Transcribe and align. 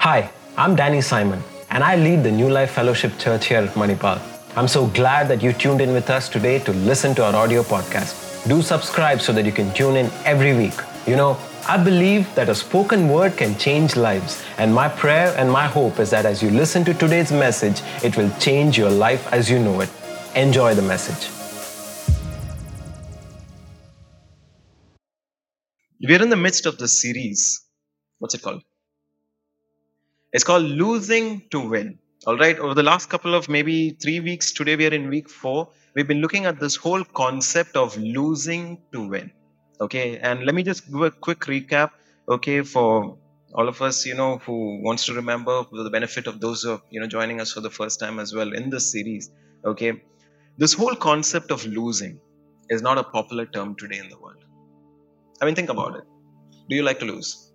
Hi, 0.00 0.30
I'm 0.56 0.76
Danny 0.76 1.02
Simon, 1.02 1.42
and 1.68 1.84
I 1.84 1.94
lead 1.94 2.22
the 2.22 2.30
New 2.30 2.48
Life 2.48 2.70
Fellowship 2.70 3.18
Church 3.18 3.48
here 3.48 3.58
at 3.58 3.74
Manipal. 3.74 4.18
I'm 4.56 4.66
so 4.66 4.86
glad 4.86 5.28
that 5.28 5.42
you 5.42 5.52
tuned 5.52 5.82
in 5.82 5.92
with 5.92 6.08
us 6.08 6.26
today 6.26 6.58
to 6.60 6.72
listen 6.72 7.14
to 7.16 7.24
our 7.26 7.36
audio 7.36 7.62
podcast. 7.62 8.48
Do 8.48 8.62
subscribe 8.62 9.20
so 9.20 9.34
that 9.34 9.44
you 9.44 9.52
can 9.52 9.70
tune 9.74 9.96
in 9.96 10.10
every 10.24 10.56
week. 10.56 10.72
You 11.06 11.16
know, 11.16 11.36
I 11.68 11.76
believe 11.76 12.34
that 12.34 12.48
a 12.48 12.54
spoken 12.54 13.10
word 13.10 13.36
can 13.36 13.58
change 13.58 13.94
lives, 13.94 14.42
and 14.56 14.74
my 14.74 14.88
prayer 14.88 15.34
and 15.36 15.52
my 15.52 15.66
hope 15.66 15.98
is 15.98 16.08
that 16.08 16.24
as 16.24 16.42
you 16.42 16.48
listen 16.48 16.82
to 16.86 16.94
today's 16.94 17.30
message, 17.30 17.82
it 18.02 18.16
will 18.16 18.30
change 18.38 18.78
your 18.78 18.90
life 18.90 19.30
as 19.34 19.50
you 19.50 19.58
know 19.58 19.82
it. 19.82 19.90
Enjoy 20.34 20.74
the 20.74 20.80
message. 20.80 21.28
We're 26.00 26.22
in 26.22 26.30
the 26.30 26.36
midst 26.36 26.64
of 26.64 26.78
this 26.78 27.02
series. 27.02 27.66
What's 28.18 28.34
it 28.34 28.40
called? 28.40 28.62
It's 30.32 30.44
called 30.44 30.62
Losing 30.62 31.42
to 31.50 31.58
Win. 31.58 31.98
All 32.24 32.38
right. 32.38 32.56
Over 32.56 32.74
the 32.74 32.84
last 32.84 33.10
couple 33.10 33.34
of 33.34 33.48
maybe 33.48 33.90
three 33.90 34.20
weeks, 34.20 34.52
today 34.52 34.76
we 34.76 34.86
are 34.86 34.94
in 34.94 35.08
week 35.08 35.28
four. 35.28 35.70
We've 35.96 36.06
been 36.06 36.20
looking 36.20 36.46
at 36.46 36.60
this 36.60 36.76
whole 36.76 37.02
concept 37.02 37.76
of 37.76 37.96
losing 37.96 38.80
to 38.92 39.08
win. 39.08 39.32
Okay. 39.80 40.18
And 40.18 40.44
let 40.44 40.54
me 40.54 40.62
just 40.62 40.86
give 40.86 41.02
a 41.02 41.10
quick 41.10 41.40
recap. 41.40 41.90
Okay. 42.28 42.62
For 42.62 43.18
all 43.54 43.68
of 43.68 43.82
us, 43.82 44.06
you 44.06 44.14
know, 44.14 44.38
who 44.38 44.80
wants 44.84 45.04
to 45.06 45.14
remember 45.14 45.64
for 45.64 45.82
the 45.82 45.90
benefit 45.90 46.28
of 46.28 46.40
those 46.40 46.62
who 46.62 46.80
you 46.90 47.00
know, 47.00 47.08
joining 47.08 47.40
us 47.40 47.50
for 47.50 47.60
the 47.60 47.70
first 47.70 47.98
time 47.98 48.20
as 48.20 48.32
well 48.32 48.52
in 48.52 48.70
this 48.70 48.92
series. 48.92 49.32
Okay. 49.64 50.00
This 50.58 50.74
whole 50.74 50.94
concept 50.94 51.50
of 51.50 51.66
losing 51.66 52.20
is 52.68 52.82
not 52.82 52.98
a 52.98 53.02
popular 53.02 53.46
term 53.46 53.74
today 53.74 53.98
in 53.98 54.08
the 54.08 54.18
world. 54.18 54.44
I 55.42 55.46
mean, 55.46 55.56
think 55.56 55.70
about 55.70 55.96
it. 55.96 56.04
Do 56.68 56.76
you 56.76 56.84
like 56.84 57.00
to 57.00 57.04
lose? 57.04 57.49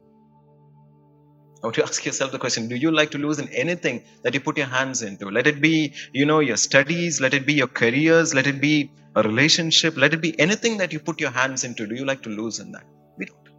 Want 1.66 1.76
to 1.76 1.84
ask 1.90 2.06
yourself 2.06 2.32
the 2.32 2.38
question 2.38 2.68
Do 2.68 2.76
you 2.76 2.92
like 2.92 3.12
to 3.12 3.18
lose 3.18 3.40
in 3.40 3.50
anything 3.50 4.04
that 4.24 4.34
you 4.34 4.40
put 4.40 4.58
your 4.58 4.68
hands 4.68 5.02
into? 5.02 5.30
Let 5.30 5.48
it 5.48 5.62
be, 5.62 5.94
you 6.14 6.26
know, 6.26 6.40
your 6.40 6.58
studies, 6.58 7.20
let 7.20 7.34
it 7.34 7.46
be 7.46 7.54
your 7.54 7.68
careers, 7.68 8.34
let 8.36 8.48
it 8.48 8.62
be 8.62 8.92
a 9.16 9.24
relationship, 9.24 9.98
let 9.98 10.14
it 10.14 10.22
be 10.22 10.40
anything 10.40 10.78
that 10.78 10.94
you 10.94 11.00
put 11.00 11.20
your 11.20 11.32
hands 11.32 11.64
into. 11.64 11.88
Do 11.88 11.96
you 11.96 12.06
like 12.06 12.22
to 12.24 12.30
lose 12.30 12.60
in 12.60 12.72
that? 12.74 12.84
We 13.18 13.26
don't. 13.26 13.50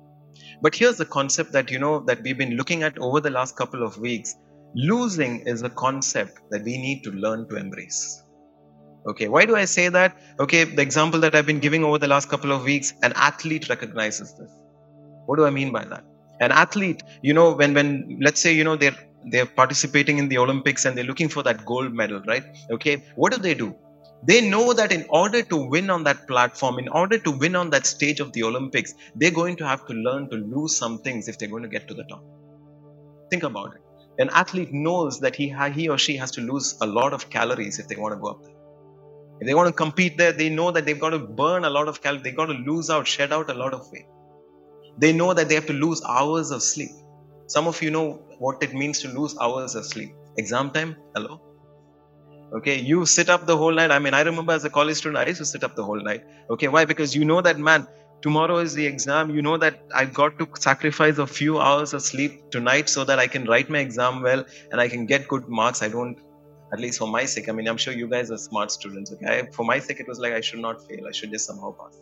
But 0.63 0.75
here's 0.75 0.99
the 0.99 1.05
concept 1.05 1.53
that, 1.53 1.71
you 1.71 1.79
know, 1.79 2.01
that 2.01 2.23
we've 2.23 2.39
been 2.39 2.57
looking 2.57 2.85
at 2.85 2.97
over 2.99 3.21
the 3.21 3.31
last 3.31 3.57
couple 3.57 3.83
of 3.83 3.99
weeks. 3.99 4.37
Losing 4.75 5.41
is 5.41 5.63
a 5.63 5.71
concept 5.71 6.41
that 6.51 6.63
we 6.63 6.79
need 6.79 7.03
to 7.05 7.11
learn 7.11 7.49
to 7.49 7.57
embrace. 7.57 8.23
Okay, 9.09 9.29
why 9.29 9.47
do 9.47 9.57
I 9.57 9.65
say 9.65 9.89
that? 9.89 10.17
Okay, 10.39 10.65
the 10.65 10.83
example 10.83 11.21
that 11.21 11.35
I've 11.35 11.47
been 11.47 11.61
giving 11.61 11.85
over 11.85 11.99
the 11.99 12.09
last 12.09 12.29
couple 12.29 12.53
of 12.53 12.65
weeks, 12.65 12.93
an 13.03 13.13
athlete 13.17 13.69
recognizes 13.69 14.35
this. 14.39 14.51
What 15.27 15.37
do 15.37 15.45
I 15.45 15.51
mean 15.51 15.73
by 15.73 15.85
that? 15.85 16.05
An 16.41 16.53
athlete, 16.53 17.03
you 17.23 17.33
know, 17.33 17.53
when 17.55 17.75
when 17.75 18.19
let's 18.21 18.41
say, 18.41 18.55
you 18.55 18.65
know, 18.65 18.77
they're 18.77 18.97
they're 19.31 19.47
participating 19.47 20.19
in 20.19 20.29
the 20.29 20.39
Olympics 20.39 20.85
and 20.85 20.97
they're 20.97 21.05
looking 21.05 21.29
for 21.29 21.43
that 21.43 21.65
gold 21.65 21.93
medal, 21.93 22.23
right? 22.27 22.45
Okay, 22.71 23.05
what 23.17 23.33
do 23.33 23.39
they 23.39 23.55
do? 23.55 23.75
They 24.25 24.49
know 24.49 24.73
that 24.73 24.93
in 24.93 25.05
order 25.09 25.43
to 25.43 25.57
win 25.57 25.91
on 25.91 26.05
that 26.05 26.27
platform, 26.27 26.79
in 26.79 26.89
order 26.89 27.19
to 27.19 27.31
win 27.31 27.55
on 27.55 27.71
that 27.71 27.87
stage 27.87 28.21
of 28.21 28.33
the 28.33 28.43
Olympics, 28.43 28.95
they're 29.15 29.31
going 29.31 29.57
to 29.57 29.67
have 29.67 29.87
to 29.87 29.93
learn 29.93 30.29
to 30.31 30.37
lose 30.37 30.77
some 30.77 30.99
things 30.99 31.29
if 31.29 31.39
they're 31.39 31.49
going 31.49 31.63
to 31.63 31.69
get 31.69 31.87
to 31.89 31.95
the 31.95 32.05
top. 32.05 32.25
Think 33.31 33.43
about 33.43 33.75
it. 33.75 33.83
An 34.19 34.31
athlete 34.31 34.73
knows 34.73 35.21
that 35.21 35.37
he, 35.37 35.55
he 35.75 35.89
or 35.89 35.99
she 35.99 36.17
has 36.17 36.31
to 36.33 36.41
lose 36.41 36.79
a 36.81 36.87
lot 36.87 37.13
of 37.13 37.29
calories 37.29 37.79
if 37.79 37.89
they 37.89 37.97
want 37.97 38.15
to 38.15 38.21
go 38.21 38.29
up 38.29 38.43
there. 38.43 38.55
If 39.41 39.47
they 39.47 39.55
want 39.55 39.69
to 39.69 39.73
compete 39.73 40.17
there, 40.17 40.33
they 40.33 40.49
know 40.49 40.71
that 40.71 40.87
they've 40.87 40.99
got 40.99 41.11
to 41.11 41.19
burn 41.19 41.65
a 41.65 41.71
lot 41.71 41.89
of 41.89 42.03
calories. 42.03 42.23
They've 42.23 42.37
got 42.37 42.47
to 42.47 42.55
lose 42.55 42.89
out, 42.89 43.07
shed 43.07 43.33
out 43.33 43.51
a 43.51 43.55
lot 43.55 43.75
of 43.75 43.91
weight. 43.93 44.07
They 44.99 45.13
know 45.13 45.35
that 45.35 45.49
they 45.49 45.55
have 45.55 45.67
to 45.67 45.73
lose 45.73 46.03
hours 46.07 46.51
of 46.51 46.63
sleep. 46.63 46.91
Some 47.47 47.67
of 47.69 47.83
you 47.83 47.91
know 47.91 48.23
what 48.39 48.63
it 48.63 48.75
means 48.75 49.01
to 49.01 49.09
lose 49.09 49.37
hours 49.39 49.75
of 49.75 49.85
sleep. 49.85 50.15
Exam 50.37 50.71
time, 50.71 50.97
hello? 51.15 51.41
Okay, 52.53 52.81
you 52.81 53.05
sit 53.07 53.29
up 53.29 53.47
the 53.47 53.57
whole 53.57 53.73
night. 53.73 53.91
I 53.91 53.99
mean, 53.99 54.15
I 54.15 54.21
remember 54.23 54.53
as 54.53 54.65
a 54.65 54.71
college 54.71 54.97
student, 54.97 55.19
I 55.19 55.27
used 55.27 55.39
to 55.39 55.45
sit 55.45 55.65
up 55.65 55.75
the 55.75 55.85
whole 55.85 56.01
night. 56.01 56.25
Okay, 56.51 56.69
why? 56.69 56.85
Because 56.85 57.15
you 57.15 57.25
know 57.25 57.41
that, 57.41 57.59
man, 57.59 57.87
tomorrow 58.23 58.59
is 58.59 58.75
the 58.75 58.87
exam. 58.87 59.31
You 59.31 59.43
know 59.43 59.57
that 59.57 59.83
I've 59.95 60.15
got 60.15 60.39
to 60.39 60.49
sacrifice 60.59 61.19
a 61.19 61.27
few 61.27 61.59
hours 61.59 61.93
of 61.93 62.03
sleep 62.03 62.51
tonight 62.51 62.89
so 62.89 63.05
that 63.05 63.19
I 63.19 63.27
can 63.27 63.47
write 63.47 63.69
my 63.69 63.79
exam 63.79 64.23
well 64.23 64.45
and 64.71 64.81
I 64.81 64.89
can 64.89 65.07
get 65.07 65.27
good 65.29 65.49
marks. 65.49 65.83
I 65.83 65.89
don't, 65.89 66.19
at 66.73 66.79
least 66.81 66.99
for 66.99 67.09
my 67.09 67.25
sake, 67.25 67.49
I 67.49 67.53
mean, 67.53 67.69
I'm 67.69 67.77
sure 67.77 67.93
you 67.93 68.09
guys 68.09 68.31
are 68.31 68.39
smart 68.39 68.71
students. 68.71 69.13
Okay, 69.13 69.49
for 69.53 69.65
my 69.65 69.79
sake, 69.79 70.01
it 70.01 70.09
was 70.09 70.19
like 70.19 70.33
I 70.33 70.41
should 70.41 70.61
not 70.61 70.87
fail. 70.87 71.07
I 71.09 71.13
should 71.13 71.31
just 71.31 71.47
somehow 71.47 71.73
pass. 71.73 71.99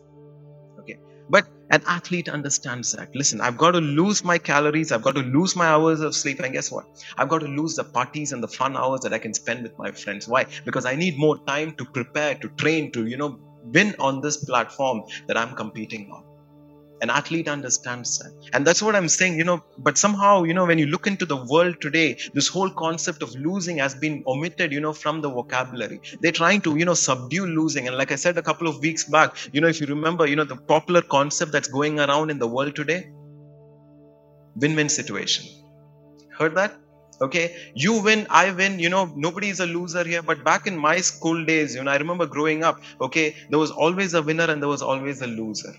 Okay, 0.78 0.98
but 1.28 1.46
an 1.70 1.82
athlete 1.86 2.28
understands 2.28 2.92
that. 2.92 3.14
Listen, 3.14 3.40
I've 3.40 3.56
got 3.56 3.72
to 3.72 3.80
lose 3.80 4.22
my 4.24 4.38
calories, 4.38 4.92
I've 4.92 5.02
got 5.02 5.14
to 5.14 5.22
lose 5.22 5.56
my 5.56 5.66
hours 5.66 6.00
of 6.00 6.14
sleep, 6.14 6.40
and 6.40 6.52
guess 6.52 6.70
what? 6.70 6.86
I've 7.16 7.28
got 7.28 7.40
to 7.40 7.46
lose 7.46 7.76
the 7.76 7.84
parties 7.84 8.32
and 8.32 8.42
the 8.42 8.48
fun 8.48 8.76
hours 8.76 9.00
that 9.00 9.12
I 9.12 9.18
can 9.18 9.34
spend 9.34 9.62
with 9.62 9.78
my 9.78 9.92
friends. 9.92 10.28
Why? 10.28 10.46
Because 10.64 10.84
I 10.84 10.94
need 10.96 11.18
more 11.18 11.38
time 11.46 11.74
to 11.76 11.84
prepare, 11.84 12.34
to 12.36 12.48
train, 12.50 12.92
to, 12.92 13.06
you 13.06 13.16
know, 13.16 13.38
win 13.64 13.94
on 13.98 14.20
this 14.20 14.44
platform 14.44 15.02
that 15.26 15.36
I'm 15.36 15.54
competing 15.54 16.10
on. 16.10 16.33
An 17.03 17.10
athlete 17.10 17.49
understands 17.49 18.19
that. 18.19 18.32
And 18.53 18.66
that's 18.66 18.81
what 18.82 18.94
I'm 18.97 19.09
saying, 19.09 19.37
you 19.37 19.44
know. 19.44 19.62
But 19.78 19.99
somehow, 19.99 20.44
you 20.44 20.55
know, 20.55 20.65
when 20.65 20.78
you 20.78 20.87
look 20.87 21.06
into 21.06 21.27
the 21.27 21.37
world 21.37 21.81
today, 21.81 22.19
this 22.32 22.49
whole 22.49 22.71
concept 22.71 23.22
of 23.22 23.34
losing 23.34 23.78
has 23.78 23.94
been 23.94 24.22
omitted, 24.27 24.72
you 24.72 24.81
know, 24.81 24.93
from 24.93 25.21
the 25.21 25.28
vocabulary. 25.28 26.00
They're 26.21 26.32
trying 26.32 26.60
to, 26.62 26.77
you 26.77 26.84
know, 26.84 26.94
subdue 26.94 27.47
losing. 27.47 27.88
And 27.88 27.97
like 27.97 28.12
I 28.12 28.16
said 28.16 28.38
a 28.38 28.43
couple 28.43 28.69
of 28.69 28.78
weeks 28.78 29.05
back, 29.05 29.37
you 29.53 29.60
know, 29.60 29.69
if 29.69 29.81
you 29.81 29.87
remember, 29.87 30.27
you 30.27 30.37
know, 30.37 30.44
the 30.44 30.56
popular 30.56 31.03
concept 31.03 31.53
that's 31.53 31.69
going 31.69 32.00
around 32.00 32.31
in 32.31 32.38
the 32.38 32.49
world 32.49 32.75
today 32.77 33.11
win 34.56 34.76
win 34.76 34.88
situation. 34.88 35.47
Heard 36.38 36.55
that? 36.55 36.75
okay 37.22 37.56
you 37.75 38.03
win 38.03 38.26
i 38.28 38.50
win 38.50 38.78
you 38.78 38.88
know 38.88 39.05
nobody 39.15 39.49
is 39.49 39.61
a 39.61 39.66
loser 39.66 40.03
here 40.03 40.22
but 40.22 40.43
back 40.43 40.66
in 40.66 40.76
my 40.76 40.97
school 41.00 41.44
days 41.44 41.75
you 41.75 41.82
know 41.82 41.91
i 41.91 41.97
remember 41.97 42.26
growing 42.26 42.65
up 42.65 42.81
okay 43.00 43.37
there 43.50 43.59
was 43.59 43.71
always 43.71 44.15
a 44.15 44.22
winner 44.22 44.44
and 44.44 44.61
there 44.61 44.69
was 44.69 44.82
always 44.82 45.22
a 45.22 45.26
loser 45.26 45.72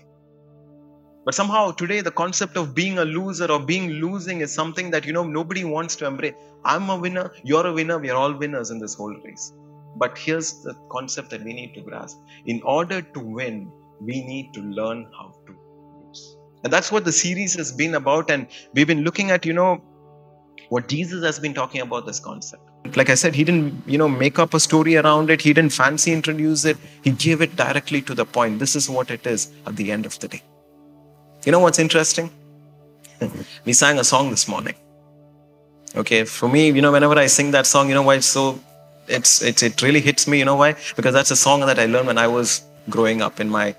but 1.26 1.34
somehow 1.34 1.72
today, 1.72 2.02
the 2.02 2.12
concept 2.12 2.56
of 2.56 2.72
being 2.72 2.98
a 2.98 3.04
loser 3.04 3.50
or 3.50 3.58
being 3.58 3.90
losing 3.90 4.42
is 4.42 4.54
something 4.54 4.92
that, 4.92 5.04
you 5.04 5.12
know, 5.12 5.24
nobody 5.24 5.64
wants 5.64 5.96
to 5.96 6.06
embrace. 6.06 6.34
I'm 6.64 6.88
a 6.88 6.96
winner, 6.96 7.32
you're 7.42 7.66
a 7.66 7.72
winner, 7.72 7.98
we 7.98 8.10
are 8.10 8.16
all 8.16 8.32
winners 8.32 8.70
in 8.70 8.78
this 8.78 8.94
whole 8.94 9.12
race. 9.24 9.52
But 9.96 10.16
here's 10.16 10.62
the 10.62 10.74
concept 10.88 11.30
that 11.30 11.42
we 11.42 11.52
need 11.52 11.74
to 11.74 11.80
grasp. 11.80 12.16
In 12.44 12.62
order 12.62 13.02
to 13.02 13.18
win, 13.18 13.72
we 14.00 14.24
need 14.24 14.54
to 14.54 14.60
learn 14.60 15.10
how 15.18 15.34
to 15.48 15.52
lose. 15.52 16.36
And 16.62 16.72
that's 16.72 16.92
what 16.92 17.04
the 17.04 17.10
series 17.10 17.54
has 17.54 17.72
been 17.72 17.96
about. 17.96 18.30
And 18.30 18.46
we've 18.72 18.86
been 18.86 19.02
looking 19.02 19.32
at, 19.32 19.44
you 19.44 19.52
know, 19.52 19.82
what 20.68 20.86
Jesus 20.86 21.24
has 21.24 21.40
been 21.40 21.54
talking 21.54 21.80
about 21.80 22.06
this 22.06 22.20
concept. 22.20 22.62
Like 22.94 23.10
I 23.10 23.14
said, 23.16 23.34
he 23.34 23.42
didn't, 23.42 23.82
you 23.84 23.98
know, 23.98 24.08
make 24.08 24.38
up 24.38 24.54
a 24.54 24.60
story 24.60 24.96
around 24.96 25.30
it. 25.30 25.40
He 25.40 25.52
didn't 25.52 25.72
fancy 25.72 26.12
introduce 26.12 26.64
it. 26.64 26.76
He 27.02 27.10
gave 27.10 27.40
it 27.40 27.56
directly 27.56 28.00
to 28.02 28.14
the 28.14 28.24
point. 28.24 28.60
This 28.60 28.76
is 28.76 28.88
what 28.88 29.10
it 29.10 29.26
is 29.26 29.50
at 29.66 29.74
the 29.74 29.90
end 29.90 30.06
of 30.06 30.16
the 30.20 30.28
day. 30.28 30.42
You 31.46 31.52
know 31.52 31.60
what's 31.60 31.78
interesting? 31.78 32.28
we 33.64 33.72
sang 33.72 34.00
a 34.00 34.04
song 34.04 34.30
this 34.30 34.48
morning. 34.48 34.74
Okay, 35.94 36.24
for 36.24 36.48
me, 36.48 36.72
you 36.72 36.82
know, 36.82 36.90
whenever 36.90 37.16
I 37.16 37.26
sing 37.26 37.52
that 37.52 37.66
song, 37.66 37.88
you 37.88 37.94
know 37.94 38.02
why 38.02 38.16
it's 38.16 38.26
so, 38.26 38.58
it's, 39.06 39.40
it's 39.42 39.62
it 39.62 39.80
really 39.80 40.00
hits 40.00 40.26
me. 40.26 40.40
You 40.40 40.44
know 40.44 40.56
why? 40.56 40.74
Because 40.96 41.14
that's 41.14 41.30
a 41.30 41.36
song 41.36 41.60
that 41.60 41.78
I 41.78 41.86
learned 41.86 42.08
when 42.08 42.18
I 42.18 42.26
was 42.26 42.62
growing 42.90 43.22
up 43.22 43.38
in 43.38 43.48
my 43.48 43.76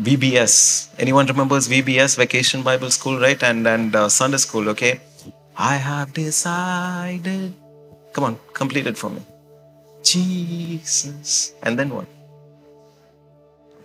VBS. 0.00 0.88
Anyone 0.98 1.26
remembers 1.26 1.68
VBS, 1.68 2.16
Vacation 2.16 2.64
Bible 2.64 2.90
School, 2.90 3.20
right? 3.20 3.40
And 3.40 3.68
and 3.68 3.94
uh, 3.94 4.08
Sunday 4.08 4.38
School. 4.38 4.68
Okay, 4.70 5.00
I 5.56 5.76
have 5.76 6.12
decided. 6.12 7.54
Come 8.14 8.24
on, 8.24 8.38
complete 8.52 8.88
it 8.88 8.98
for 8.98 9.10
me. 9.10 9.22
Jesus, 10.02 11.54
and 11.62 11.78
then 11.78 11.90
what? 11.90 12.06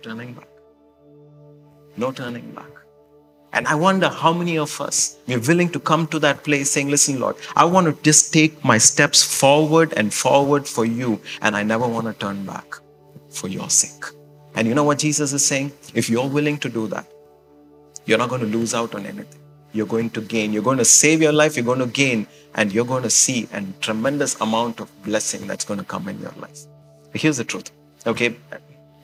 Turning 0.02 0.34
back. 0.34 0.48
No 1.96 2.10
turning 2.10 2.50
back. 2.50 2.81
And 3.54 3.66
I 3.66 3.74
wonder 3.74 4.08
how 4.08 4.32
many 4.32 4.56
of 4.56 4.80
us 4.80 5.18
we're 5.26 5.38
willing 5.38 5.68
to 5.72 5.80
come 5.80 6.06
to 6.08 6.18
that 6.20 6.42
place 6.42 6.70
saying, 6.70 6.88
Listen, 6.88 7.20
Lord, 7.20 7.36
I 7.54 7.64
want 7.64 7.86
to 7.86 8.02
just 8.02 8.32
take 8.32 8.64
my 8.64 8.78
steps 8.78 9.22
forward 9.22 9.92
and 9.96 10.12
forward 10.12 10.66
for 10.66 10.86
you, 10.86 11.20
and 11.42 11.54
I 11.54 11.62
never 11.62 11.86
want 11.86 12.06
to 12.06 12.14
turn 12.14 12.46
back 12.46 12.76
for 13.30 13.48
your 13.48 13.68
sake. 13.68 14.04
And 14.54 14.66
you 14.66 14.74
know 14.74 14.84
what 14.84 14.98
Jesus 14.98 15.32
is 15.32 15.44
saying? 15.44 15.72
If 15.94 16.08
you're 16.08 16.28
willing 16.28 16.58
to 16.58 16.68
do 16.68 16.86
that, 16.88 17.06
you're 18.06 18.18
not 18.18 18.30
going 18.30 18.40
to 18.40 18.46
lose 18.46 18.74
out 18.74 18.94
on 18.94 19.06
anything. 19.06 19.40
You're 19.72 19.86
going 19.86 20.10
to 20.10 20.20
gain. 20.20 20.52
You're 20.52 20.62
going 20.62 20.78
to 20.78 20.84
save 20.84 21.22
your 21.22 21.32
life, 21.32 21.56
you're 21.56 21.64
going 21.64 21.78
to 21.78 21.86
gain, 21.86 22.26
and 22.54 22.72
you're 22.72 22.84
going 22.84 23.02
to 23.02 23.10
see 23.10 23.48
a 23.52 23.62
tremendous 23.80 24.38
amount 24.40 24.80
of 24.80 25.02
blessing 25.02 25.46
that's 25.46 25.64
going 25.64 25.78
to 25.78 25.86
come 25.86 26.08
in 26.08 26.18
your 26.20 26.34
life. 26.38 26.66
Here's 27.14 27.38
the 27.38 27.44
truth. 27.44 27.70
Okay, 28.06 28.36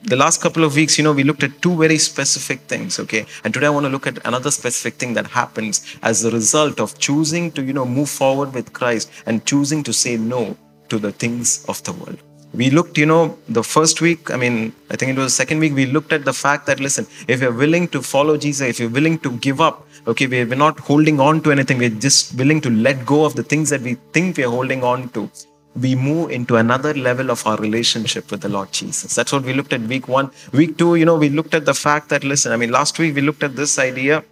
the 0.03 0.15
last 0.15 0.41
couple 0.41 0.63
of 0.63 0.75
weeks, 0.75 0.97
you 0.97 1.03
know, 1.03 1.11
we 1.11 1.23
looked 1.23 1.43
at 1.43 1.61
two 1.61 1.75
very 1.75 1.97
specific 1.97 2.61
things, 2.61 2.99
okay? 2.99 3.25
And 3.43 3.53
today 3.53 3.67
I 3.67 3.69
want 3.69 3.85
to 3.85 3.89
look 3.89 4.07
at 4.07 4.25
another 4.25 4.51
specific 4.51 4.95
thing 4.95 5.13
that 5.13 5.27
happens 5.27 5.97
as 6.03 6.23
a 6.23 6.31
result 6.31 6.79
of 6.79 6.97
choosing 6.97 7.51
to, 7.51 7.63
you 7.63 7.73
know, 7.73 7.85
move 7.85 8.09
forward 8.09 8.53
with 8.53 8.71
Christ 8.71 9.11
and 9.25 9.45
choosing 9.45 9.83
to 9.83 9.93
say 9.93 10.17
no 10.17 10.55
to 10.87 10.99
the 10.99 11.11
things 11.11 11.65
of 11.67 11.83
the 11.83 11.93
world. 11.93 12.17
We 12.53 12.71
looked, 12.71 12.97
you 12.97 13.05
know, 13.05 13.37
the 13.47 13.63
first 13.63 14.01
week, 14.01 14.31
I 14.31 14.37
mean, 14.37 14.73
I 14.89 14.95
think 14.95 15.11
it 15.11 15.17
was 15.17 15.33
the 15.33 15.35
second 15.35 15.59
week, 15.59 15.75
we 15.75 15.85
looked 15.85 16.13
at 16.13 16.25
the 16.25 16.33
fact 16.33 16.65
that, 16.65 16.79
listen, 16.79 17.05
if 17.27 17.41
you're 17.41 17.53
willing 17.53 17.87
to 17.89 18.01
follow 18.01 18.37
Jesus, 18.37 18.67
if 18.67 18.79
you're 18.79 18.89
willing 18.89 19.19
to 19.19 19.31
give 19.37 19.61
up, 19.61 19.85
okay, 20.07 20.25
we're 20.25 20.45
not 20.55 20.79
holding 20.79 21.19
on 21.19 21.41
to 21.41 21.51
anything, 21.51 21.77
we're 21.77 21.89
just 21.89 22.35
willing 22.35 22.61
to 22.61 22.71
let 22.71 23.05
go 23.05 23.25
of 23.25 23.35
the 23.35 23.43
things 23.43 23.69
that 23.69 23.81
we 23.81 23.95
think 24.13 24.37
we're 24.37 24.49
holding 24.49 24.83
on 24.83 25.09
to. 25.09 25.29
We 25.75 25.95
move 25.95 26.31
into 26.31 26.55
another 26.55 26.93
level 26.93 27.29
of 27.29 27.45
our 27.45 27.57
relationship 27.57 28.31
with 28.31 28.41
the 28.41 28.49
Lord 28.49 28.71
Jesus. 28.71 29.15
That's 29.15 29.31
what 29.31 29.43
we 29.43 29.53
looked 29.53 29.71
at 29.71 29.81
week 29.81 30.07
one. 30.07 30.31
Week 30.51 30.77
two, 30.77 30.95
you 30.95 31.05
know, 31.05 31.15
we 31.15 31.29
looked 31.29 31.53
at 31.53 31.65
the 31.65 31.73
fact 31.73 32.09
that, 32.09 32.23
listen, 32.23 32.51
I 32.51 32.57
mean, 32.57 32.71
last 32.71 32.97
week 32.97 33.15
we 33.15 33.21
looked 33.21 33.43
at 33.43 33.55
this 33.55 33.77
idea 33.77 34.23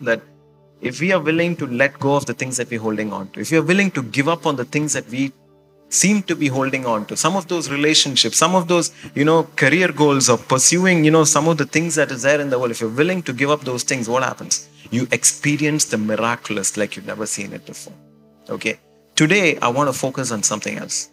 that 0.00 0.22
if 0.80 1.00
we 1.00 1.12
are 1.12 1.20
willing 1.20 1.56
to 1.56 1.66
let 1.66 1.98
go 1.98 2.14
of 2.14 2.26
the 2.26 2.34
things 2.34 2.56
that 2.56 2.70
we're 2.70 2.80
holding 2.80 3.12
on 3.12 3.28
to, 3.30 3.40
if 3.40 3.50
you're 3.50 3.62
willing 3.62 3.90
to 3.92 4.02
give 4.02 4.28
up 4.28 4.46
on 4.46 4.56
the 4.56 4.64
things 4.64 4.92
that 4.92 5.08
we 5.08 5.32
seem 5.88 6.22
to 6.22 6.34
be 6.34 6.48
holding 6.48 6.86
on 6.86 7.06
to, 7.06 7.16
some 7.16 7.36
of 7.36 7.48
those 7.48 7.70
relationships, 7.70 8.36
some 8.36 8.54
of 8.54 8.66
those, 8.66 8.92
you 9.14 9.24
know, 9.24 9.44
career 9.56 9.92
goals 9.92 10.28
of 10.28 10.46
pursuing, 10.48 11.04
you 11.04 11.10
know, 11.10 11.24
some 11.24 11.48
of 11.48 11.58
the 11.58 11.66
things 11.66 11.94
that 11.96 12.10
is 12.10 12.22
there 12.22 12.40
in 12.40 12.50
the 12.50 12.58
world, 12.58 12.70
if 12.70 12.80
you're 12.80 12.90
willing 12.90 13.22
to 13.22 13.32
give 13.32 13.50
up 13.50 13.60
those 13.62 13.82
things, 13.82 14.08
what 14.08 14.22
happens? 14.22 14.68
You 14.90 15.06
experience 15.12 15.84
the 15.86 15.98
miraculous 15.98 16.76
like 16.76 16.96
you've 16.96 17.06
never 17.06 17.26
seen 17.26 17.52
it 17.52 17.66
before. 17.66 17.94
Okay? 18.48 18.78
Today, 19.14 19.58
I 19.58 19.68
want 19.68 19.88
to 19.88 19.92
focus 19.92 20.30
on 20.32 20.42
something 20.42 20.78
else. 20.78 21.10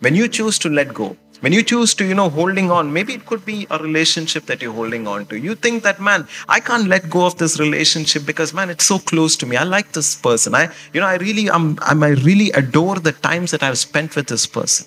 When 0.00 0.14
you 0.14 0.28
choose 0.28 0.58
to 0.58 0.68
let 0.68 0.92
go, 0.92 1.16
when 1.40 1.52
you 1.52 1.62
choose 1.62 1.94
to 1.94 2.04
you 2.06 2.14
know 2.14 2.28
holding 2.28 2.70
on 2.70 2.92
maybe 2.92 3.14
it 3.14 3.24
could 3.26 3.44
be 3.44 3.66
a 3.70 3.78
relationship 3.78 4.46
that 4.46 4.62
you're 4.62 4.72
holding 4.72 5.06
on 5.06 5.26
to. 5.26 5.38
You 5.38 5.54
think 5.54 5.82
that 5.82 6.00
man 6.00 6.26
i 6.48 6.58
can't 6.60 6.88
let 6.88 7.08
go 7.10 7.26
of 7.26 7.36
this 7.36 7.58
relationship 7.60 8.24
because 8.24 8.54
man 8.54 8.70
it's 8.70 8.84
so 8.84 8.98
close 8.98 9.36
to 9.38 9.46
me. 9.46 9.56
I 9.56 9.64
like 9.64 9.92
this 9.92 10.14
person. 10.14 10.54
I 10.54 10.70
you 10.92 11.00
know 11.00 11.06
i 11.06 11.16
really 11.16 11.50
i'm, 11.50 11.78
I'm 11.82 12.02
i 12.02 12.10
really 12.28 12.50
adore 12.52 12.98
the 12.98 13.12
times 13.12 13.50
that 13.50 13.62
i've 13.62 13.78
spent 13.78 14.16
with 14.16 14.26
this 14.26 14.46
person. 14.46 14.86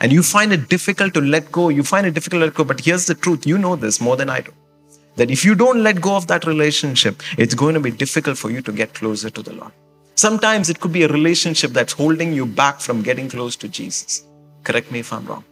And 0.00 0.12
you 0.12 0.22
find 0.22 0.52
it 0.52 0.68
difficult 0.68 1.14
to 1.14 1.22
let 1.22 1.50
go. 1.50 1.70
You 1.70 1.82
find 1.82 2.06
it 2.06 2.12
difficult 2.12 2.40
to 2.40 2.46
let 2.46 2.54
go. 2.54 2.64
But 2.64 2.80
here's 2.80 3.06
the 3.06 3.14
truth. 3.14 3.46
You 3.46 3.56
know 3.56 3.76
this 3.76 3.98
more 3.98 4.16
than 4.16 4.28
i 4.28 4.40
do. 4.40 4.52
That 5.16 5.30
if 5.30 5.44
you 5.46 5.54
don't 5.54 5.82
let 5.82 6.00
go 6.00 6.14
of 6.16 6.26
that 6.28 6.46
relationship 6.46 7.22
it's 7.38 7.54
going 7.54 7.74
to 7.74 7.80
be 7.80 7.90
difficult 7.90 8.38
for 8.38 8.50
you 8.50 8.62
to 8.62 8.72
get 8.72 8.94
closer 8.94 9.30
to 9.30 9.42
the 9.42 9.54
lord 9.54 9.72
sometimes 10.16 10.68
it 10.68 10.80
could 10.80 10.92
be 10.92 11.04
a 11.04 11.08
relationship 11.08 11.70
that's 11.70 11.92
holding 11.92 12.32
you 12.32 12.46
back 12.46 12.80
from 12.80 13.02
getting 13.02 13.28
close 13.28 13.56
to 13.56 13.68
jesus 13.68 14.26
Correct 14.66 14.90
me 14.90 14.98
if 14.98 15.12
I'm 15.12 15.24
wrong. 15.26 15.44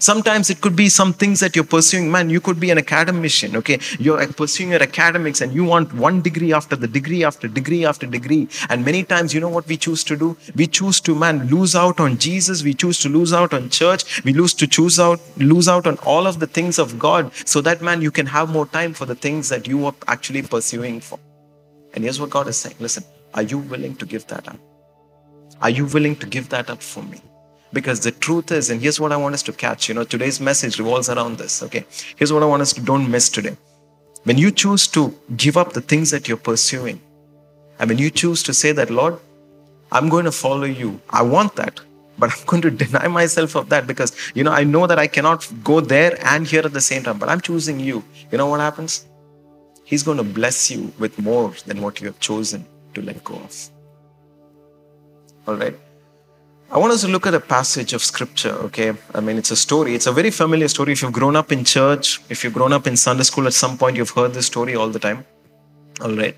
Sometimes 0.00 0.50
it 0.50 0.60
could 0.60 0.74
be 0.74 0.88
some 0.88 1.12
things 1.12 1.38
that 1.40 1.54
you're 1.54 1.64
pursuing. 1.64 2.10
Man, 2.10 2.28
you 2.28 2.40
could 2.40 2.58
be 2.58 2.70
an 2.70 2.78
academician, 2.78 3.54
okay? 3.56 3.78
You're 4.00 4.26
pursuing 4.32 4.70
your 4.70 4.82
academics 4.82 5.40
and 5.40 5.52
you 5.52 5.64
want 5.64 5.92
one 5.94 6.22
degree 6.22 6.52
after 6.52 6.74
the 6.74 6.88
degree 6.88 7.22
after 7.24 7.46
degree 7.46 7.84
after 7.84 8.06
degree. 8.06 8.48
And 8.68 8.84
many 8.84 9.04
times, 9.04 9.32
you 9.32 9.40
know 9.40 9.48
what 9.48 9.66
we 9.68 9.76
choose 9.76 10.02
to 10.04 10.16
do? 10.16 10.36
We 10.56 10.66
choose 10.66 11.00
to, 11.02 11.14
man, 11.14 11.46
lose 11.48 11.76
out 11.76 12.00
on 12.00 12.18
Jesus. 12.18 12.64
We 12.64 12.74
choose 12.74 12.98
to 13.00 13.08
lose 13.08 13.32
out 13.32 13.54
on 13.54 13.70
church. 13.70 14.24
We 14.24 14.32
lose 14.32 14.54
to 14.54 14.66
choose 14.66 14.98
out, 14.98 15.20
lose 15.36 15.68
out 15.68 15.86
on 15.86 15.98
all 15.98 16.26
of 16.26 16.40
the 16.40 16.48
things 16.48 16.80
of 16.80 16.98
God 16.98 17.32
so 17.44 17.60
that, 17.60 17.80
man, 17.80 18.02
you 18.02 18.10
can 18.10 18.26
have 18.26 18.50
more 18.50 18.66
time 18.66 18.92
for 18.94 19.06
the 19.06 19.16
things 19.16 19.48
that 19.50 19.68
you 19.68 19.86
are 19.86 19.94
actually 20.08 20.42
pursuing 20.42 21.00
for. 21.00 21.18
And 21.94 22.02
here's 22.04 22.20
what 22.20 22.30
God 22.30 22.48
is 22.48 22.56
saying 22.56 22.76
listen, 22.80 23.04
are 23.34 23.42
you 23.42 23.58
willing 23.58 23.94
to 23.96 24.06
give 24.06 24.26
that 24.28 24.48
up? 24.48 24.58
Are 25.60 25.70
you 25.70 25.86
willing 25.86 26.16
to 26.16 26.26
give 26.26 26.48
that 26.50 26.70
up 26.70 26.82
for 26.82 27.02
me? 27.02 27.20
Because 27.72 28.00
the 28.00 28.12
truth 28.12 28.50
is, 28.50 28.70
and 28.70 28.80
here's 28.80 28.98
what 28.98 29.12
I 29.12 29.16
want 29.16 29.34
us 29.34 29.42
to 29.44 29.52
catch. 29.52 29.88
You 29.88 29.94
know, 29.94 30.04
today's 30.04 30.40
message 30.40 30.78
revolves 30.78 31.10
around 31.10 31.36
this. 31.38 31.62
Okay. 31.62 31.84
Here's 32.16 32.32
what 32.32 32.42
I 32.42 32.46
want 32.46 32.62
us 32.62 32.72
to 32.74 32.80
don't 32.80 33.10
miss 33.10 33.28
today. 33.28 33.56
When 34.24 34.38
you 34.38 34.50
choose 34.50 34.86
to 34.88 35.16
give 35.36 35.56
up 35.56 35.72
the 35.72 35.80
things 35.80 36.10
that 36.10 36.28
you're 36.28 36.36
pursuing, 36.36 37.00
and 37.78 37.90
when 37.90 37.98
you 37.98 38.10
choose 38.10 38.42
to 38.44 38.54
say 38.54 38.72
that, 38.72 38.90
Lord, 38.90 39.18
I'm 39.92 40.08
going 40.08 40.24
to 40.24 40.32
follow 40.32 40.64
you, 40.64 41.00
I 41.10 41.22
want 41.22 41.56
that, 41.56 41.80
but 42.18 42.30
I'm 42.38 42.46
going 42.46 42.62
to 42.62 42.70
deny 42.70 43.08
myself 43.08 43.54
of 43.54 43.68
that 43.68 43.86
because, 43.86 44.16
you 44.34 44.44
know, 44.44 44.52
I 44.52 44.64
know 44.64 44.86
that 44.86 44.98
I 44.98 45.06
cannot 45.06 45.46
go 45.62 45.80
there 45.80 46.18
and 46.24 46.46
here 46.46 46.62
at 46.64 46.72
the 46.72 46.80
same 46.80 47.02
time, 47.02 47.18
but 47.18 47.28
I'm 47.28 47.40
choosing 47.40 47.78
you. 47.78 48.02
You 48.32 48.38
know 48.38 48.46
what 48.46 48.60
happens? 48.60 49.06
He's 49.84 50.02
going 50.02 50.18
to 50.18 50.24
bless 50.24 50.70
you 50.70 50.92
with 50.98 51.18
more 51.18 51.54
than 51.66 51.80
what 51.80 52.00
you 52.00 52.06
have 52.06 52.18
chosen 52.20 52.66
to 53.00 53.06
let 53.06 53.22
go 53.24 53.34
of. 53.34 53.70
All 55.46 55.56
right. 55.56 55.76
I 56.70 56.76
want 56.76 56.92
us 56.92 57.00
to 57.00 57.08
look 57.08 57.26
at 57.26 57.32
a 57.32 57.40
passage 57.40 57.94
of 57.94 58.04
scripture, 58.04 58.52
okay? 58.66 58.92
I 59.14 59.20
mean, 59.20 59.38
it's 59.38 59.50
a 59.50 59.56
story. 59.56 59.94
It's 59.94 60.06
a 60.06 60.12
very 60.12 60.30
familiar 60.30 60.68
story. 60.68 60.92
If 60.92 61.00
you've 61.02 61.14
grown 61.14 61.34
up 61.34 61.50
in 61.50 61.64
church, 61.64 62.20
if 62.28 62.44
you've 62.44 62.52
grown 62.52 62.74
up 62.74 62.86
in 62.86 62.94
Sunday 62.94 63.22
school 63.22 63.46
at 63.46 63.54
some 63.54 63.78
point, 63.78 63.96
you've 63.96 64.10
heard 64.10 64.34
this 64.34 64.46
story 64.46 64.74
all 64.74 64.90
the 64.90 64.98
time. 64.98 65.24
All 66.02 66.14
right. 66.14 66.36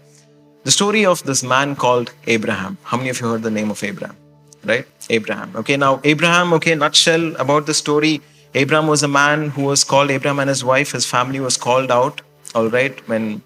The 0.62 0.70
story 0.70 1.04
of 1.04 1.24
this 1.24 1.42
man 1.42 1.74
called 1.74 2.12
Abraham. 2.28 2.78
How 2.84 2.96
many 2.96 3.08
of 3.08 3.20
you 3.20 3.26
heard 3.26 3.42
the 3.42 3.50
name 3.50 3.72
of 3.72 3.82
Abraham? 3.82 4.16
Right? 4.64 4.86
Abraham. 5.08 5.56
Okay, 5.56 5.76
now, 5.76 6.00
Abraham, 6.04 6.52
okay, 6.52 6.74
nutshell 6.76 7.34
about 7.36 7.66
the 7.66 7.74
story. 7.74 8.20
Abraham 8.54 8.86
was 8.86 9.02
a 9.02 9.08
man 9.08 9.48
who 9.50 9.64
was 9.64 9.82
called 9.82 10.10
Abraham 10.10 10.38
and 10.38 10.48
his 10.48 10.62
wife. 10.62 10.92
His 10.92 11.06
family 11.06 11.40
was 11.40 11.56
called 11.56 11.90
out, 11.90 12.20
all 12.54 12.68
right, 12.68 13.08
when 13.08 13.42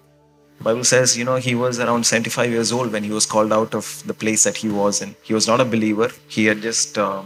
Bible 0.61 0.83
says, 0.83 1.17
you 1.17 1.25
know, 1.25 1.35
he 1.35 1.53
was 1.53 1.79
around 1.79 2.05
75 2.05 2.49
years 2.49 2.71
old 2.71 2.91
when 2.91 3.03
he 3.03 3.11
was 3.11 3.25
called 3.25 3.51
out 3.51 3.75
of 3.75 4.01
the 4.05 4.13
place 4.13 4.43
that 4.45 4.57
he 4.57 4.69
was 4.69 5.01
in. 5.01 5.15
He 5.21 5.33
was 5.33 5.47
not 5.47 5.61
a 5.61 5.65
believer. 5.65 6.11
He 6.27 6.45
had 6.45 6.61
just, 6.61 6.97
uh, 6.97 7.23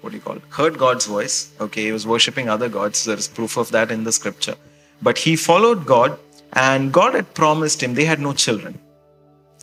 what 0.00 0.10
do 0.10 0.16
you 0.16 0.22
call 0.22 0.36
it? 0.36 0.42
Heard 0.50 0.78
God's 0.78 1.06
voice. 1.06 1.52
Okay, 1.60 1.84
he 1.84 1.92
was 1.92 2.06
worshipping 2.06 2.48
other 2.48 2.68
gods. 2.68 3.04
There's 3.04 3.26
proof 3.26 3.56
of 3.56 3.70
that 3.72 3.90
in 3.90 4.04
the 4.04 4.12
scripture. 4.12 4.54
But 5.02 5.18
he 5.18 5.34
followed 5.34 5.86
God, 5.86 6.18
and 6.52 6.92
God 6.92 7.14
had 7.14 7.34
promised 7.34 7.82
him, 7.82 7.94
they 7.94 8.04
had 8.04 8.20
no 8.20 8.32
children. 8.32 8.78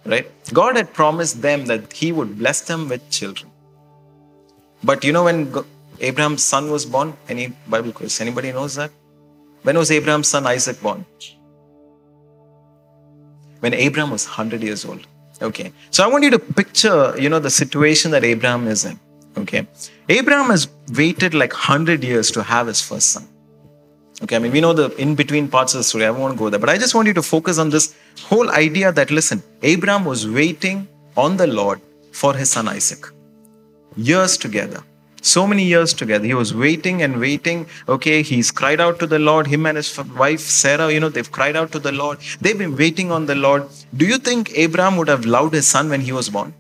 Right? 0.06 0.30
God 0.52 0.76
had 0.76 0.94
promised 0.94 1.42
them 1.42 1.66
that 1.68 1.94
he 1.94 2.12
would 2.12 2.38
bless 2.38 2.62
them 2.62 2.90
with 2.90 3.10
children. 3.10 3.50
But 4.84 5.04
you 5.06 5.14
know, 5.14 5.24
when 5.24 5.54
Abraham's 6.02 6.44
son 6.44 6.70
was 6.70 6.86
born, 6.86 7.16
any 7.30 7.54
Bible 7.68 7.94
quiz? 7.94 8.20
Anybody 8.20 8.52
knows 8.52 8.76
that? 8.76 8.92
When 9.62 9.78
was 9.78 9.92
Abraham's 9.92 10.28
son 10.28 10.46
Isaac 10.46 10.82
born? 10.82 11.06
When 13.64 13.74
Abraham 13.74 14.12
was 14.12 14.26
100 14.26 14.62
years 14.62 14.84
old. 14.84 15.08
Okay. 15.42 15.72
So 15.90 16.04
I 16.04 16.08
want 16.08 16.24
you 16.26 16.32
to 16.32 16.40
picture, 16.40 16.98
you 17.18 17.30
know, 17.30 17.40
the 17.40 17.50
situation 17.50 18.12
that 18.12 18.24
Abraham 18.26 18.68
is 18.68 18.84
in. 18.84 19.00
Okay. 19.38 19.66
Abraham 20.10 20.50
has 20.50 20.68
waited 20.98 21.34
like 21.34 21.54
100 21.54 22.04
years 22.04 22.30
to 22.32 22.44
have 22.44 22.68
his 22.68 22.82
first 22.82 23.12
son. 23.14 23.26
Okay. 24.22 24.36
I 24.36 24.40
mean, 24.40 24.52
we 24.52 24.62
know 24.66 24.74
the 24.74 24.90
in 25.06 25.16
between 25.16 25.48
parts 25.48 25.74
of 25.74 25.80
the 25.80 25.86
story. 25.86 26.06
I 26.06 26.12
won't 26.12 26.38
go 26.38 26.50
there. 26.50 26.60
But 26.60 26.70
I 26.70 26.78
just 26.78 26.94
want 26.94 27.08
you 27.08 27.14
to 27.14 27.22
focus 27.22 27.58
on 27.58 27.70
this 27.70 27.96
whole 28.22 28.52
idea 28.52 28.92
that, 28.92 29.12
listen, 29.12 29.42
Abraham 29.62 30.04
was 30.04 30.28
waiting 30.30 30.88
on 31.16 31.38
the 31.38 31.48
Lord 31.48 31.80
for 32.12 32.34
his 32.34 32.52
son 32.52 32.68
Isaac. 32.68 33.06
Years 33.96 34.38
together 34.38 34.84
so 35.24 35.48
many 35.48 35.64
years 35.64 35.94
together. 35.94 36.26
He 36.26 36.34
was 36.34 36.54
waiting 36.54 37.02
and 37.02 37.20
waiting. 37.20 37.66
Okay, 37.88 38.22
he's 38.22 38.52
cried 38.52 38.80
out 38.80 39.00
to 39.00 39.08
the 39.08 39.20
Lord. 39.20 39.48
Him 39.48 39.66
and 39.66 39.78
his 39.78 39.98
wife 39.98 40.42
Sarah, 40.42 40.92
you 40.92 41.00
know, 41.00 41.10
they've 41.10 41.32
cried 41.32 41.56
out 41.56 41.72
to 41.72 41.80
the 41.80 41.92
Lord. 41.92 42.20
They've 42.42 42.58
been 42.58 42.76
waiting 42.76 43.12
on 43.12 43.26
the 43.26 43.36
Lord. 43.36 43.68
Do 43.96 44.06
you 44.06 44.18
think 44.18 44.52
Abraham 44.56 44.98
would 44.98 45.08
have 45.08 45.26
loved 45.26 45.54
his 45.54 45.68
son 45.68 45.90
when 45.90 46.02
he 46.02 46.12
was 46.12 46.30
born? 46.30 46.54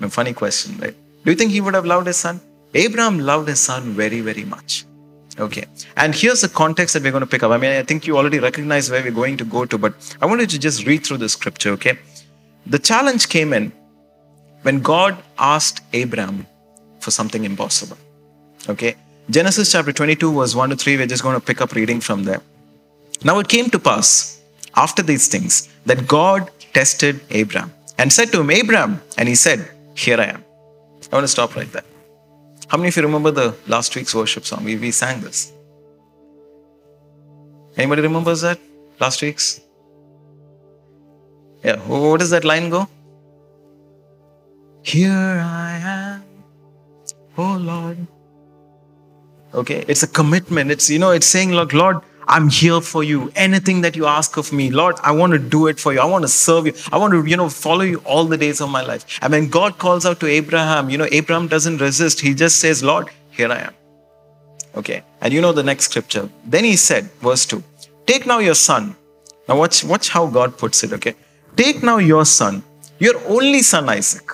A 0.00 0.08
funny 0.08 0.32
question, 0.32 0.78
right? 0.78 0.94
Do 1.24 1.30
you 1.32 1.36
think 1.36 1.50
he 1.50 1.60
would 1.60 1.74
have 1.74 1.86
loved 1.86 2.06
his 2.06 2.16
son? 2.16 2.40
Abraham 2.74 3.18
loved 3.18 3.48
his 3.48 3.60
son 3.60 3.94
very, 3.94 4.20
very 4.20 4.44
much. 4.44 4.84
Okay. 5.38 5.64
And 5.96 6.14
here's 6.14 6.40
the 6.40 6.48
context 6.48 6.94
that 6.94 7.02
we're 7.02 7.12
going 7.12 7.22
to 7.22 7.26
pick 7.26 7.42
up. 7.42 7.50
I 7.50 7.58
mean, 7.58 7.70
I 7.70 7.82
think 7.82 8.06
you 8.06 8.16
already 8.16 8.38
recognize 8.38 8.90
where 8.90 9.02
we're 9.02 9.12
going 9.12 9.36
to 9.38 9.44
go 9.44 9.64
to, 9.64 9.78
but 9.78 9.94
I 10.20 10.26
wanted 10.26 10.50
to 10.50 10.58
just 10.58 10.86
read 10.86 11.06
through 11.06 11.18
the 11.18 11.28
scripture, 11.28 11.70
okay? 11.70 11.98
The 12.66 12.78
challenge 12.78 13.28
came 13.28 13.52
in 13.52 13.72
when 14.62 14.80
God 14.80 15.16
asked 15.38 15.80
Abraham 15.92 16.46
for 17.00 17.10
something 17.10 17.44
impossible. 17.44 17.96
Okay. 18.68 18.96
Genesis 19.30 19.70
chapter 19.72 19.92
22, 19.92 20.32
verse 20.32 20.54
1 20.54 20.70
to 20.70 20.76
3, 20.76 20.96
we're 20.96 21.06
just 21.06 21.22
going 21.22 21.38
to 21.38 21.44
pick 21.44 21.60
up 21.60 21.72
reading 21.72 22.00
from 22.00 22.24
there. 22.24 22.40
Now 23.24 23.38
it 23.40 23.48
came 23.48 23.68
to 23.70 23.78
pass 23.78 24.40
after 24.74 25.02
these 25.02 25.28
things 25.28 25.68
that 25.86 26.06
God 26.06 26.50
tested 26.72 27.20
Abraham 27.30 27.72
and 27.98 28.12
said 28.12 28.32
to 28.32 28.40
him, 28.40 28.50
Abraham, 28.50 29.02
and 29.18 29.28
he 29.28 29.34
said, 29.34 29.70
Here 29.94 30.18
I 30.18 30.26
am. 30.26 30.44
I 31.12 31.16
want 31.16 31.24
to 31.24 31.28
stop 31.28 31.56
right 31.56 31.70
there. 31.72 31.84
How 32.68 32.76
many 32.76 32.88
of 32.88 32.96
you 32.96 33.02
remember 33.02 33.30
the 33.30 33.56
last 33.66 33.96
week's 33.96 34.14
worship 34.14 34.44
song? 34.44 34.64
We, 34.64 34.76
we 34.76 34.90
sang 34.90 35.20
this. 35.20 35.52
Anybody 37.76 38.02
remembers 38.02 38.42
that? 38.42 38.58
Last 39.00 39.22
week's? 39.22 39.60
Yeah, 41.64 41.76
what 41.86 42.20
does 42.20 42.30
that 42.30 42.44
line 42.44 42.70
go? 42.70 42.88
Here 44.82 45.10
I 45.10 45.78
am 45.82 46.27
Oh 47.38 47.56
Lord. 47.56 48.06
Okay, 49.54 49.84
it's 49.88 50.02
a 50.02 50.08
commitment. 50.08 50.70
It's, 50.70 50.90
you 50.90 50.98
know, 50.98 51.12
it's 51.12 51.26
saying, 51.26 51.52
Lord, 51.52 51.72
Lord, 51.72 52.00
I'm 52.26 52.50
here 52.50 52.80
for 52.80 53.02
you. 53.02 53.32
Anything 53.34 53.80
that 53.82 53.96
you 53.96 54.06
ask 54.06 54.36
of 54.36 54.52
me, 54.52 54.70
Lord, 54.70 54.96
I 55.02 55.12
want 55.12 55.32
to 55.32 55.38
do 55.38 55.68
it 55.68 55.80
for 55.80 55.92
you. 55.94 56.00
I 56.00 56.04
want 56.04 56.22
to 56.22 56.28
serve 56.28 56.66
you. 56.66 56.74
I 56.92 56.98
want 56.98 57.12
to, 57.12 57.24
you 57.24 57.36
know, 57.36 57.48
follow 57.48 57.82
you 57.82 57.98
all 58.04 58.24
the 58.24 58.36
days 58.36 58.60
of 58.60 58.68
my 58.68 58.82
life. 58.82 59.18
And 59.22 59.32
when 59.32 59.48
God 59.48 59.78
calls 59.78 60.04
out 60.04 60.20
to 60.20 60.26
Abraham, 60.26 60.90
you 60.90 60.98
know, 60.98 61.08
Abraham 61.10 61.48
doesn't 61.48 61.78
resist. 61.78 62.20
He 62.20 62.34
just 62.34 62.58
says, 62.58 62.82
Lord, 62.82 63.08
here 63.30 63.50
I 63.50 63.60
am. 63.60 63.74
Okay. 64.76 65.02
And 65.22 65.32
you 65.32 65.40
know 65.40 65.52
the 65.52 65.62
next 65.62 65.84
scripture. 65.84 66.28
Then 66.44 66.64
he 66.64 66.76
said, 66.76 67.04
verse 67.22 67.46
2, 67.46 67.62
take 68.04 68.26
now 68.26 68.40
your 68.40 68.54
son. 68.54 68.96
Now 69.48 69.56
watch, 69.58 69.82
watch 69.84 70.10
how 70.10 70.26
God 70.26 70.58
puts 70.58 70.82
it, 70.82 70.92
okay? 70.92 71.14
Take 71.56 71.82
now 71.82 71.96
your 71.96 72.26
son, 72.26 72.62
your 72.98 73.14
only 73.26 73.62
son 73.62 73.88
Isaac 73.88 74.28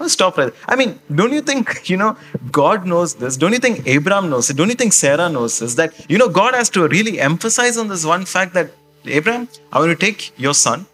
Oh, 0.00 0.08
Stop 0.08 0.38
right. 0.38 0.46
there. 0.46 0.54
I 0.66 0.76
mean, 0.76 0.98
don't 1.14 1.32
you 1.32 1.42
think, 1.42 1.88
you 1.90 1.96
know, 1.96 2.16
God 2.50 2.86
knows 2.86 3.14
this? 3.14 3.36
Don't 3.36 3.52
you 3.52 3.58
think 3.58 3.86
Abraham 3.86 4.30
knows 4.30 4.48
it? 4.48 4.56
Don't 4.56 4.68
you 4.68 4.74
think 4.74 4.94
Sarah 4.94 5.28
knows 5.28 5.58
this? 5.58 5.74
That, 5.74 5.92
you 6.10 6.16
know, 6.16 6.28
God 6.28 6.54
has 6.54 6.70
to 6.70 6.88
really 6.88 7.20
emphasize 7.20 7.76
on 7.76 7.88
this 7.88 8.04
one 8.04 8.24
fact 8.24 8.54
that, 8.54 8.70
Abraham, 9.04 9.48
I 9.72 9.78
want 9.78 9.98
to 9.98 10.06
take 10.06 10.32
your 10.38 10.54
son, 10.54 10.86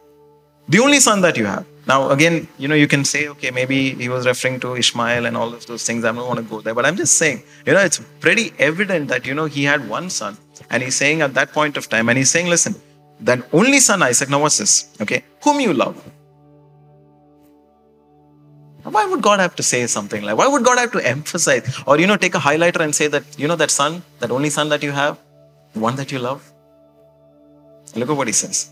the 0.69 0.81
only 0.81 0.99
son 0.99 1.21
that 1.21 1.37
you 1.37 1.47
have. 1.47 1.65
Now, 1.87 2.11
again, 2.11 2.49
you 2.59 2.67
know, 2.67 2.75
you 2.75 2.89
can 2.89 3.05
say, 3.05 3.29
okay, 3.29 3.53
maybe 3.53 3.95
he 3.95 4.09
was 4.09 4.27
referring 4.27 4.59
to 4.61 4.75
Ishmael 4.75 5.25
and 5.27 5.37
all 5.37 5.55
of 5.55 5.65
those 5.67 5.85
things. 5.87 6.05
I 6.05 6.11
don't 6.11 6.27
want 6.27 6.39
to 6.39 6.45
go 6.45 6.61
there, 6.61 6.75
but 6.75 6.85
I'm 6.85 6.97
just 6.97 7.17
saying, 7.17 7.45
you 7.65 7.75
know, 7.75 7.81
it's 7.81 8.01
pretty 8.19 8.53
evident 8.59 9.07
that, 9.09 9.25
you 9.25 9.35
know, 9.35 9.45
he 9.45 9.63
had 9.63 9.89
one 9.89 10.11
son. 10.11 10.37
And 10.71 10.83
he's 10.83 10.97
saying 10.97 11.23
at 11.23 11.35
that 11.35 11.53
point 11.53 11.77
of 11.77 11.89
time, 11.89 12.09
and 12.09 12.19
he's 12.19 12.31
saying, 12.31 12.49
listen, 12.49 12.75
that 13.21 13.47
only 13.53 13.79
son 13.79 14.03
Isaac, 14.03 14.29
now 14.29 14.41
what's 14.41 14.59
this? 14.59 14.89
Okay, 15.01 15.23
whom 15.45 15.61
you 15.61 15.73
love. 15.73 16.03
Why 18.91 19.05
would 19.05 19.21
God 19.21 19.41
have 19.41 19.57
to 19.57 19.63
say 19.63 19.85
something 19.87 20.23
like? 20.23 20.37
Why 20.37 20.47
would 20.47 20.65
God 20.65 20.79
have 20.79 20.93
to 20.93 21.01
emphasize, 21.05 21.83
or 21.87 21.99
you 21.99 22.07
know, 22.07 22.17
take 22.17 22.37
a 22.37 22.39
highlighter 22.39 22.81
and 22.81 22.95
say 22.95 23.09
that 23.09 23.25
you 23.37 23.49
know 23.49 23.57
that 23.57 23.71
son, 23.71 24.03
that 24.21 24.31
only 24.31 24.49
son 24.49 24.69
that 24.69 24.83
you 24.83 24.93
have, 24.93 25.19
the 25.73 25.81
one 25.81 25.97
that 25.97 26.13
you 26.13 26.21
love? 26.21 26.53
Look 27.97 28.11
at 28.11 28.17
what 28.17 28.29
he 28.29 28.33
says. 28.33 28.71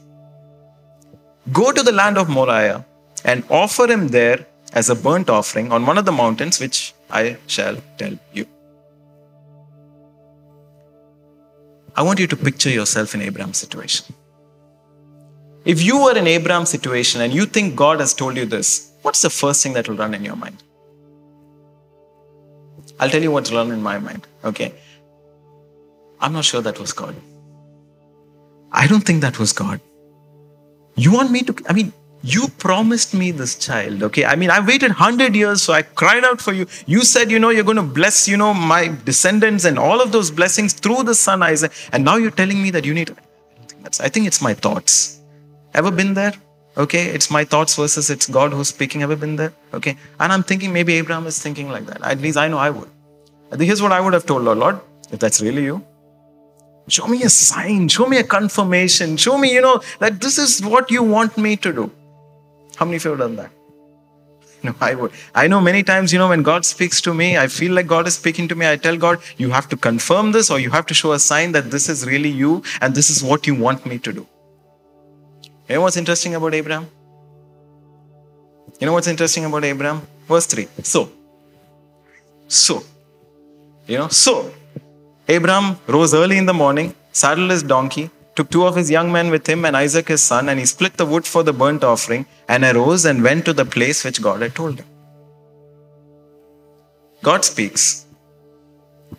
Go 1.52 1.72
to 1.72 1.82
the 1.82 1.92
land 1.92 2.16
of 2.16 2.28
Moriah 2.28 2.84
and 3.24 3.44
offer 3.50 3.86
him 3.86 4.08
there 4.08 4.46
as 4.72 4.88
a 4.88 4.94
burnt 4.94 5.28
offering 5.28 5.72
on 5.72 5.84
one 5.84 5.98
of 5.98 6.04
the 6.04 6.12
mountains 6.12 6.60
which 6.60 6.94
I 7.10 7.36
shall 7.46 7.76
tell 7.98 8.16
you. 8.32 8.46
I 11.96 12.02
want 12.02 12.18
you 12.18 12.26
to 12.26 12.36
picture 12.36 12.70
yourself 12.70 13.14
in 13.14 13.22
Abraham's 13.22 13.58
situation. 13.58 14.14
If 15.64 15.82
you 15.82 16.02
were 16.02 16.16
in 16.16 16.26
Abraham's 16.26 16.70
situation 16.70 17.20
and 17.20 17.32
you 17.32 17.46
think 17.46 17.76
God 17.76 18.00
has 18.00 18.14
told 18.14 18.36
you 18.36 18.46
this, 18.46 18.90
what's 19.04 19.22
the 19.22 19.30
first 19.30 19.62
thing 19.62 19.74
that 19.74 19.88
will 19.88 19.96
run 19.96 20.14
in 20.14 20.24
your 20.24 20.36
mind? 20.36 20.62
I'll 22.98 23.10
tell 23.10 23.22
you 23.22 23.30
what's 23.30 23.52
run 23.52 23.70
in 23.70 23.82
my 23.82 23.98
mind. 23.98 24.26
Okay. 24.44 24.72
I'm 26.20 26.32
not 26.32 26.44
sure 26.44 26.62
that 26.62 26.78
was 26.78 26.92
God. 26.92 27.14
I 28.72 28.86
don't 28.86 29.04
think 29.04 29.20
that 29.20 29.38
was 29.38 29.52
God. 29.52 29.80
You 30.96 31.12
want 31.12 31.30
me 31.30 31.42
to, 31.42 31.54
I 31.68 31.72
mean, 31.72 31.92
you 32.32 32.48
promised 32.62 33.12
me 33.12 33.30
this 33.38 33.54
child 33.64 34.02
okay 34.02 34.24
i 34.24 34.34
mean 34.34 34.48
i 34.48 34.58
waited 34.58 34.92
100 34.92 35.36
years 35.36 35.60
so 35.60 35.74
i 35.74 35.82
cried 35.82 36.24
out 36.24 36.40
for 36.40 36.54
you 36.54 36.66
you 36.86 37.02
said 37.04 37.30
you 37.30 37.38
know 37.38 37.50
you're 37.50 37.68
going 37.70 37.76
to 37.76 37.90
bless 37.98 38.26
you 38.26 38.38
know 38.42 38.54
my 38.54 38.88
descendants 39.04 39.66
and 39.66 39.78
all 39.78 40.00
of 40.00 40.10
those 40.10 40.30
blessings 40.30 40.72
through 40.72 41.02
the 41.02 41.14
son 41.14 41.42
isaac 41.42 41.70
and 41.92 42.02
now 42.02 42.16
you're 42.16 42.30
telling 42.30 42.62
me 42.62 42.70
that 42.70 42.86
you 42.86 42.94
need 42.94 43.10
i 43.10 43.66
think 43.66 43.82
that's 43.82 44.00
i 44.00 44.08
think 44.08 44.26
it's 44.26 44.40
my 44.40 44.54
thoughts 44.54 45.20
ever 45.74 45.90
been 45.90 46.14
there 46.14 46.32
okay 46.76 47.06
it's 47.06 47.30
my 47.30 47.44
thoughts 47.44 47.76
versus 47.76 48.10
it's 48.10 48.26
god 48.26 48.52
who's 48.52 48.68
speaking 48.68 49.02
ever 49.02 49.16
been 49.16 49.36
there 49.36 49.52
okay 49.72 49.96
and 50.20 50.32
i'm 50.32 50.42
thinking 50.42 50.72
maybe 50.72 50.94
abraham 50.94 51.26
is 51.26 51.40
thinking 51.40 51.68
like 51.70 51.86
that 51.86 52.02
at 52.02 52.20
least 52.20 52.36
i 52.36 52.48
know 52.48 52.58
i 52.58 52.70
would 52.70 52.88
here's 53.58 53.80
what 53.80 53.92
i 53.92 54.00
would 54.00 54.12
have 54.12 54.26
told 54.26 54.42
lord 54.42 54.58
lord 54.58 54.80
if 55.12 55.18
that's 55.18 55.40
really 55.40 55.64
you 55.64 55.84
show 56.88 57.06
me 57.06 57.22
a 57.22 57.28
sign 57.28 57.88
show 57.88 58.06
me 58.06 58.18
a 58.18 58.24
confirmation 58.24 59.16
show 59.16 59.38
me 59.38 59.52
you 59.54 59.60
know 59.60 59.80
that 60.00 60.20
this 60.20 60.38
is 60.38 60.60
what 60.64 60.90
you 60.90 61.02
want 61.02 61.38
me 61.38 61.56
to 61.56 61.72
do 61.72 61.90
how 62.76 62.84
many 62.84 62.96
of 62.96 63.04
you 63.04 63.10
have 63.10 63.20
done 63.20 63.36
that? 63.36 63.50
No, 64.64 64.74
I 64.80 64.94
would. 64.94 65.12
I 65.34 65.46
know 65.46 65.60
many 65.60 65.82
times, 65.82 66.10
you 66.10 66.18
know, 66.18 66.28
when 66.30 66.42
God 66.42 66.64
speaks 66.64 67.02
to 67.02 67.12
me, 67.12 67.36
I 67.36 67.48
feel 67.48 67.74
like 67.74 67.86
God 67.86 68.06
is 68.06 68.14
speaking 68.14 68.48
to 68.48 68.54
me. 68.54 68.66
I 68.66 68.76
tell 68.76 68.96
God, 68.96 69.18
you 69.36 69.50
have 69.50 69.68
to 69.68 69.76
confirm 69.76 70.32
this 70.32 70.50
or 70.50 70.58
you 70.58 70.70
have 70.70 70.86
to 70.86 70.94
show 70.94 71.12
a 71.12 71.18
sign 71.18 71.52
that 71.52 71.70
this 71.70 71.90
is 71.90 72.06
really 72.06 72.30
you 72.30 72.62
and 72.80 72.94
this 72.94 73.10
is 73.10 73.22
what 73.22 73.46
you 73.46 73.54
want 73.54 73.84
me 73.84 73.98
to 73.98 74.12
do. 74.12 74.26
You 75.68 75.76
know 75.76 75.82
what's 75.82 75.96
interesting 75.96 76.34
about 76.34 76.54
Abraham? 76.54 76.86
You 78.80 78.86
know 78.86 78.92
what's 78.92 79.06
interesting 79.06 79.44
about 79.44 79.64
Abraham? 79.64 80.02
Verse 80.28 80.46
3. 80.46 80.68
So, 80.82 81.10
so, 82.48 82.82
you 83.86 83.96
know, 83.98 84.08
so, 84.08 84.52
Abraham 85.28 85.78
rose 85.86 86.12
early 86.12 86.36
in 86.36 86.46
the 86.46 86.52
morning, 86.52 86.94
saddled 87.12 87.50
his 87.50 87.62
donkey, 87.62 88.10
took 88.36 88.50
two 88.50 88.66
of 88.66 88.76
his 88.76 88.90
young 88.90 89.10
men 89.10 89.30
with 89.30 89.46
him 89.48 89.64
and 89.64 89.76
Isaac 89.76 90.08
his 90.08 90.22
son, 90.22 90.48
and 90.48 90.58
he 90.58 90.66
split 90.66 90.98
the 90.98 91.06
wood 91.06 91.26
for 91.26 91.42
the 91.42 91.52
burnt 91.52 91.82
offering, 91.82 92.26
and 92.48 92.62
arose 92.64 93.06
and 93.06 93.22
went 93.22 93.44
to 93.46 93.54
the 93.54 93.64
place 93.64 94.04
which 94.04 94.20
God 94.20 94.42
had 94.42 94.54
told 94.54 94.78
him. 94.80 94.86
God 97.22 97.44
speaks. 97.44 98.04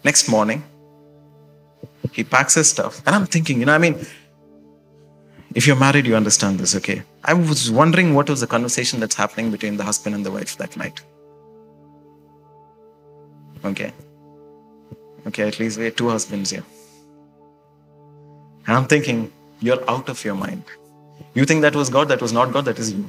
Next 0.03 0.27
morning, 0.27 0.63
he 2.11 2.23
packs 2.23 2.53
his 2.53 2.69
stuff. 2.69 3.01
And 3.05 3.15
I'm 3.15 3.25
thinking, 3.25 3.59
you 3.61 3.65
know, 3.65 3.73
I 3.73 3.79
mean, 3.79 4.05
if 5.55 5.65
you're 5.65 5.77
married, 5.77 6.05
you 6.05 6.15
understand 6.15 6.59
this, 6.59 6.75
okay? 6.75 7.01
I 7.23 7.33
was 7.33 7.71
wondering 7.71 8.13
what 8.13 8.29
was 8.29 8.41
the 8.41 8.47
conversation 8.47 8.99
that's 8.99 9.15
happening 9.15 9.51
between 9.51 9.77
the 9.77 9.85
husband 9.85 10.13
and 10.13 10.25
the 10.25 10.31
wife 10.31 10.57
that 10.57 10.75
night. 10.75 11.01
Okay. 13.63 13.93
Okay, 15.27 15.47
at 15.47 15.59
least 15.59 15.77
we 15.79 15.85
had 15.85 15.95
two 15.95 16.09
husbands 16.09 16.49
here. 16.51 16.63
And 18.67 18.77
I'm 18.77 18.85
thinking, 18.85 19.31
you're 19.61 19.89
out 19.89 20.09
of 20.09 20.23
your 20.25 20.35
mind. 20.35 20.63
You 21.33 21.45
think 21.45 21.61
that 21.61 21.75
was 21.75 21.89
God, 21.89 22.09
that 22.09 22.21
was 22.21 22.33
not 22.33 22.51
God, 22.51 22.65
that 22.65 22.77
is 22.77 22.91
you. 22.91 23.07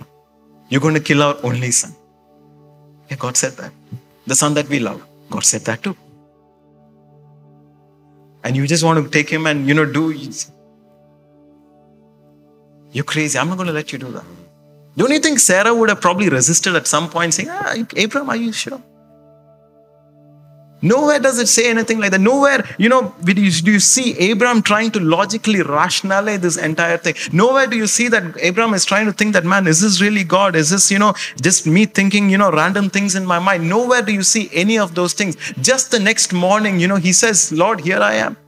You're 0.69 0.81
going 0.81 0.95
to 0.95 1.01
kill 1.01 1.23
our 1.23 1.37
only 1.43 1.73
son. 1.73 1.95
Yeah, 3.11 3.17
God 3.17 3.37
said 3.37 3.53
that. 3.55 3.73
The 4.27 4.37
son 4.37 4.55
that 4.55 4.69
we 4.69 4.79
love, 4.79 5.05
God 5.31 5.45
said 5.45 5.63
that 5.63 5.83
too. 5.83 5.97
And 8.45 8.57
you 8.57 8.67
just 8.69 8.85
want 8.85 9.05
to 9.05 9.11
take 9.11 9.29
him 9.29 9.47
and, 9.47 9.67
you 9.67 9.75
know, 9.75 9.85
do. 9.85 10.13
You're 12.97 13.05
crazy. 13.05 13.39
I'm 13.39 13.49
not 13.51 13.59
going 13.59 13.67
to 13.67 13.75
let 13.75 13.93
you 13.93 13.99
do 13.99 14.11
that. 14.13 14.25
Don't 14.97 15.11
you 15.11 15.19
think 15.19 15.39
Sarah 15.39 15.75
would 15.75 15.91
have 15.91 16.01
probably 16.01 16.31
resisted 16.31 16.75
at 16.77 16.87
some 16.87 17.11
point 17.11 17.35
saying, 17.35 17.51
ah, 17.51 17.75
Abraham, 17.95 18.31
are 18.31 18.37
you 18.37 18.53
sure? 18.53 18.81
Nowhere 20.81 21.19
does 21.19 21.39
it 21.39 21.49
say 21.49 21.69
anything 21.69 21.99
like 22.01 22.13
that. 22.13 22.23
Nowhere, 22.23 22.65
you 22.79 22.89
know, 22.89 23.15
do 23.23 23.43
you 23.43 23.81
see 23.81 24.19
Abraham 24.19 24.63
trying 24.63 24.91
to 24.93 25.01
logically 25.01 25.61
rationalize 25.61 26.41
this 26.41 26.57
entire 26.57 26.97
thing? 26.97 27.17
Nowhere 27.35 27.67
do 27.67 27.77
you 27.77 27.87
see 27.87 28.09
that 28.09 28.35
Abraham 28.41 28.73
is 28.73 28.87
trying 28.87 29.05
to 29.05 29.13
think 29.13 29.35
that, 29.35 29.45
man, 29.45 29.67
is 29.67 29.83
this 29.83 30.01
really 30.01 30.25
God? 30.25 30.57
Is 30.57 30.71
this, 30.71 30.91
you 30.91 30.99
know, 30.99 31.13
just 31.43 31.67
me 31.67 31.85
thinking, 31.85 32.31
you 32.31 32.39
know, 32.39 32.51
random 32.51 32.89
things 32.89 33.15
in 33.15 33.27
my 33.27 33.39
mind? 33.39 33.69
Nowhere 33.69 34.01
do 34.01 34.15
you 34.15 34.23
see 34.23 34.49
any 34.55 34.79
of 34.79 34.95
those 34.95 35.13
things. 35.13 35.37
Just 35.61 35.91
the 35.91 36.01
next 36.01 36.33
morning, 36.33 36.81
you 36.81 36.89
know, 36.89 36.97
he 36.97 37.13
says, 37.13 37.53
Lord, 37.53 37.81
here 37.81 38.01
I 38.01 38.15
am. 38.15 38.39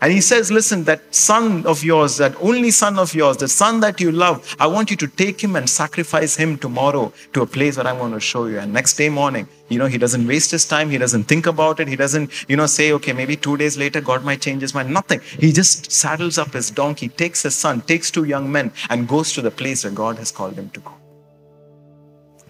And 0.00 0.12
he 0.12 0.20
says, 0.20 0.50
Listen, 0.52 0.84
that 0.84 1.14
son 1.14 1.66
of 1.66 1.82
yours, 1.82 2.18
that 2.18 2.34
only 2.40 2.70
son 2.70 2.98
of 2.98 3.14
yours, 3.14 3.36
the 3.36 3.48
son 3.48 3.80
that 3.80 4.00
you 4.00 4.12
love, 4.12 4.56
I 4.60 4.66
want 4.66 4.90
you 4.90 4.96
to 4.98 5.08
take 5.08 5.42
him 5.42 5.56
and 5.56 5.68
sacrifice 5.68 6.36
him 6.36 6.56
tomorrow 6.56 7.12
to 7.32 7.42
a 7.42 7.46
place 7.46 7.76
where 7.76 7.86
I'm 7.86 7.98
going 7.98 8.12
to 8.12 8.20
show 8.20 8.46
you. 8.46 8.58
And 8.60 8.72
next 8.72 8.96
day 8.96 9.08
morning, 9.08 9.48
you 9.68 9.78
know, 9.78 9.86
he 9.86 9.98
doesn't 9.98 10.26
waste 10.26 10.52
his 10.52 10.66
time. 10.66 10.88
He 10.90 10.98
doesn't 10.98 11.24
think 11.24 11.46
about 11.46 11.80
it. 11.80 11.88
He 11.88 11.96
doesn't, 11.96 12.48
you 12.48 12.56
know, 12.56 12.66
say, 12.66 12.92
okay, 12.92 13.12
maybe 13.12 13.36
two 13.36 13.56
days 13.56 13.76
later, 13.76 14.00
God 14.00 14.24
might 14.24 14.40
change 14.40 14.62
his 14.62 14.72
mind. 14.72 14.92
Nothing. 14.94 15.20
He 15.38 15.52
just 15.52 15.90
saddles 15.90 16.38
up 16.38 16.52
his 16.52 16.70
donkey, 16.70 17.08
takes 17.08 17.42
his 17.42 17.56
son, 17.56 17.80
takes 17.80 18.10
two 18.10 18.24
young 18.24 18.50
men, 18.50 18.72
and 18.90 19.08
goes 19.08 19.32
to 19.32 19.42
the 19.42 19.50
place 19.50 19.84
where 19.84 19.92
God 19.92 20.18
has 20.18 20.30
called 20.30 20.54
him 20.54 20.70
to 20.70 20.80
go. 20.80 20.94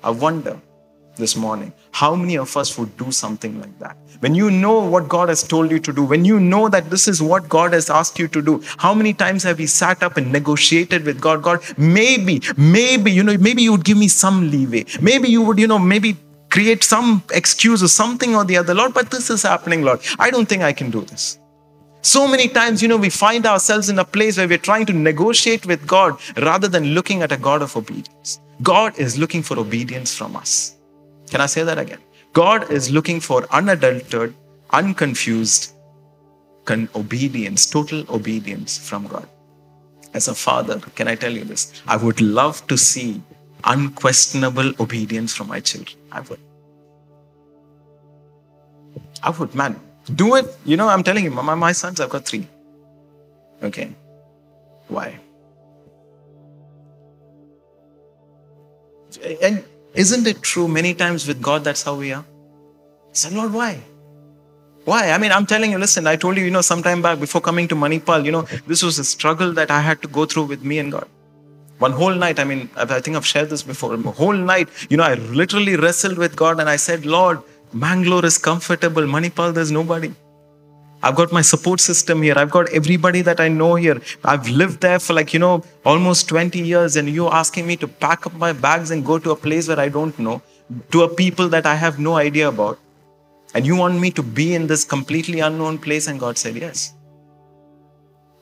I 0.02 0.10
wonder 0.10 0.60
this 1.18 1.36
morning 1.36 1.72
how 1.92 2.14
many 2.14 2.36
of 2.38 2.56
us 2.56 2.78
would 2.78 2.96
do 2.96 3.10
something 3.10 3.60
like 3.60 3.78
that? 3.80 3.96
When 4.20 4.34
you 4.34 4.50
know 4.50 4.78
what 4.84 5.08
God 5.08 5.28
has 5.28 5.42
told 5.42 5.70
you 5.70 5.78
to 5.80 5.92
do, 5.92 6.04
when 6.04 6.24
you 6.24 6.38
know 6.38 6.68
that 6.68 6.90
this 6.90 7.08
is 7.08 7.22
what 7.22 7.48
God 7.48 7.72
has 7.72 7.90
asked 7.90 8.18
you 8.18 8.28
to 8.28 8.42
do, 8.42 8.62
how 8.76 8.94
many 8.94 9.12
times 9.12 9.42
have 9.42 9.58
we 9.58 9.66
sat 9.66 10.02
up 10.02 10.16
and 10.16 10.32
negotiated 10.32 11.04
with 11.04 11.20
God? 11.20 11.42
God, 11.42 11.60
maybe, 11.76 12.40
maybe, 12.56 13.10
you 13.10 13.24
know, 13.24 13.36
maybe 13.38 13.62
you 13.62 13.72
would 13.72 13.84
give 13.84 13.98
me 13.98 14.08
some 14.08 14.50
leeway. 14.50 14.84
Maybe 15.00 15.28
you 15.28 15.42
would, 15.42 15.58
you 15.58 15.66
know, 15.66 15.78
maybe 15.78 16.16
create 16.50 16.84
some 16.84 17.22
excuse 17.32 17.82
or 17.82 17.88
something 17.88 18.34
or 18.34 18.44
the 18.44 18.56
other, 18.56 18.74
Lord, 18.74 18.94
but 18.94 19.10
this 19.10 19.28
is 19.28 19.42
happening, 19.42 19.82
Lord. 19.82 20.00
I 20.18 20.30
don't 20.30 20.48
think 20.48 20.62
I 20.62 20.72
can 20.72 20.90
do 20.90 21.02
this. 21.02 21.38
So 22.00 22.26
many 22.28 22.48
times, 22.48 22.80
you 22.80 22.88
know, 22.88 22.96
we 22.96 23.10
find 23.10 23.44
ourselves 23.44 23.90
in 23.90 23.98
a 23.98 24.04
place 24.04 24.38
where 24.38 24.48
we're 24.48 24.58
trying 24.58 24.86
to 24.86 24.92
negotiate 24.92 25.66
with 25.66 25.86
God 25.86 26.18
rather 26.36 26.68
than 26.68 26.94
looking 26.94 27.22
at 27.22 27.32
a 27.32 27.36
God 27.36 27.60
of 27.60 27.76
obedience. 27.76 28.40
God 28.62 28.98
is 28.98 29.18
looking 29.18 29.42
for 29.42 29.58
obedience 29.58 30.14
from 30.14 30.36
us. 30.36 30.77
Can 31.28 31.40
I 31.40 31.46
say 31.46 31.62
that 31.62 31.78
again? 31.78 31.98
God 32.32 32.70
is 32.70 32.90
looking 32.90 33.20
for 33.20 33.46
unadulterated, 33.50 34.34
unconfused 34.70 35.72
con- 36.64 36.88
obedience, 36.94 37.66
total 37.66 38.04
obedience 38.08 38.78
from 38.78 39.06
God. 39.06 39.28
As 40.14 40.28
a 40.28 40.34
father, 40.34 40.78
can 40.94 41.08
I 41.08 41.14
tell 41.14 41.32
you 41.32 41.44
this? 41.44 41.82
I 41.86 41.96
would 41.96 42.20
love 42.20 42.66
to 42.68 42.78
see 42.78 43.22
unquestionable 43.64 44.72
obedience 44.80 45.34
from 45.34 45.48
my 45.48 45.60
children. 45.60 45.98
I 46.12 46.20
would. 46.20 46.40
I 49.22 49.30
would, 49.30 49.54
man. 49.54 49.80
Do 50.14 50.36
it. 50.36 50.46
You 50.64 50.76
know, 50.76 50.88
I'm 50.88 51.02
telling 51.02 51.24
you, 51.24 51.30
my, 51.30 51.54
my 51.54 51.72
sons, 51.72 52.00
I've 52.00 52.10
got 52.10 52.24
three. 52.24 52.46
Okay. 53.62 53.90
Why? 54.88 55.18
And 59.42 59.64
isn't 60.02 60.26
it 60.28 60.42
true 60.42 60.68
many 60.68 60.94
times 60.94 61.26
with 61.26 61.42
God 61.42 61.64
that's 61.64 61.82
how 61.82 61.94
we 61.96 62.12
are? 62.12 62.24
I 62.24 63.14
said, 63.20 63.32
Lord, 63.32 63.52
why? 63.52 63.80
Why? 64.84 65.10
I 65.10 65.18
mean, 65.18 65.32
I'm 65.32 65.44
telling 65.44 65.72
you, 65.72 65.78
listen, 65.78 66.06
I 66.06 66.14
told 66.16 66.36
you, 66.36 66.44
you 66.44 66.52
know, 66.52 66.60
sometime 66.60 67.02
back 67.02 67.18
before 67.18 67.40
coming 67.40 67.66
to 67.68 67.74
Manipal, 67.74 68.24
you 68.24 68.30
know, 68.30 68.42
this 68.66 68.82
was 68.82 69.00
a 69.00 69.04
struggle 69.04 69.52
that 69.54 69.72
I 69.72 69.80
had 69.80 70.00
to 70.02 70.08
go 70.08 70.24
through 70.24 70.44
with 70.44 70.62
me 70.62 70.78
and 70.78 70.92
God. 70.92 71.08
One 71.78 71.92
whole 71.92 72.14
night, 72.14 72.38
I 72.38 72.44
mean, 72.44 72.70
I 72.76 73.00
think 73.00 73.16
I've 73.16 73.26
shared 73.26 73.50
this 73.50 73.62
before. 73.62 73.92
A 73.94 73.98
whole 73.98 74.32
night, 74.32 74.68
you 74.88 74.96
know, 74.96 75.02
I 75.02 75.14
literally 75.14 75.76
wrestled 75.76 76.16
with 76.16 76.36
God 76.36 76.60
and 76.60 76.68
I 76.68 76.76
said, 76.76 77.04
Lord, 77.04 77.42
Mangalore 77.72 78.24
is 78.24 78.38
comfortable. 78.38 79.02
Manipal, 79.02 79.52
there's 79.52 79.72
nobody. 79.72 80.12
I've 81.02 81.14
got 81.14 81.32
my 81.32 81.42
support 81.42 81.80
system 81.80 82.22
here. 82.22 82.34
I've 82.36 82.50
got 82.50 82.68
everybody 82.70 83.22
that 83.22 83.40
I 83.40 83.48
know 83.48 83.76
here. 83.76 84.00
I've 84.24 84.48
lived 84.48 84.80
there 84.80 84.98
for 84.98 85.12
like, 85.12 85.32
you 85.32 85.38
know, 85.38 85.62
almost 85.84 86.28
20 86.28 86.58
years. 86.60 86.96
And 86.96 87.08
you're 87.08 87.32
asking 87.32 87.66
me 87.66 87.76
to 87.76 87.88
pack 87.88 88.26
up 88.26 88.34
my 88.34 88.52
bags 88.52 88.90
and 88.90 89.04
go 89.04 89.18
to 89.18 89.30
a 89.30 89.36
place 89.36 89.68
where 89.68 89.78
I 89.78 89.88
don't 89.88 90.18
know, 90.18 90.42
to 90.90 91.02
a 91.02 91.08
people 91.08 91.48
that 91.50 91.66
I 91.66 91.76
have 91.76 91.98
no 91.98 92.16
idea 92.16 92.48
about. 92.48 92.78
And 93.54 93.64
you 93.64 93.76
want 93.76 93.98
me 94.00 94.10
to 94.12 94.22
be 94.22 94.54
in 94.54 94.66
this 94.66 94.84
completely 94.84 95.40
unknown 95.40 95.78
place? 95.78 96.08
And 96.08 96.20
God 96.20 96.36
said, 96.36 96.56
Yes. 96.56 96.92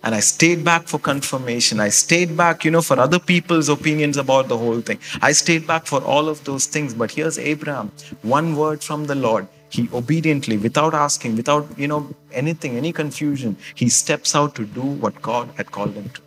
And 0.03 0.15
I 0.15 0.21
stayed 0.21 0.65
back 0.65 0.87
for 0.87 0.99
confirmation. 0.99 1.81
I 1.81 1.89
stayed 1.89 2.37
back, 2.37 2.65
you 2.65 2.71
know, 2.71 2.81
for 2.81 2.99
other 2.99 3.19
people's 3.19 3.69
opinions 3.69 4.17
about 4.17 4.49
the 4.49 4.57
whole 4.57 4.81
thing. 4.81 5.01
I 5.21 5.33
stayed 5.33 5.67
back 5.67 5.87
for 5.87 6.01
all 6.03 6.29
of 6.29 6.45
those 6.45 6.67
things. 6.67 6.95
But 6.95 7.11
here's 7.11 7.39
Abraham 7.39 7.91
one 8.23 8.57
word 8.57 8.83
from 8.83 9.07
the 9.07 9.15
Lord. 9.15 9.49
He 9.69 9.89
obediently, 9.93 10.57
without 10.57 10.95
asking, 10.95 11.37
without, 11.37 11.67
you 11.79 11.89
know, 11.89 12.15
anything, 12.33 12.77
any 12.77 12.93
confusion, 12.93 13.57
he 13.75 13.89
steps 13.89 14.35
out 14.35 14.55
to 14.55 14.65
do 14.65 14.83
what 14.83 15.21
God 15.21 15.51
had 15.57 15.71
called 15.73 15.95
him 15.95 16.09
to 16.11 16.21
do. 16.21 16.27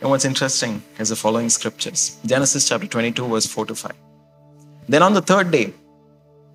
And 0.00 0.10
what's 0.10 0.24
interesting 0.24 0.82
is 0.98 1.08
the 1.08 1.16
following 1.16 1.48
scriptures 1.48 2.18
Genesis 2.24 2.68
chapter 2.68 2.86
22, 2.86 3.26
verse 3.26 3.46
4 3.46 3.66
to 3.66 3.74
5. 3.74 3.92
Then 4.88 5.02
on 5.02 5.12
the 5.12 5.22
third 5.22 5.50
day, 5.50 5.74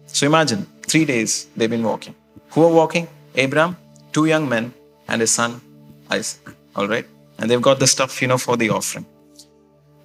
so 0.07 0.25
imagine, 0.25 0.65
three 0.83 1.05
days 1.05 1.47
they've 1.55 1.69
been 1.69 1.83
walking. 1.83 2.15
Who 2.51 2.63
are 2.63 2.71
walking? 2.71 3.07
Abraham, 3.35 3.77
two 4.11 4.25
young 4.25 4.47
men, 4.47 4.73
and 5.07 5.21
his 5.21 5.31
son 5.31 5.61
Isaac. 6.09 6.55
All 6.75 6.87
right? 6.87 7.05
And 7.37 7.49
they've 7.49 7.61
got 7.61 7.79
the 7.79 7.87
stuff, 7.87 8.21
you 8.21 8.27
know, 8.27 8.37
for 8.37 8.55
the 8.57 8.69
offering. 8.69 9.05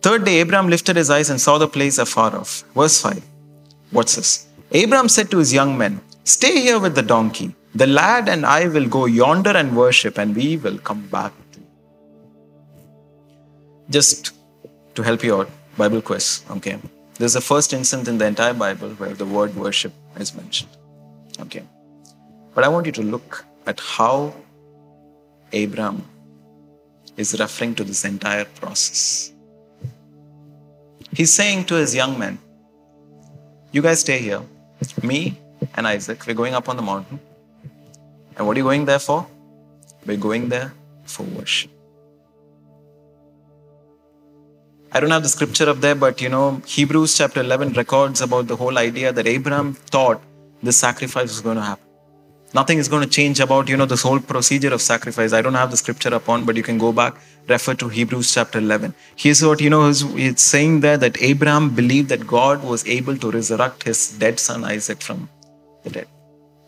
Third 0.08 0.24
day, 0.24 0.36
Abraham 0.40 0.68
lifted 0.70 0.96
his 0.96 1.10
eyes 1.10 1.28
and 1.28 1.38
saw 1.38 1.58
the 1.58 1.68
place 1.68 1.98
afar 1.98 2.34
off. 2.34 2.64
Verse 2.74 2.98
5. 3.02 3.22
What's 3.90 4.16
this? 4.16 4.46
Abraham 4.72 5.06
said 5.06 5.30
to 5.30 5.36
his 5.36 5.52
young 5.52 5.76
men, 5.76 6.00
Stay 6.24 6.62
here 6.62 6.78
with 6.80 6.94
the 6.94 7.02
donkey. 7.02 7.54
The 7.74 7.86
lad 7.86 8.26
and 8.26 8.46
I 8.46 8.68
will 8.68 8.88
go 8.88 9.04
yonder 9.04 9.50
and 9.50 9.76
worship, 9.76 10.16
and 10.16 10.34
we 10.34 10.56
will 10.56 10.78
come 10.78 11.06
back 11.08 11.34
to 11.52 11.60
you. 11.60 11.66
Just 13.90 14.32
to 14.94 15.02
help 15.02 15.22
you 15.22 15.36
out, 15.36 15.50
Bible 15.76 16.00
quiz. 16.00 16.42
Okay. 16.52 16.78
This 17.18 17.26
is 17.26 17.34
the 17.34 17.42
first 17.42 17.74
instance 17.74 18.08
in 18.08 18.16
the 18.16 18.24
entire 18.24 18.54
Bible 18.54 18.90
where 19.02 19.12
the 19.12 19.26
word 19.26 19.54
worship 19.56 19.92
is 20.16 20.34
mentioned. 20.34 20.70
Okay. 21.38 21.64
But 22.54 22.64
I 22.64 22.68
want 22.68 22.86
you 22.86 22.92
to 22.92 23.02
look 23.02 23.44
at 23.66 23.78
how 23.78 24.32
Abraham 25.52 26.02
is 27.18 27.38
referring 27.38 27.74
to 27.74 27.84
this 27.84 28.06
entire 28.06 28.46
process. 28.46 29.34
He's 31.12 31.32
saying 31.32 31.64
to 31.66 31.74
his 31.74 31.94
young 31.94 32.18
men, 32.18 32.38
You 33.72 33.82
guys 33.82 34.00
stay 34.00 34.18
here. 34.18 34.42
Me 35.02 35.38
and 35.74 35.86
Isaac, 35.86 36.26
we're 36.26 36.34
going 36.34 36.54
up 36.54 36.68
on 36.68 36.76
the 36.76 36.82
mountain. 36.82 37.18
And 38.36 38.46
what 38.46 38.56
are 38.56 38.60
you 38.60 38.64
going 38.64 38.84
there 38.84 38.98
for? 38.98 39.26
We're 40.06 40.16
going 40.16 40.48
there 40.48 40.72
for 41.04 41.24
worship. 41.24 41.70
I 44.92 45.00
don't 45.00 45.10
have 45.10 45.22
the 45.22 45.28
scripture 45.28 45.68
up 45.68 45.80
there, 45.80 45.94
but 45.94 46.20
you 46.20 46.28
know, 46.28 46.62
Hebrews 46.66 47.16
chapter 47.16 47.40
11 47.40 47.74
records 47.74 48.20
about 48.20 48.46
the 48.46 48.56
whole 48.56 48.78
idea 48.78 49.12
that 49.12 49.26
Abraham 49.26 49.74
thought 49.74 50.22
this 50.62 50.76
sacrifice 50.76 51.28
was 51.28 51.40
going 51.40 51.56
to 51.56 51.62
happen. 51.62 51.84
Nothing 52.54 52.78
is 52.78 52.88
going 52.88 53.02
to 53.02 53.08
change 53.08 53.40
about, 53.40 53.68
you 53.68 53.76
know, 53.76 53.84
this 53.84 54.00
whole 54.00 54.18
procedure 54.18 54.72
of 54.72 54.80
sacrifice. 54.80 55.34
I 55.34 55.42
don't 55.42 55.54
have 55.54 55.70
the 55.70 55.76
scripture 55.76 56.14
upon, 56.14 56.46
but 56.46 56.56
you 56.56 56.62
can 56.62 56.78
go 56.78 56.92
back, 56.92 57.16
refer 57.48 57.74
to 57.74 57.88
Hebrews 57.88 58.32
chapter 58.34 58.58
11. 58.58 58.94
Here's 59.16 59.42
what, 59.42 59.60
you 59.60 59.70
know, 59.70 59.88
it's 59.90 60.42
saying 60.42 60.80
there 60.80 60.96
that 60.98 61.20
Abraham 61.22 61.74
believed 61.74 62.08
that 62.10 62.26
God 62.26 62.62
was 62.62 62.86
able 62.86 63.16
to 63.16 63.30
resurrect 63.30 63.84
his 63.84 64.16
dead 64.18 64.38
son 64.38 64.64
Isaac 64.64 65.00
from 65.00 65.28
the 65.82 65.90
dead. 65.90 66.08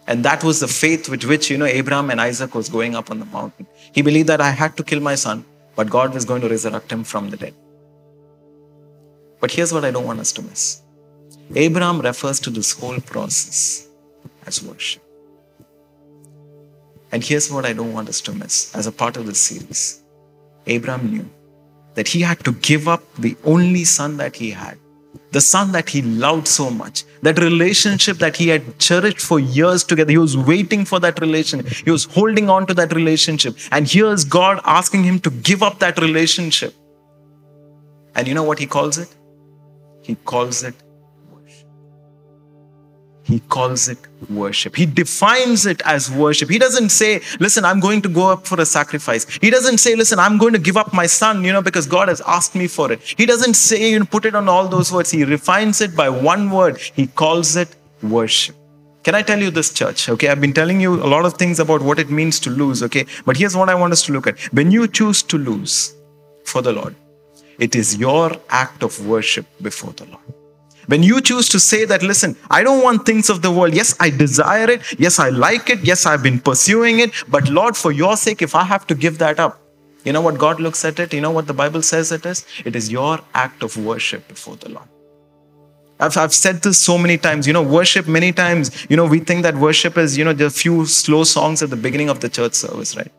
And 0.07 0.25
that 0.25 0.43
was 0.43 0.61
the 0.61 0.69
faith 0.69 1.09
with 1.09 1.25
which, 1.25 1.51
you 1.51 1.59
know, 1.59 1.67
Abraham 1.67 2.11
and 2.11 2.21
Isaac 2.21 2.55
was 2.55 2.69
going 2.69 2.95
up 2.97 3.11
on 3.11 3.19
the 3.21 3.27
mountain. 3.27 3.67
He 3.93 4.03
believed 4.03 4.29
that 4.29 4.41
I 4.41 4.51
had 4.51 4.77
to 4.79 4.83
kill 4.83 5.01
my 5.01 5.15
son, 5.15 5.45
but 5.77 5.91
God 5.91 6.15
was 6.15 6.25
going 6.25 6.41
to 6.41 6.49
resurrect 6.49 6.91
him 6.91 7.05
from 7.05 7.31
the 7.31 7.37
dead. 7.37 7.55
But 9.41 9.51
here's 9.53 9.73
what 9.73 9.85
I 9.85 9.91
don't 9.91 10.05
want 10.05 10.21
us 10.21 10.33
to 10.33 10.43
miss 10.43 10.83
Abraham 11.55 12.01
refers 12.01 12.41
to 12.41 12.51
this 12.51 12.73
whole 12.73 13.01
process 13.01 13.89
as 14.47 14.63
worship. 14.63 15.03
And 17.13 17.25
here's 17.25 17.51
what 17.51 17.67
I 17.67 17.73
don't 17.73 17.93
want 17.93 18.09
us 18.09 18.21
to 18.23 18.33
miss 18.33 18.75
as 18.75 18.87
a 18.87 18.93
part 18.93 19.17
of 19.17 19.27
this 19.27 19.41
series 19.41 20.00
Abraham 20.67 21.11
knew 21.11 21.31
that 21.95 22.09
he 22.09 22.21
had 22.21 22.41
to 22.45 22.53
give 22.53 22.89
up 22.89 23.03
the 23.17 23.37
only 23.45 23.85
son 23.85 24.17
that 24.19 24.37
he 24.37 24.51
had, 24.51 24.79
the 25.33 25.41
son 25.41 25.73
that 25.73 25.89
he 25.89 26.03
loved 26.03 26.47
so 26.49 26.71
much, 26.71 27.05
that 27.23 27.39
relationship 27.39 28.19
that 28.19 28.37
he 28.37 28.49
had 28.49 28.79
cherished 28.79 29.21
for 29.21 29.41
years 29.41 29.85
together. 29.85 30.11
He 30.11 30.19
was 30.19 30.37
waiting 30.37 30.85
for 30.85 31.01
that 31.01 31.21
relationship, 31.21 31.73
he 31.73 31.91
was 31.91 32.05
holding 32.05 32.49
on 32.49 32.67
to 32.67 32.75
that 32.75 32.93
relationship. 32.93 33.57
And 33.73 33.89
here's 33.89 34.25
God 34.25 34.61
asking 34.65 35.05
him 35.05 35.19
to 35.21 35.31
give 35.31 35.63
up 35.63 35.79
that 35.81 35.99
relationship. 35.99 36.75
And 38.15 38.29
you 38.29 38.35
know 38.35 38.43
what 38.43 38.59
he 38.59 38.67
calls 38.67 38.99
it? 38.99 39.15
He 40.03 40.15
calls 40.15 40.63
it 40.63 40.75
he 43.31 43.41
calls 43.41 43.89
it 43.89 43.99
worship. 44.29 44.77
He 44.77 44.87
defines 44.87 45.67
it 45.67 45.81
as 45.85 46.11
worship. 46.11 46.51
He 46.51 46.59
doesn't 46.59 46.91
say, 46.91 47.21
listen, 47.39 47.65
I'm 47.65 47.81
going 47.81 48.03
to 48.03 48.09
go 48.09 48.31
up 48.31 48.47
for 48.47 48.61
a 48.61 48.67
sacrifice. 48.67 49.27
He 49.39 49.51
doesn't 49.51 49.79
say, 49.79 49.95
listen, 49.95 50.19
I'm 50.19 50.39
going 50.39 50.53
to 50.53 50.59
give 50.59 50.77
up 50.77 50.93
my 50.93 51.07
son, 51.07 51.45
you 51.45 51.53
know, 51.53 51.63
because 51.63 51.87
God 51.87 52.09
has 52.09 52.21
asked 52.23 52.55
me 52.55 52.67
for 52.67 52.93
it. 52.93 53.01
He 53.03 53.27
doesn't 53.27 53.55
say, 53.55 53.91
you 53.91 53.99
know, 53.99 54.05
put 54.05 54.25
it 54.25 54.35
on 54.35 54.49
all 54.49 54.69
those 54.69 54.93
words. 54.93 55.11
He 55.11 55.25
refines 55.25 55.81
it 55.81 55.97
by 55.97 56.09
one 56.09 56.51
word. 56.51 56.79
He 56.79 57.07
calls 57.07 57.57
it 57.57 57.75
worship. 58.03 58.57
Can 59.03 59.15
I 59.15 59.23
tell 59.23 59.41
you 59.41 59.51
this, 59.51 59.73
church? 59.73 60.09
Okay, 60.09 60.29
I've 60.29 60.41
been 60.41 60.53
telling 60.53 60.81
you 60.81 60.95
a 61.03 61.09
lot 61.15 61.25
of 61.25 61.35
things 61.35 61.59
about 61.59 61.81
what 61.81 61.99
it 61.99 62.11
means 62.11 62.39
to 62.41 62.51
lose, 62.51 62.83
okay? 62.83 63.07
But 63.25 63.37
here's 63.37 63.57
what 63.57 63.71
I 63.71 63.75
want 63.75 63.93
us 63.93 64.05
to 64.07 64.13
look 64.13 64.27
at. 64.27 64.39
When 64.53 64.71
you 64.71 64.87
choose 64.87 65.23
to 65.23 65.39
lose 65.39 65.95
for 66.45 66.61
the 66.61 66.73
Lord, 66.73 66.95
it 67.59 67.75
is 67.75 67.97
your 67.97 68.33
act 68.51 68.83
of 68.83 69.07
worship 69.07 69.47
before 69.63 69.93
the 69.93 70.05
Lord. 70.05 70.40
When 70.91 71.05
you 71.05 71.21
choose 71.21 71.49
to 71.51 71.61
say 71.61 71.85
that, 71.85 72.03
listen, 72.03 72.37
I 72.51 72.65
don't 72.65 72.83
want 72.83 73.07
things 73.07 73.31
of 73.31 73.43
the 73.43 73.51
world. 73.53 73.75
Yes, 73.75 73.95
I 74.01 74.11
desire 74.11 74.69
it. 74.69 74.83
Yes, 74.99 75.21
I 75.21 75.29
like 75.29 75.71
it. 75.71 75.85
Yes, 75.85 76.05
I've 76.05 76.21
been 76.21 76.41
pursuing 76.41 76.99
it. 76.99 77.13
But 77.29 77.49
Lord, 77.49 77.77
for 77.77 77.93
your 77.93 78.17
sake, 78.17 78.43
if 78.43 78.57
I 78.57 78.65
have 78.65 78.89
to 78.89 78.97
give 78.97 79.19
that 79.19 79.39
up, 79.39 79.61
you 80.05 80.13
know 80.13 80.21
what 80.21 80.37
God 80.37 80.59
looks 80.59 80.85
at 80.85 80.99
it? 80.99 81.13
You 81.15 81.21
know 81.21 81.31
what 81.31 81.47
the 81.47 81.55
Bible 81.55 81.83
says 81.83 82.11
it 82.11 82.27
is? 82.27 82.45
It 82.65 82.75
is 82.75 82.91
your 82.91 83.21
act 83.35 83.63
of 83.63 83.77
worship 83.77 84.27
before 84.27 84.57
the 84.57 84.71
Lord. 84.71 84.89
I've, 86.01 86.17
I've 86.17 86.35
said 86.35 86.63
this 86.63 86.79
so 86.79 86.99
many 86.99 87.19
times. 87.19 87.47
You 87.47 87.53
know, 87.53 87.63
worship 87.63 88.09
many 88.09 88.33
times, 88.33 88.87
you 88.91 88.97
know, 88.97 89.07
we 89.07 89.21
think 89.21 89.45
that 89.45 89.55
worship 89.55 89.97
is, 89.97 90.19
you 90.19 90.25
know, 90.25 90.33
the 90.33 90.51
few 90.51 90.87
slow 90.87 91.23
songs 91.23 91.63
at 91.63 91.71
the 91.71 91.77
beginning 91.77 92.09
of 92.09 92.19
the 92.19 92.29
church 92.29 92.55
service, 92.55 92.97
right? 92.97 93.13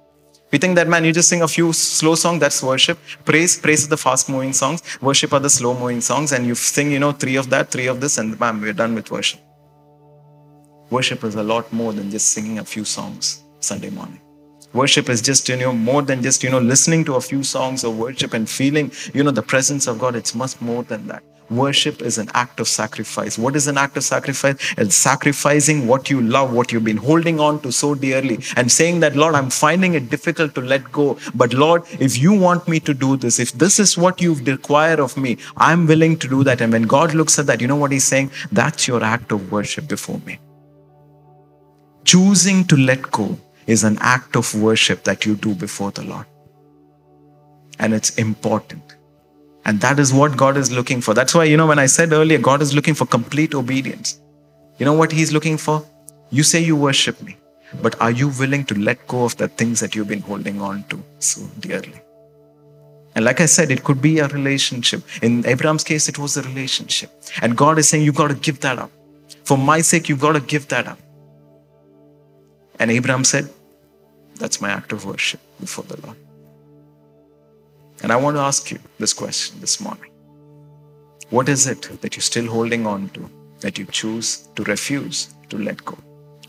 We 0.51 0.57
think 0.57 0.75
that, 0.75 0.87
man, 0.87 1.05
you 1.05 1.13
just 1.13 1.29
sing 1.29 1.41
a 1.41 1.47
few 1.47 1.71
slow 1.71 2.15
songs, 2.15 2.41
that's 2.41 2.61
worship. 2.61 2.99
Praise, 3.23 3.57
praise 3.57 3.83
is 3.83 3.87
the 3.87 3.97
fast 3.97 4.29
moving 4.29 4.51
songs. 4.51 4.81
Worship 5.01 5.31
are 5.31 5.39
the 5.39 5.49
slow 5.49 5.73
moving 5.73 6.01
songs. 6.01 6.33
And 6.33 6.45
you 6.45 6.55
sing, 6.55 6.91
you 6.91 6.99
know, 6.99 7.13
three 7.13 7.37
of 7.37 7.49
that, 7.51 7.71
three 7.71 7.87
of 7.87 8.01
this, 8.01 8.17
and 8.17 8.37
bam, 8.37 8.59
we're 8.59 8.73
done 8.73 8.93
with 8.93 9.11
worship. 9.11 9.39
Worship 10.89 11.23
is 11.23 11.35
a 11.35 11.43
lot 11.43 11.71
more 11.71 11.93
than 11.93 12.11
just 12.11 12.33
singing 12.33 12.59
a 12.59 12.65
few 12.65 12.83
songs 12.83 13.43
Sunday 13.61 13.89
morning. 13.89 14.19
Worship 14.73 15.09
is 15.09 15.21
just, 15.21 15.47
you 15.47 15.55
know, 15.55 15.71
more 15.71 16.01
than 16.01 16.21
just, 16.21 16.43
you 16.43 16.49
know, 16.49 16.59
listening 16.59 17.05
to 17.05 17.15
a 17.15 17.21
few 17.21 17.43
songs 17.43 17.85
of 17.85 17.97
worship 17.97 18.33
and 18.33 18.49
feeling, 18.49 18.91
you 19.13 19.23
know, 19.23 19.31
the 19.31 19.41
presence 19.41 19.87
of 19.87 19.99
God. 19.99 20.15
It's 20.15 20.35
much 20.35 20.59
more 20.59 20.83
than 20.83 21.07
that. 21.07 21.23
Worship 21.51 22.01
is 22.01 22.17
an 22.17 22.29
act 22.33 22.61
of 22.61 22.67
sacrifice. 22.69 23.37
What 23.37 23.57
is 23.57 23.67
an 23.67 23.77
act 23.77 23.97
of 23.97 24.05
sacrifice? 24.05 24.73
It's 24.77 24.95
sacrificing 24.95 25.85
what 25.85 26.09
you 26.09 26.21
love, 26.21 26.53
what 26.53 26.71
you've 26.71 26.85
been 26.85 26.95
holding 26.95 27.41
on 27.41 27.59
to 27.63 27.73
so 27.73 27.93
dearly, 27.93 28.39
and 28.55 28.71
saying 28.71 29.01
that, 29.01 29.17
Lord, 29.17 29.35
I'm 29.35 29.49
finding 29.49 29.93
it 29.93 30.09
difficult 30.09 30.55
to 30.55 30.61
let 30.61 30.89
go. 30.93 31.17
But 31.35 31.53
Lord, 31.53 31.83
if 31.99 32.17
you 32.17 32.31
want 32.31 32.69
me 32.69 32.79
to 32.79 32.93
do 32.93 33.17
this, 33.17 33.37
if 33.37 33.51
this 33.51 33.79
is 33.79 33.97
what 33.97 34.21
you 34.21 34.33
require 34.35 35.01
of 35.01 35.17
me, 35.17 35.37
I'm 35.57 35.87
willing 35.87 36.17
to 36.19 36.29
do 36.29 36.45
that. 36.45 36.61
And 36.61 36.71
when 36.71 36.83
God 36.83 37.13
looks 37.13 37.37
at 37.37 37.47
that, 37.47 37.59
you 37.59 37.67
know 37.67 37.75
what 37.75 37.91
He's 37.91 38.05
saying? 38.05 38.31
That's 38.51 38.87
your 38.87 39.03
act 39.03 39.33
of 39.33 39.51
worship 39.51 39.89
before 39.89 40.19
me. 40.25 40.39
Choosing 42.05 42.63
to 42.67 42.77
let 42.77 43.11
go 43.11 43.37
is 43.67 43.83
an 43.83 43.97
act 43.99 44.37
of 44.37 44.55
worship 44.55 45.03
that 45.03 45.25
you 45.25 45.35
do 45.35 45.53
before 45.53 45.91
the 45.91 46.03
Lord. 46.03 46.25
And 47.77 47.93
it's 47.93 48.15
important. 48.15 48.90
And 49.65 49.79
that 49.81 49.99
is 49.99 50.13
what 50.13 50.37
God 50.37 50.57
is 50.57 50.71
looking 50.71 51.01
for. 51.01 51.13
That's 51.13 51.35
why, 51.35 51.43
you 51.43 51.55
know, 51.55 51.67
when 51.67 51.79
I 51.79 51.85
said 51.85 52.13
earlier, 52.13 52.39
God 52.39 52.61
is 52.61 52.73
looking 52.73 52.93
for 52.93 53.05
complete 53.05 53.53
obedience. 53.53 54.19
You 54.77 54.85
know 54.85 54.93
what 54.93 55.11
He's 55.11 55.31
looking 55.31 55.57
for? 55.57 55.85
You 56.31 56.43
say 56.43 56.61
you 56.63 56.75
worship 56.75 57.21
me, 57.21 57.37
but 57.81 57.99
are 58.01 58.11
you 58.11 58.29
willing 58.29 58.65
to 58.65 58.79
let 58.79 59.07
go 59.07 59.25
of 59.25 59.37
the 59.37 59.47
things 59.47 59.79
that 59.81 59.93
you've 59.93 60.07
been 60.07 60.21
holding 60.21 60.61
on 60.61 60.83
to 60.85 61.03
so 61.19 61.41
dearly? 61.59 62.01
And 63.13 63.25
like 63.25 63.41
I 63.41 63.45
said, 63.45 63.71
it 63.71 63.83
could 63.83 64.01
be 64.01 64.19
a 64.19 64.27
relationship. 64.29 65.03
In 65.21 65.45
Abraham's 65.45 65.83
case, 65.83 66.07
it 66.07 66.17
was 66.17 66.37
a 66.37 66.41
relationship. 66.43 67.11
And 67.41 67.57
God 67.57 67.77
is 67.77 67.89
saying, 67.89 68.03
You've 68.03 68.15
got 68.15 68.29
to 68.29 68.35
give 68.35 68.61
that 68.61 68.79
up. 68.79 68.91
For 69.43 69.57
my 69.57 69.81
sake, 69.81 70.09
you've 70.09 70.21
got 70.21 70.33
to 70.33 70.39
give 70.39 70.67
that 70.69 70.87
up. 70.87 70.99
And 72.79 72.89
Abraham 72.89 73.23
said, 73.23 73.49
That's 74.35 74.61
my 74.61 74.69
act 74.69 74.91
of 74.93 75.05
worship. 75.05 75.41
before 75.59 75.83
the 75.83 76.01
Lord. 76.05 76.17
And 78.03 78.11
I 78.11 78.15
want 78.15 78.35
to 78.35 78.41
ask 78.41 78.71
you 78.71 78.79
this 78.97 79.13
question 79.13 79.59
this 79.61 79.79
morning. 79.79 80.11
What 81.29 81.47
is 81.47 81.67
it 81.67 81.83
that 82.01 82.15
you're 82.15 82.21
still 82.21 82.47
holding 82.47 82.87
on 82.87 83.09
to 83.09 83.29
that 83.59 83.77
you 83.77 83.85
choose 83.85 84.47
to 84.55 84.63
refuse 84.63 85.33
to 85.49 85.57
let 85.57 85.83
go? 85.85 85.97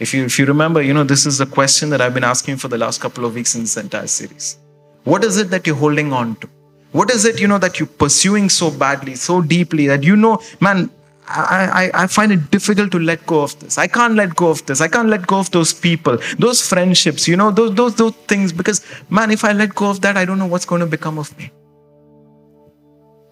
If 0.00 0.14
you 0.14 0.24
if 0.24 0.38
you 0.38 0.46
remember, 0.46 0.82
you 0.82 0.94
know, 0.94 1.04
this 1.04 1.26
is 1.26 1.38
the 1.38 1.46
question 1.46 1.90
that 1.90 2.00
I've 2.00 2.14
been 2.14 2.24
asking 2.24 2.56
for 2.56 2.68
the 2.68 2.78
last 2.78 3.00
couple 3.00 3.24
of 3.24 3.34
weeks 3.34 3.54
in 3.54 3.60
this 3.60 3.76
entire 3.76 4.06
series. 4.06 4.58
What 5.04 5.24
is 5.24 5.36
it 5.36 5.50
that 5.50 5.66
you're 5.66 5.76
holding 5.76 6.12
on 6.12 6.36
to? 6.36 6.48
What 6.92 7.10
is 7.10 7.24
it, 7.24 7.40
you 7.40 7.48
know, 7.48 7.58
that 7.58 7.78
you're 7.78 7.86
pursuing 7.86 8.48
so 8.48 8.70
badly, 8.70 9.14
so 9.14 9.40
deeply 9.40 9.86
that 9.86 10.02
you 10.02 10.16
know, 10.16 10.40
man, 10.60 10.90
I, 11.34 11.90
I, 11.94 12.06
find 12.06 12.32
it 12.32 12.50
difficult 12.50 12.92
to 12.92 12.98
let 12.98 13.24
go 13.26 13.42
of 13.42 13.58
this. 13.60 13.78
I 13.78 13.86
can't 13.86 14.14
let 14.14 14.36
go 14.36 14.48
of 14.50 14.64
this. 14.66 14.80
I 14.80 14.88
can't 14.88 15.08
let 15.08 15.26
go 15.26 15.38
of 15.38 15.50
those 15.50 15.72
people, 15.72 16.18
those 16.38 16.66
friendships, 16.66 17.26
you 17.26 17.36
know, 17.36 17.50
those, 17.50 17.74
those, 17.74 17.94
those 17.94 18.14
things. 18.28 18.52
Because, 18.52 18.84
man, 19.08 19.30
if 19.30 19.44
I 19.44 19.52
let 19.52 19.74
go 19.74 19.90
of 19.90 20.00
that, 20.02 20.16
I 20.16 20.24
don't 20.24 20.38
know 20.38 20.46
what's 20.46 20.64
going 20.64 20.80
to 20.80 20.86
become 20.86 21.18
of 21.18 21.36
me. 21.38 21.50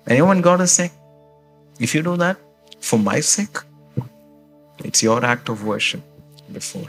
Anyone 0.06 0.40
God 0.40 0.60
is 0.60 0.72
saying, 0.72 0.90
if 1.78 1.94
you 1.94 2.02
do 2.02 2.16
that 2.16 2.38
for 2.80 2.98
my 2.98 3.20
sake, 3.20 3.58
it's 4.84 5.02
your 5.02 5.24
act 5.24 5.48
of 5.48 5.64
worship 5.64 6.00
before 6.52 6.88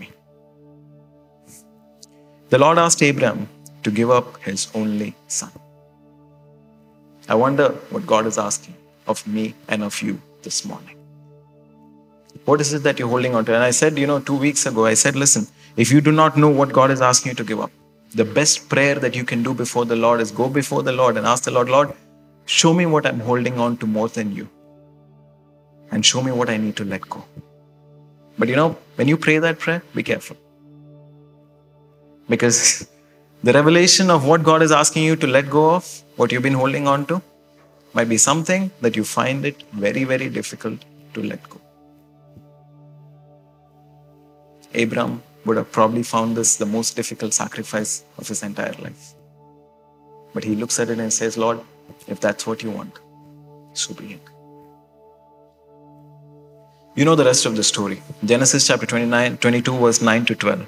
me. 0.00 0.10
The 2.48 2.58
Lord 2.58 2.78
asked 2.78 3.02
Abraham 3.02 3.48
to 3.82 3.90
give 3.90 4.10
up 4.10 4.42
his 4.42 4.68
only 4.74 5.14
son. 5.28 5.50
I 7.28 7.34
wonder 7.34 7.68
what 7.90 8.06
God 8.06 8.26
is 8.26 8.38
asking 8.38 8.74
of 9.06 9.26
me 9.26 9.54
and 9.68 9.82
of 9.82 10.00
you 10.00 10.20
this 10.48 10.60
morning. 10.70 10.96
What 12.50 12.60
is 12.64 12.72
it 12.76 12.82
that 12.86 13.00
you're 13.00 13.12
holding 13.14 13.34
on 13.34 13.44
to? 13.46 13.54
And 13.58 13.64
I 13.68 13.72
said, 13.80 13.98
you 14.02 14.06
know, 14.10 14.20
two 14.30 14.38
weeks 14.46 14.66
ago, 14.70 14.86
I 14.86 14.94
said, 15.02 15.16
listen, 15.24 15.46
if 15.84 15.92
you 15.94 16.00
do 16.08 16.12
not 16.12 16.36
know 16.42 16.50
what 16.60 16.72
God 16.78 16.90
is 16.96 17.02
asking 17.10 17.30
you 17.30 17.36
to 17.42 17.46
give 17.52 17.60
up, 17.66 17.72
the 18.20 18.26
best 18.38 18.68
prayer 18.74 18.94
that 19.04 19.16
you 19.20 19.24
can 19.30 19.42
do 19.46 19.54
before 19.62 19.84
the 19.92 19.96
Lord 20.04 20.20
is 20.24 20.30
go 20.42 20.48
before 20.58 20.82
the 20.88 20.92
Lord 21.00 21.16
and 21.16 21.26
ask 21.32 21.44
the 21.48 21.54
Lord, 21.56 21.68
Lord, 21.76 21.92
show 22.58 22.72
me 22.80 22.86
what 22.94 23.06
I'm 23.10 23.20
holding 23.28 23.58
on 23.66 23.76
to 23.78 23.86
more 23.98 24.08
than 24.08 24.34
you. 24.40 24.48
And 25.90 26.06
show 26.10 26.22
me 26.22 26.32
what 26.40 26.48
I 26.48 26.56
need 26.56 26.76
to 26.76 26.84
let 26.84 27.08
go. 27.16 27.24
But 28.38 28.48
you 28.48 28.56
know, 28.56 28.68
when 28.96 29.08
you 29.08 29.16
pray 29.16 29.38
that 29.38 29.58
prayer, 29.58 29.82
be 29.94 30.02
careful. 30.02 30.36
Because 32.28 32.88
the 33.42 33.52
revelation 33.52 34.10
of 34.10 34.26
what 34.26 34.42
God 34.42 34.62
is 34.62 34.72
asking 34.82 35.04
you 35.04 35.16
to 35.24 35.26
let 35.26 35.50
go 35.50 35.70
of, 35.74 36.02
what 36.16 36.32
you've 36.32 36.42
been 36.42 36.60
holding 36.64 36.88
on 36.94 37.06
to, 37.06 37.22
might 37.96 38.10
be 38.14 38.18
something 38.30 38.70
that 38.82 38.96
you 38.98 39.04
find 39.04 39.46
it 39.50 39.62
very, 39.84 40.04
very 40.12 40.28
difficult 40.38 40.84
to 41.14 41.22
let 41.30 41.48
go. 41.54 41.60
Abraham 44.74 45.22
would 45.46 45.56
have 45.56 45.70
probably 45.72 46.02
found 46.02 46.36
this 46.36 46.56
the 46.62 46.70
most 46.76 46.96
difficult 47.00 47.32
sacrifice 47.32 47.92
of 48.18 48.28
his 48.28 48.42
entire 48.42 48.76
life. 48.86 49.04
But 50.34 50.44
he 50.44 50.54
looks 50.62 50.78
at 50.80 50.90
it 50.90 50.98
and 50.98 51.12
says, 51.12 51.38
Lord, 51.38 51.60
if 52.06 52.20
that's 52.20 52.46
what 52.46 52.62
you 52.62 52.70
want, 52.70 52.98
so 53.72 53.94
be 53.94 54.08
it. 54.16 54.32
You 56.98 57.04
know 57.06 57.14
the 57.14 57.24
rest 57.24 57.46
of 57.46 57.56
the 57.56 57.64
story. 57.72 58.02
Genesis 58.24 58.66
chapter 58.66 58.86
29, 58.86 59.38
22, 59.38 59.78
verse 59.78 60.02
9 60.02 60.26
to 60.26 60.34
12. 60.34 60.66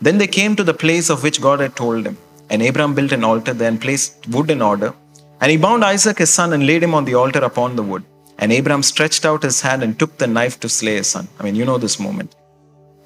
Then 0.00 0.18
they 0.18 0.26
came 0.26 0.54
to 0.56 0.64
the 0.64 0.74
place 0.74 1.08
of 1.10 1.22
which 1.22 1.40
God 1.40 1.60
had 1.60 1.74
told 1.74 2.04
them, 2.04 2.18
And 2.50 2.62
Abraham 2.62 2.94
built 2.94 3.12
an 3.12 3.24
altar 3.24 3.54
there 3.54 3.68
and 3.68 3.80
placed 3.80 4.28
wood 4.28 4.50
in 4.50 4.62
order. 4.62 4.92
And 5.40 5.50
he 5.50 5.56
bound 5.56 5.84
Isaac 5.84 6.18
his 6.18 6.32
son 6.32 6.52
and 6.52 6.66
laid 6.66 6.82
him 6.82 6.94
on 6.94 7.04
the 7.04 7.14
altar 7.14 7.40
upon 7.40 7.76
the 7.76 7.82
wood. 7.82 8.04
And 8.38 8.52
Abraham 8.52 8.82
stretched 8.82 9.24
out 9.24 9.42
his 9.42 9.60
hand 9.60 9.82
and 9.82 9.98
took 9.98 10.18
the 10.18 10.26
knife 10.26 10.60
to 10.60 10.68
slay 10.68 10.96
his 10.96 11.08
son. 11.08 11.28
I 11.38 11.44
mean, 11.44 11.54
you 11.54 11.64
know 11.64 11.78
this 11.78 11.98
moment. 11.98 12.34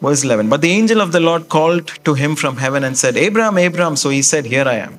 Verse 0.00 0.24
11 0.24 0.48
But 0.48 0.60
the 0.60 0.70
angel 0.70 1.00
of 1.00 1.12
the 1.12 1.20
Lord 1.20 1.48
called 1.48 1.88
to 2.04 2.14
him 2.14 2.36
from 2.36 2.56
heaven 2.56 2.84
and 2.84 2.96
said, 2.96 3.16
Abraham, 3.16 3.58
Abraham. 3.58 3.96
So 3.96 4.10
he 4.10 4.22
said, 4.22 4.44
Here 4.44 4.64
I 4.64 4.74
am. 4.74 4.98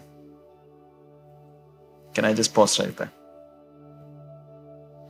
Can 2.14 2.26
I 2.26 2.34
just 2.34 2.54
pause 2.54 2.80
right 2.80 2.96
there? 2.96 3.12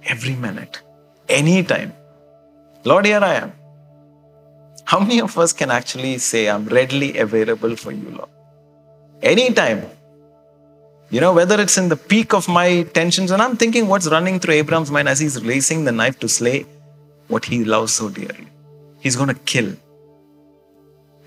Every 0.06 0.36
minute, 0.36 0.82
any 1.30 1.64
time. 1.64 1.94
Lord, 2.86 3.06
here 3.06 3.20
I 3.20 3.36
am. 3.36 3.54
How 4.86 5.00
many 5.00 5.22
of 5.22 5.38
us 5.38 5.54
can 5.54 5.72
actually 5.72 6.18
say, 6.18 6.50
I'm 6.50 6.66
readily 6.66 7.18
available 7.18 7.76
for 7.76 7.92
you, 7.92 8.10
Lord? 8.10 8.30
Anytime. 9.22 9.86
You 11.14 11.22
know, 11.22 11.32
whether 11.32 11.62
it's 11.62 11.78
in 11.78 11.90
the 11.90 11.96
peak 11.96 12.34
of 12.34 12.48
my 12.48 12.82
tensions, 12.92 13.30
and 13.30 13.40
I'm 13.40 13.56
thinking 13.56 13.88
what's 13.88 14.08
running 14.08 14.40
through 14.40 14.56
Abraham's 14.56 14.90
mind 14.90 15.08
as 15.08 15.20
he's 15.20 15.40
releasing 15.40 15.86
the 15.86 15.92
knife 15.92 16.18
to 16.22 16.28
slay 16.28 16.66
what 17.28 17.46
he 17.46 17.64
loves 17.64 17.94
so 17.94 18.10
dearly. 18.10 18.48
He's 19.00 19.16
going 19.16 19.28
to 19.28 19.36
kill. 19.52 19.76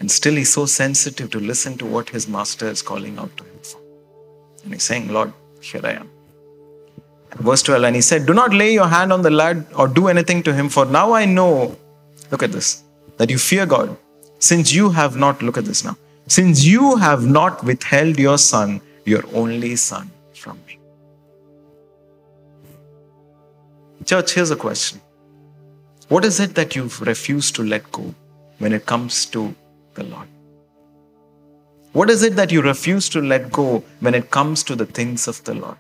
And 0.01 0.11
still, 0.11 0.35
he's 0.35 0.53
so 0.53 0.67
sensitive 0.67 1.31
to 1.31 1.39
listen 1.39 1.79
to 1.79 1.87
what 1.87 2.09
his 2.09 2.27
master 2.27 2.67
is 2.67 2.83
calling 2.83 3.17
out 3.17 3.37
to 3.37 3.45
him 3.45 3.61
for. 3.63 3.81
And 4.65 4.73
he's 4.73 4.83
saying, 4.83 5.13
Lord, 5.13 5.33
here 5.61 5.83
I 5.85 5.93
am. 5.93 6.11
Verse 7.37 7.63
12, 7.63 7.85
and 7.85 7.95
he 7.95 8.03
said, 8.03 8.27
Do 8.27 8.35
not 8.35 8.53
lay 8.53 8.73
your 8.73 8.89
hand 8.89 9.13
on 9.13 9.23
the 9.23 9.31
lad 9.31 9.69
or 9.77 9.87
do 9.87 10.09
anything 10.09 10.43
to 10.43 10.53
him, 10.53 10.69
for 10.69 10.85
now 10.85 11.13
I 11.13 11.27
know, 11.27 11.77
look 12.33 12.43
at 12.43 12.51
this, 12.51 12.83
that 13.19 13.31
you 13.31 13.39
fear 13.39 13.67
God, 13.67 13.97
since 14.41 14.73
you 14.73 14.91
have 14.91 15.15
not, 15.15 15.43
look 15.43 15.57
at 15.57 15.65
this 15.65 15.85
now, 15.85 15.97
since 16.27 16.65
you 16.65 16.97
have 16.97 17.25
not 17.25 17.63
withheld 17.63 18.19
your 18.19 18.37
son, 18.37 18.81
your 19.07 19.25
only 19.33 19.77
son, 19.77 20.11
from 20.35 20.59
me. 20.67 20.79
Church, 24.05 24.35
here's 24.35 24.51
a 24.51 24.57
question 24.57 25.01
What 26.09 26.25
is 26.25 26.41
it 26.41 26.55
that 26.57 26.77
you've 26.77 27.01
refused 27.01 27.55
to 27.57 27.63
let 27.63 27.91
go 27.93 28.15
when 28.59 28.73
it 28.73 28.85
comes 28.85 29.25
to 29.27 29.55
the 29.95 30.05
Lord? 30.05 30.29
What 31.93 32.11
is 32.11 32.23
it 32.23 32.37
that 32.37 32.53
you 32.53 32.61
refuse 32.61 33.09
to 33.11 33.23
let 33.23 33.51
go 33.51 33.83
when 34.01 34.15
it 34.15 34.31
comes 34.31 34.63
to 34.65 34.77
the 34.77 34.85
things 34.85 35.27
of 35.29 35.43
the 35.45 35.55
Lord? 35.55 35.77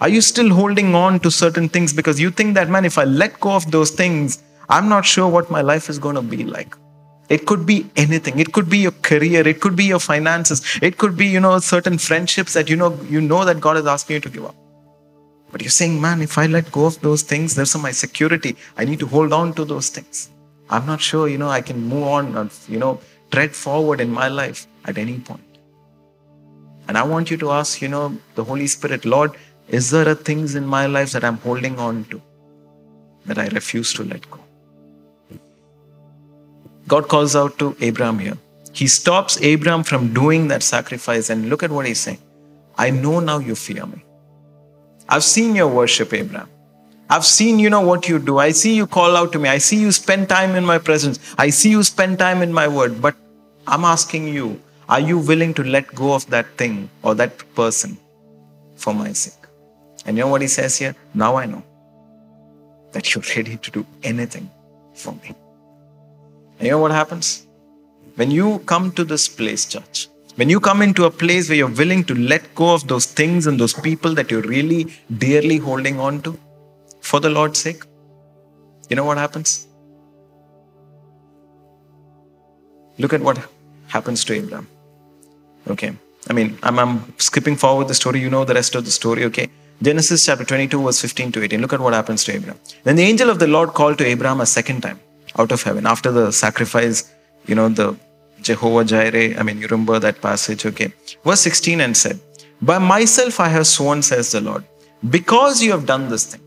Are 0.00 0.08
you 0.08 0.20
still 0.20 0.52
holding 0.52 0.94
on 0.94 1.20
to 1.20 1.30
certain 1.30 1.70
things 1.70 1.94
because 1.94 2.20
you 2.20 2.30
think 2.30 2.54
that, 2.56 2.68
man, 2.68 2.84
if 2.84 2.98
I 2.98 3.04
let 3.04 3.40
go 3.40 3.52
of 3.52 3.70
those 3.70 3.90
things, 3.90 4.42
I'm 4.68 4.90
not 4.90 5.06
sure 5.06 5.28
what 5.28 5.50
my 5.50 5.62
life 5.62 5.88
is 5.88 5.98
going 5.98 6.16
to 6.16 6.22
be 6.22 6.44
like? 6.44 6.76
It 7.28 7.46
could 7.46 7.66
be 7.66 7.90
anything. 7.96 8.38
It 8.38 8.52
could 8.52 8.68
be 8.68 8.78
your 8.78 8.92
career. 8.92 9.46
It 9.46 9.60
could 9.60 9.74
be 9.76 9.84
your 9.84 9.98
finances. 9.98 10.62
It 10.80 10.96
could 10.98 11.16
be, 11.16 11.26
you 11.26 11.40
know, 11.40 11.58
certain 11.58 11.98
friendships 11.98 12.52
that 12.54 12.70
you 12.70 12.76
know 12.76 12.98
you 13.08 13.20
know 13.20 13.44
that 13.44 13.60
God 13.60 13.76
is 13.76 13.86
asking 13.86 14.14
you 14.14 14.20
to 14.20 14.30
give 14.30 14.44
up. 14.44 14.54
But 15.50 15.62
you're 15.62 15.70
saying, 15.70 16.00
man, 16.00 16.22
if 16.22 16.38
I 16.38 16.46
let 16.46 16.70
go 16.70 16.86
of 16.86 17.00
those 17.00 17.22
things, 17.22 17.54
there's 17.54 17.76
my 17.76 17.90
security. 17.90 18.56
I 18.76 18.84
need 18.84 18.98
to 19.00 19.06
hold 19.06 19.32
on 19.32 19.54
to 19.54 19.64
those 19.64 19.88
things. 19.88 20.30
I'm 20.68 20.86
not 20.86 21.00
sure, 21.00 21.28
you 21.28 21.38
know, 21.38 21.48
I 21.48 21.60
can 21.60 21.80
move 21.80 22.02
on 22.04 22.36
or, 22.36 22.48
you 22.68 22.78
know, 22.78 23.00
tread 23.30 23.54
forward 23.54 24.00
in 24.00 24.10
my 24.10 24.28
life 24.28 24.66
at 24.84 24.98
any 24.98 25.18
point. 25.18 25.42
And 26.88 26.98
I 26.98 27.02
want 27.02 27.30
you 27.30 27.36
to 27.38 27.50
ask, 27.50 27.80
you 27.80 27.88
know, 27.88 28.16
the 28.34 28.44
Holy 28.44 28.66
Spirit, 28.66 29.04
Lord, 29.04 29.36
is 29.68 29.90
there 29.90 30.08
a 30.08 30.14
things 30.14 30.54
in 30.54 30.66
my 30.66 30.86
life 30.86 31.12
that 31.12 31.24
I'm 31.24 31.38
holding 31.38 31.78
on 31.78 32.04
to 32.06 32.22
that 33.26 33.38
I 33.38 33.46
refuse 33.48 33.92
to 33.94 34.04
let 34.04 34.28
go? 34.30 34.45
God 36.88 37.08
calls 37.08 37.34
out 37.34 37.58
to 37.58 37.76
Abraham 37.80 38.18
here. 38.18 38.38
He 38.72 38.86
stops 38.86 39.40
Abraham 39.40 39.82
from 39.82 40.12
doing 40.12 40.48
that 40.48 40.62
sacrifice 40.62 41.30
and 41.30 41.48
look 41.48 41.62
at 41.62 41.70
what 41.70 41.86
he's 41.86 42.00
saying. 42.00 42.18
I 42.76 42.90
know 42.90 43.20
now 43.20 43.38
you 43.38 43.54
fear 43.54 43.86
me. 43.86 44.04
I've 45.08 45.24
seen 45.24 45.56
your 45.56 45.68
worship, 45.68 46.12
Abraham. 46.12 46.48
I've 47.08 47.24
seen, 47.24 47.58
you 47.58 47.70
know, 47.70 47.80
what 47.80 48.08
you 48.08 48.18
do. 48.18 48.38
I 48.38 48.50
see 48.50 48.74
you 48.74 48.86
call 48.86 49.16
out 49.16 49.32
to 49.32 49.38
me. 49.38 49.48
I 49.48 49.58
see 49.58 49.80
you 49.80 49.92
spend 49.92 50.28
time 50.28 50.56
in 50.56 50.64
my 50.64 50.78
presence. 50.78 51.18
I 51.38 51.50
see 51.50 51.70
you 51.70 51.82
spend 51.82 52.18
time 52.18 52.42
in 52.42 52.52
my 52.52 52.66
word. 52.68 53.00
But 53.00 53.14
I'm 53.66 53.84
asking 53.84 54.28
you, 54.28 54.60
are 54.88 55.00
you 55.00 55.18
willing 55.18 55.54
to 55.54 55.64
let 55.64 55.94
go 55.94 56.14
of 56.14 56.26
that 56.30 56.46
thing 56.56 56.90
or 57.02 57.14
that 57.14 57.54
person 57.54 57.96
for 58.74 58.92
my 58.92 59.12
sake? 59.12 59.34
And 60.04 60.16
you 60.16 60.24
know 60.24 60.28
what 60.28 60.42
he 60.42 60.48
says 60.48 60.76
here? 60.76 60.94
Now 61.14 61.36
I 61.36 61.46
know 61.46 61.62
that 62.92 63.14
you're 63.14 63.24
ready 63.36 63.56
to 63.56 63.70
do 63.70 63.86
anything 64.02 64.50
for 64.94 65.12
me. 65.12 65.34
You 66.60 66.70
know 66.70 66.78
what 66.78 66.90
happens? 66.90 67.46
When 68.14 68.30
you 68.30 68.60
come 68.60 68.92
to 68.92 69.04
this 69.04 69.28
place, 69.28 69.66
church, 69.66 70.08
when 70.36 70.48
you 70.48 70.58
come 70.58 70.80
into 70.80 71.04
a 71.04 71.10
place 71.10 71.48
where 71.48 71.58
you're 71.58 71.76
willing 71.82 72.02
to 72.04 72.14
let 72.14 72.54
go 72.54 72.72
of 72.72 72.86
those 72.88 73.06
things 73.06 73.46
and 73.46 73.60
those 73.60 73.74
people 73.74 74.14
that 74.14 74.30
you're 74.30 74.42
really 74.42 74.92
dearly 75.18 75.58
holding 75.58 76.00
on 76.00 76.22
to 76.22 76.38
for 77.00 77.20
the 77.20 77.28
Lord's 77.28 77.58
sake, 77.58 77.82
you 78.88 78.96
know 78.96 79.04
what 79.04 79.18
happens? 79.18 79.66
Look 82.98 83.12
at 83.12 83.20
what 83.20 83.38
happens 83.88 84.24
to 84.24 84.34
Abraham. 84.34 84.68
Okay. 85.68 85.92
I 86.28 86.32
mean, 86.32 86.58
I'm, 86.62 86.78
I'm 86.78 87.14
skipping 87.18 87.56
forward 87.56 87.88
the 87.88 87.94
story. 87.94 88.20
You 88.20 88.30
know 88.30 88.44
the 88.44 88.54
rest 88.54 88.74
of 88.74 88.84
the 88.84 88.90
story, 88.90 89.24
okay? 89.24 89.48
Genesis 89.82 90.24
chapter 90.24 90.44
22, 90.44 90.82
verse 90.82 91.00
15 91.02 91.32
to 91.32 91.42
18. 91.42 91.60
Look 91.60 91.74
at 91.74 91.80
what 91.80 91.92
happens 91.92 92.24
to 92.24 92.32
Abraham. 92.32 92.58
Then 92.84 92.96
the 92.96 93.02
angel 93.02 93.28
of 93.28 93.38
the 93.38 93.46
Lord 93.46 93.74
called 93.74 93.98
to 93.98 94.06
Abraham 94.06 94.40
a 94.40 94.46
second 94.46 94.80
time 94.80 94.98
out 95.38 95.52
of 95.52 95.62
heaven 95.62 95.86
after 95.86 96.12
the 96.12 96.30
sacrifice, 96.30 97.12
you 97.46 97.54
know, 97.54 97.68
the 97.68 97.96
Jehovah 98.42 98.84
Jireh. 98.84 99.38
I 99.38 99.42
mean, 99.42 99.58
you 99.58 99.66
remember 99.66 99.98
that 99.98 100.20
passage, 100.20 100.66
okay? 100.66 100.92
Verse 101.24 101.40
16 101.40 101.80
and 101.80 101.96
said, 101.96 102.20
By 102.62 102.78
myself 102.78 103.40
I 103.40 103.48
have 103.48 103.66
sworn, 103.66 104.02
says 104.02 104.32
the 104.32 104.40
Lord, 104.40 104.64
because 105.10 105.62
you 105.62 105.70
have 105.72 105.86
done 105.86 106.08
this 106.08 106.26
thing, 106.26 106.42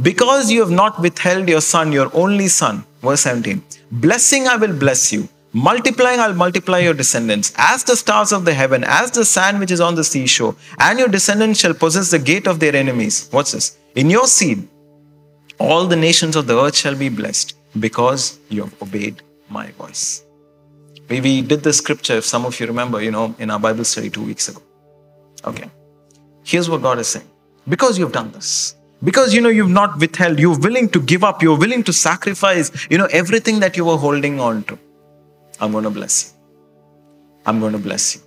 because 0.00 0.50
you 0.50 0.60
have 0.60 0.70
not 0.70 1.00
withheld 1.00 1.48
your 1.48 1.60
son, 1.60 1.92
your 1.92 2.10
only 2.14 2.48
son. 2.48 2.84
Verse 3.02 3.22
17, 3.22 3.62
blessing 3.90 4.46
I 4.46 4.56
will 4.56 4.76
bless 4.76 5.12
you, 5.12 5.28
Multiplying, 5.52 6.20
I'll 6.20 6.34
multiply 6.34 6.78
your 6.78 6.94
descendants 6.94 7.52
as 7.56 7.82
the 7.82 7.96
stars 7.96 8.30
of 8.30 8.44
the 8.44 8.54
heaven, 8.54 8.84
as 8.84 9.10
the 9.10 9.24
sand 9.24 9.58
which 9.58 9.72
is 9.72 9.80
on 9.80 9.96
the 9.96 10.04
seashore, 10.04 10.54
and 10.78 10.96
your 10.96 11.08
descendants 11.08 11.58
shall 11.58 11.74
possess 11.74 12.12
the 12.12 12.20
gate 12.20 12.46
of 12.46 12.60
their 12.60 12.76
enemies. 12.76 13.26
What's 13.32 13.50
this? 13.50 13.76
In 13.96 14.10
your 14.10 14.28
seed, 14.28 14.68
all 15.60 15.86
the 15.86 15.96
nations 15.96 16.36
of 16.36 16.46
the 16.46 16.58
earth 16.58 16.76
shall 16.76 16.96
be 16.96 17.08
blessed 17.08 17.54
because 17.78 18.38
you 18.48 18.62
have 18.62 18.82
obeyed 18.82 19.22
my 19.48 19.70
voice. 19.72 20.24
We, 21.08 21.20
we 21.20 21.42
did 21.42 21.62
the 21.62 21.72
scripture, 21.72 22.14
if 22.14 22.24
some 22.24 22.46
of 22.46 22.58
you 22.58 22.66
remember, 22.66 23.02
you 23.02 23.10
know, 23.10 23.34
in 23.38 23.50
our 23.50 23.60
Bible 23.60 23.84
study 23.84 24.10
two 24.10 24.24
weeks 24.24 24.48
ago. 24.48 24.62
Okay. 25.44 25.70
Here's 26.44 26.70
what 26.70 26.82
God 26.82 26.98
is 26.98 27.08
saying. 27.08 27.28
Because 27.68 27.98
you've 27.98 28.12
done 28.12 28.32
this, 28.32 28.74
because 29.04 29.34
you 29.34 29.40
know 29.40 29.50
you've 29.50 29.70
not 29.70 29.98
withheld, 29.98 30.38
you're 30.38 30.58
willing 30.58 30.88
to 30.88 31.00
give 31.00 31.22
up, 31.22 31.42
you're 31.42 31.58
willing 31.58 31.84
to 31.84 31.92
sacrifice, 31.92 32.70
you 32.90 32.96
know, 32.96 33.08
everything 33.12 33.60
that 33.60 33.76
you 33.76 33.84
were 33.84 33.98
holding 33.98 34.40
on 34.40 34.62
to. 34.64 34.78
I'm 35.60 35.72
going 35.72 35.84
to 35.84 35.90
bless 35.90 36.32
you. 36.32 36.40
I'm 37.44 37.60
going 37.60 37.72
to 37.72 37.78
bless 37.78 38.14
you. 38.14 38.22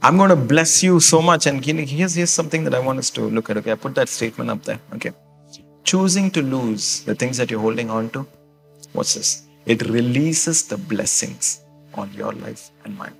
I'm 0.00 0.16
going 0.16 0.30
to 0.30 0.36
bless 0.36 0.82
you 0.82 1.00
so 1.00 1.20
much. 1.20 1.46
And 1.46 1.64
here's, 1.64 2.14
here's 2.14 2.30
something 2.30 2.64
that 2.64 2.74
I 2.74 2.78
want 2.78 3.00
us 3.00 3.10
to 3.10 3.22
look 3.22 3.50
at. 3.50 3.56
Okay, 3.58 3.72
I 3.72 3.74
put 3.74 3.94
that 3.96 4.08
statement 4.08 4.50
up 4.50 4.62
there. 4.62 4.80
Okay. 4.94 5.12
Choosing 5.84 6.30
to 6.30 6.42
lose 6.42 7.02
the 7.02 7.14
things 7.14 7.36
that 7.36 7.50
you're 7.50 7.60
holding 7.60 7.90
on 7.90 8.10
to, 8.10 8.26
what's 8.92 9.14
this? 9.14 9.42
It 9.66 9.82
releases 9.88 10.66
the 10.68 10.76
blessings 10.76 11.60
on 11.94 12.12
your 12.14 12.32
life 12.32 12.70
and 12.84 12.96
mine. 12.96 13.14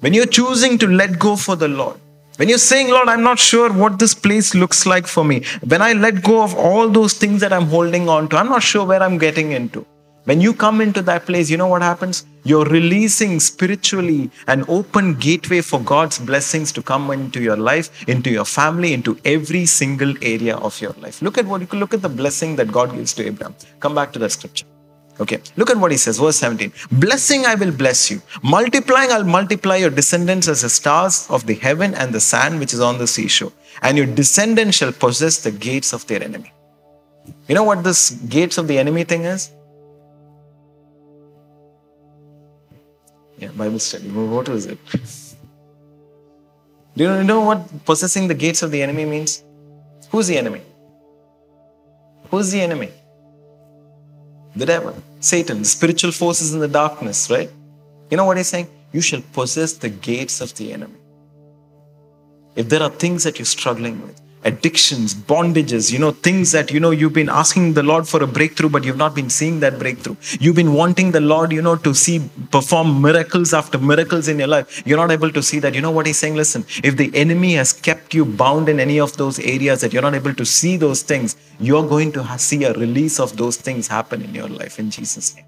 When 0.00 0.12
you're 0.12 0.26
choosing 0.26 0.76
to 0.78 0.86
let 0.86 1.18
go 1.18 1.36
for 1.36 1.56
the 1.56 1.68
Lord, 1.68 1.98
when 2.36 2.48
you're 2.48 2.58
saying, 2.58 2.88
Lord, 2.90 3.08
I'm 3.08 3.22
not 3.22 3.38
sure 3.38 3.72
what 3.72 3.98
this 3.98 4.12
place 4.12 4.54
looks 4.54 4.86
like 4.86 5.06
for 5.06 5.24
me, 5.24 5.44
when 5.66 5.80
I 5.80 5.92
let 5.92 6.22
go 6.22 6.42
of 6.42 6.54
all 6.56 6.88
those 6.88 7.14
things 7.14 7.40
that 7.40 7.52
I'm 7.52 7.66
holding 7.66 8.08
on 8.08 8.28
to, 8.30 8.36
I'm 8.36 8.48
not 8.48 8.62
sure 8.62 8.84
where 8.84 9.02
I'm 9.02 9.18
getting 9.18 9.52
into. 9.52 9.86
When 10.24 10.40
you 10.40 10.54
come 10.54 10.80
into 10.80 11.02
that 11.02 11.26
place, 11.26 11.50
you 11.50 11.58
know 11.58 11.66
what 11.66 11.82
happens? 11.82 12.24
You're 12.44 12.64
releasing 12.64 13.40
spiritually 13.40 14.30
an 14.46 14.64
open 14.68 15.16
gateway 15.16 15.60
for 15.60 15.78
God's 15.80 16.18
blessings 16.18 16.72
to 16.72 16.82
come 16.82 17.10
into 17.10 17.42
your 17.42 17.58
life, 17.58 18.08
into 18.08 18.30
your 18.30 18.46
family, 18.46 18.94
into 18.94 19.18
every 19.26 19.66
single 19.66 20.14
area 20.22 20.56
of 20.56 20.80
your 20.80 20.94
life. 21.02 21.20
Look 21.20 21.36
at 21.36 21.44
what 21.44 21.60
you 21.60 21.78
look 21.78 21.92
at 21.92 22.00
the 22.00 22.08
blessing 22.08 22.56
that 22.56 22.72
God 22.72 22.92
gives 22.92 23.12
to 23.14 23.26
Abraham. 23.26 23.54
Come 23.80 23.94
back 23.94 24.14
to 24.14 24.18
that 24.20 24.32
scripture. 24.32 24.64
Okay, 25.20 25.40
look 25.56 25.68
at 25.68 25.76
what 25.76 25.90
he 25.90 25.98
says, 25.98 26.18
verse 26.18 26.36
17. 26.36 26.72
Blessing 26.92 27.44
I 27.44 27.54
will 27.54 27.70
bless 27.70 28.10
you. 28.10 28.22
Multiplying 28.42 29.12
I'll 29.12 29.24
multiply 29.24 29.76
your 29.76 29.90
descendants 29.90 30.48
as 30.48 30.62
the 30.62 30.70
stars 30.70 31.26
of 31.28 31.46
the 31.46 31.54
heaven 31.54 31.94
and 31.94 32.14
the 32.14 32.20
sand 32.20 32.60
which 32.60 32.72
is 32.72 32.80
on 32.80 32.96
the 32.96 33.06
seashore. 33.06 33.52
And 33.82 33.98
your 33.98 34.06
descendants 34.06 34.78
shall 34.78 34.90
possess 34.92 35.42
the 35.42 35.50
gates 35.50 35.92
of 35.92 36.06
their 36.06 36.22
enemy. 36.22 36.50
You 37.46 37.54
know 37.54 37.64
what 37.64 37.84
this 37.84 38.10
gates 38.10 38.56
of 38.56 38.68
the 38.68 38.78
enemy 38.78 39.04
thing 39.04 39.24
is? 39.24 39.52
Yeah, 43.38 43.48
Bible 43.48 43.78
study. 43.78 44.08
What 44.08 44.48
is 44.48 44.66
it? 44.66 44.78
Do 46.96 47.04
you 47.04 47.24
know 47.24 47.40
what 47.40 47.84
possessing 47.84 48.28
the 48.28 48.34
gates 48.34 48.62
of 48.62 48.70
the 48.70 48.82
enemy 48.82 49.04
means? 49.04 49.42
Who's 50.10 50.28
the 50.28 50.38
enemy? 50.38 50.62
Who's 52.30 52.52
the 52.52 52.60
enemy? 52.60 52.90
The 54.56 54.66
devil, 54.66 54.96
Satan, 55.18 55.58
the 55.58 55.64
spiritual 55.64 56.12
forces 56.12 56.54
in 56.54 56.60
the 56.60 56.68
darkness, 56.68 57.28
right? 57.28 57.50
You 58.10 58.16
know 58.16 58.24
what 58.24 58.36
he's 58.36 58.46
saying? 58.46 58.68
You 58.92 59.00
shall 59.00 59.22
possess 59.32 59.72
the 59.72 59.88
gates 59.88 60.40
of 60.40 60.54
the 60.54 60.72
enemy. 60.72 60.94
If 62.54 62.68
there 62.68 62.82
are 62.82 62.90
things 62.90 63.24
that 63.24 63.40
you're 63.40 63.46
struggling 63.46 64.00
with, 64.02 64.20
addictions, 64.44 65.14
bondages, 65.14 65.90
you 65.92 65.98
know, 65.98 66.10
things 66.10 66.52
that, 66.52 66.70
you 66.70 66.80
know, 66.80 66.90
you've 66.90 67.12
been 67.12 67.28
asking 67.28 67.74
the 67.74 67.82
Lord 67.82 68.06
for 68.06 68.22
a 68.22 68.26
breakthrough, 68.26 68.68
but 68.68 68.84
you've 68.84 68.96
not 68.96 69.14
been 69.14 69.30
seeing 69.30 69.60
that 69.60 69.78
breakthrough. 69.78 70.16
You've 70.40 70.56
been 70.56 70.74
wanting 70.74 71.12
the 71.12 71.20
Lord, 71.20 71.52
you 71.52 71.62
know, 71.62 71.76
to 71.76 71.94
see 71.94 72.30
perform 72.50 73.00
miracles 73.00 73.54
after 73.54 73.78
miracles 73.78 74.28
in 74.28 74.38
your 74.38 74.48
life. 74.48 74.82
You're 74.86 74.98
not 74.98 75.10
able 75.10 75.30
to 75.32 75.42
see 75.42 75.58
that. 75.60 75.74
You 75.74 75.80
know 75.80 75.90
what 75.90 76.06
He's 76.06 76.18
saying? 76.18 76.34
Listen, 76.34 76.64
if 76.82 76.96
the 76.96 77.10
enemy 77.14 77.54
has 77.54 77.72
kept 77.72 78.14
you 78.14 78.24
bound 78.24 78.68
in 78.68 78.80
any 78.80 79.00
of 79.00 79.16
those 79.16 79.38
areas 79.38 79.80
that 79.80 79.92
you're 79.92 80.02
not 80.02 80.14
able 80.14 80.34
to 80.34 80.44
see 80.44 80.76
those 80.76 81.02
things, 81.02 81.36
you're 81.58 81.86
going 81.86 82.12
to 82.12 82.38
see 82.38 82.64
a 82.64 82.72
release 82.74 83.18
of 83.18 83.36
those 83.36 83.56
things 83.56 83.88
happen 83.88 84.22
in 84.22 84.34
your 84.34 84.48
life 84.48 84.78
in 84.78 84.90
Jesus' 84.90 85.34
name. 85.36 85.46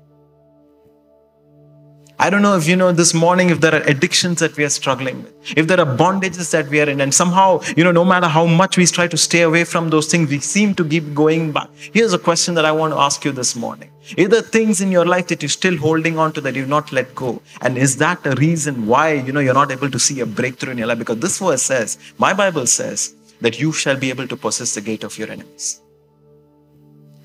I 2.19 2.31
don't 2.31 2.41
know 2.41 2.57
if 2.57 2.67
you 2.67 2.77
know 2.77 2.93
this 2.93 3.13
morning 3.13 3.51
if 3.51 3.61
there 3.61 3.75
are 3.75 3.83
addictions 3.83 4.39
that 4.41 4.57
we 4.57 4.65
are 4.65 4.71
struggling 4.71 5.23
with, 5.23 5.35
if 5.55 5.67
there 5.67 5.79
are 5.79 5.97
bondages 5.97 6.51
that 6.53 6.67
we 6.69 6.81
are 6.81 6.89
in, 6.89 7.03
and 7.03 7.13
somehow, 7.13 7.61
you 7.77 7.85
know, 7.85 7.93
no 7.93 8.07
matter 8.07 8.27
how 8.27 8.47
much 8.47 8.79
we 8.79 8.87
try 8.87 9.07
to 9.07 9.19
stay 9.19 9.43
away 9.43 9.65
from 9.65 9.91
those 9.91 10.07
things, 10.07 10.31
we 10.31 10.41
seem 10.41 10.75
to 10.77 10.89
keep 10.89 11.13
going 11.13 11.53
back. 11.53 11.69
Here's 11.75 12.15
a 12.15 12.19
question 12.19 12.55
that 12.55 12.65
I 12.65 12.73
want 12.73 12.95
to 12.95 12.99
ask 12.99 13.23
you 13.23 13.33
this 13.33 13.55
morning. 13.55 13.91
Is 14.17 14.31
there 14.31 14.41
things 14.41 14.81
in 14.81 14.91
your 14.91 15.05
life 15.05 15.29
that 15.29 15.43
you're 15.43 15.51
still 15.51 15.77
holding 15.77 16.19
on 16.19 16.33
to 16.33 16.41
that 16.41 16.55
you've 16.55 16.71
not 16.71 16.91
let 16.91 17.15
go? 17.15 17.43
And 17.61 17.77
is 17.77 17.99
that 17.99 18.25
a 18.25 18.35
reason 18.37 18.87
why, 18.87 19.13
you 19.13 19.33
know, 19.33 19.41
you're 19.41 19.53
not 19.53 19.71
able 19.71 19.91
to 19.91 19.99
see 19.99 20.21
a 20.21 20.27
breakthrough 20.27 20.73
in 20.73 20.79
your 20.79 20.87
life? 20.87 20.99
Because 20.99 21.19
this 21.19 21.39
verse 21.39 21.63
says, 21.63 21.99
my 22.17 22.33
Bible 22.33 22.67
says, 22.67 23.15
that 23.43 23.61
you 23.61 23.73
shall 23.73 23.97
be 23.97 24.09
able 24.09 24.27
to 24.27 24.37
possess 24.37 24.75
the 24.75 24.81
gate 24.81 25.05
of 25.05 25.19
your 25.19 25.31
enemies. 25.31 25.83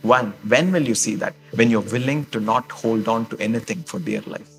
One, 0.01 0.33
when 0.45 0.73
will 0.73 0.85
you 0.85 0.95
see 0.95 1.15
that? 1.15 1.33
When 1.55 1.69
you're 1.69 1.79
willing 1.79 2.25
to 2.25 2.41
not 2.41 2.69
hold 2.69 3.07
on 3.07 3.27
to 3.27 3.37
anything 3.39 3.83
for 3.83 3.97
dear 3.97 4.21
life. 4.27 4.50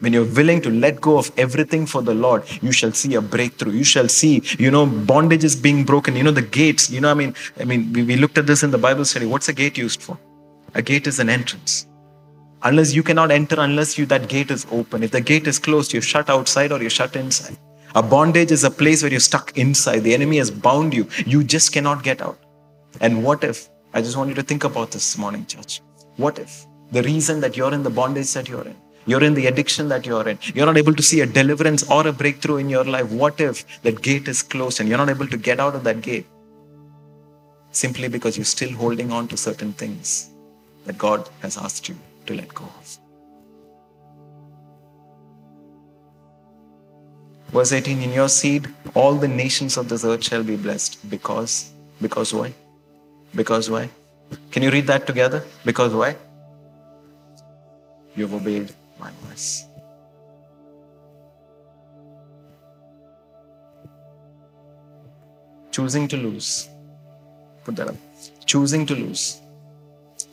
When 0.00 0.12
you're 0.12 0.24
willing 0.24 0.60
to 0.62 0.70
let 0.70 1.00
go 1.00 1.18
of 1.18 1.30
everything 1.38 1.86
for 1.86 2.02
the 2.02 2.14
Lord, 2.14 2.42
you 2.62 2.72
shall 2.72 2.92
see 2.92 3.14
a 3.14 3.20
breakthrough. 3.20 3.72
You 3.72 3.84
shall 3.84 4.08
see, 4.08 4.42
you 4.58 4.70
know, 4.70 4.86
bondages 4.86 5.60
being 5.60 5.84
broken. 5.84 6.16
You 6.16 6.24
know, 6.24 6.30
the 6.30 6.42
gates. 6.42 6.90
You 6.90 7.00
know, 7.00 7.10
I 7.10 7.14
mean, 7.14 7.34
I 7.58 7.64
mean, 7.64 7.92
we, 7.92 8.02
we 8.02 8.16
looked 8.16 8.38
at 8.38 8.46
this 8.46 8.62
in 8.62 8.70
the 8.70 8.78
Bible 8.78 9.04
study. 9.04 9.26
What's 9.26 9.48
a 9.48 9.52
gate 9.52 9.78
used 9.78 10.02
for? 10.02 10.18
A 10.74 10.82
gate 10.82 11.06
is 11.06 11.20
an 11.20 11.28
entrance. 11.28 11.86
Unless 12.62 12.94
you 12.94 13.02
cannot 13.02 13.30
enter, 13.30 13.56
unless 13.58 13.96
you 13.98 14.06
that 14.06 14.28
gate 14.28 14.50
is 14.50 14.66
open. 14.72 15.02
If 15.02 15.10
the 15.12 15.20
gate 15.20 15.46
is 15.46 15.58
closed, 15.58 15.92
you're 15.92 16.02
shut 16.02 16.28
outside 16.28 16.72
or 16.72 16.80
you're 16.80 16.90
shut 16.90 17.14
inside. 17.14 17.56
A 17.94 18.02
bondage 18.02 18.50
is 18.50 18.64
a 18.64 18.70
place 18.70 19.02
where 19.02 19.10
you're 19.10 19.20
stuck 19.20 19.56
inside. 19.56 20.00
The 20.00 20.14
enemy 20.14 20.38
has 20.38 20.50
bound 20.50 20.92
you. 20.92 21.06
You 21.26 21.44
just 21.44 21.72
cannot 21.72 22.02
get 22.02 22.20
out. 22.20 22.38
And 23.00 23.22
what 23.22 23.44
if? 23.44 23.68
I 23.92 24.00
just 24.00 24.16
want 24.16 24.30
you 24.30 24.34
to 24.34 24.42
think 24.42 24.64
about 24.64 24.90
this 24.90 25.16
morning, 25.16 25.46
church. 25.46 25.80
What 26.16 26.38
if 26.38 26.66
the 26.90 27.02
reason 27.02 27.40
that 27.40 27.56
you're 27.56 27.72
in 27.72 27.82
the 27.82 27.90
bondage 27.90 28.32
that 28.32 28.48
you're 28.48 28.64
in 28.64 28.76
you're 29.06 29.22
in 29.22 29.34
the 29.34 29.46
addiction 29.46 29.88
that 29.88 30.06
you're 30.06 30.26
in. 30.28 30.38
You're 30.54 30.66
not 30.66 30.76
able 30.76 30.94
to 30.94 31.02
see 31.02 31.20
a 31.20 31.26
deliverance 31.26 31.88
or 31.90 32.06
a 32.06 32.12
breakthrough 32.12 32.56
in 32.56 32.68
your 32.68 32.84
life. 32.84 33.10
What 33.10 33.40
if 33.40 33.82
that 33.82 34.02
gate 34.02 34.28
is 34.28 34.42
closed 34.42 34.80
and 34.80 34.88
you're 34.88 34.98
not 34.98 35.10
able 35.10 35.26
to 35.28 35.36
get 35.36 35.60
out 35.60 35.74
of 35.74 35.84
that 35.84 36.00
gate? 36.00 36.26
Simply 37.70 38.08
because 38.08 38.36
you're 38.36 38.44
still 38.44 38.72
holding 38.72 39.12
on 39.12 39.28
to 39.28 39.36
certain 39.36 39.72
things 39.72 40.30
that 40.86 40.96
God 40.96 41.28
has 41.42 41.56
asked 41.56 41.88
you 41.88 41.96
to 42.26 42.34
let 42.34 42.54
go 42.54 42.64
of. 42.64 42.98
Verse 47.50 47.72
18 47.72 48.02
In 48.02 48.12
your 48.12 48.28
seed, 48.28 48.68
all 48.94 49.14
the 49.14 49.28
nations 49.28 49.76
of 49.76 49.88
this 49.88 50.04
earth 50.04 50.24
shall 50.24 50.42
be 50.42 50.56
blessed. 50.56 51.08
Because, 51.10 51.72
because 52.00 52.32
why? 52.32 52.52
Because 53.34 53.70
why? 53.70 53.90
Can 54.50 54.62
you 54.62 54.70
read 54.70 54.86
that 54.86 55.06
together? 55.06 55.44
Because 55.64 55.92
why? 55.92 56.16
You've 58.16 58.34
obeyed 58.34 58.72
my 59.04 59.12
voice. 59.28 59.66
Choosing 65.70 66.08
to 66.08 66.16
lose, 66.16 66.68
put 67.64 67.76
that 67.76 67.88
up. 67.88 67.96
Choosing 68.46 68.86
to 68.86 68.94
lose 68.94 69.40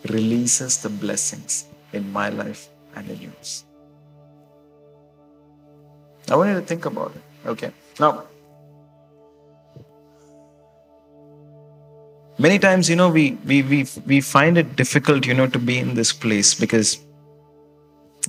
releases 0.09 0.77
the 0.81 0.89
blessings 0.89 1.65
in 1.93 2.11
my 2.11 2.29
life 2.29 2.69
and 2.95 3.09
in 3.09 3.21
yours. 3.21 3.65
I 6.29 6.35
want 6.35 6.49
you 6.49 6.55
to 6.55 6.61
think 6.61 6.85
about 6.85 7.13
it. 7.15 7.47
Okay. 7.47 7.71
Now, 7.99 8.23
many 12.37 12.59
times, 12.59 12.89
you 12.89 12.95
know, 12.95 13.09
we, 13.09 13.31
we, 13.45 13.63
we, 13.63 13.87
we 14.05 14.21
find 14.21 14.57
it 14.57 14.75
difficult, 14.75 15.25
you 15.25 15.33
know, 15.33 15.47
to 15.47 15.59
be 15.59 15.79
in 15.79 15.95
this 15.95 16.13
place 16.13 16.53
because 16.53 16.99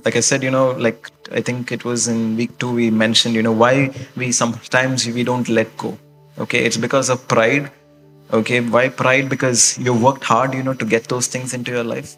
like 0.05 0.15
I 0.15 0.21
said, 0.21 0.43
you 0.43 0.51
know, 0.51 0.71
like 0.71 1.09
I 1.31 1.41
think 1.41 1.71
it 1.71 1.85
was 1.85 2.07
in 2.07 2.35
week 2.35 2.57
two 2.57 2.71
we 2.71 2.89
mentioned, 2.89 3.35
you 3.35 3.43
know, 3.43 3.51
why 3.51 3.91
we 4.15 4.31
sometimes 4.31 5.07
we 5.07 5.23
don't 5.23 5.47
let 5.49 5.75
go. 5.77 5.97
Okay, 6.37 6.65
it's 6.65 6.77
because 6.77 7.09
of 7.09 7.27
pride. 7.27 7.71
Okay, 8.31 8.59
why 8.59 8.89
pride? 8.89 9.29
Because 9.29 9.77
you 9.77 9.93
worked 9.93 10.23
hard, 10.23 10.53
you 10.53 10.63
know, 10.63 10.73
to 10.73 10.85
get 10.85 11.07
those 11.07 11.27
things 11.27 11.53
into 11.53 11.71
your 11.71 11.83
life. 11.83 12.15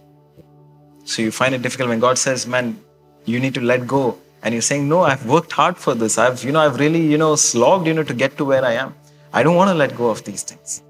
So 1.03 1.21
you 1.21 1.31
find 1.31 1.53
it 1.53 1.61
difficult 1.61 1.89
when 1.89 1.99
God 1.99 2.17
says, 2.17 2.47
"Man, 2.47 2.79
you 3.25 3.39
need 3.39 3.53
to 3.55 3.61
let 3.61 3.85
go," 3.85 4.17
and 4.41 4.53
you're 4.53 4.67
saying, 4.69 4.87
"No, 4.87 5.01
I've 5.01 5.25
worked 5.25 5.51
hard 5.51 5.77
for 5.77 5.93
this. 5.93 6.17
I've, 6.17 6.43
you 6.43 6.51
know, 6.51 6.61
I've 6.61 6.79
really, 6.79 7.01
you 7.13 7.17
know, 7.17 7.35
slogged, 7.35 7.87
you 7.87 7.93
know, 7.93 8.03
to 8.03 8.13
get 8.13 8.37
to 8.37 8.45
where 8.45 8.63
I 8.63 8.73
am. 8.85 8.95
I 9.33 9.43
don't 9.43 9.55
want 9.61 9.69
to 9.69 9.75
let 9.83 9.97
go 9.97 10.09
of 10.09 10.23
these 10.23 10.43
things." 10.43 10.81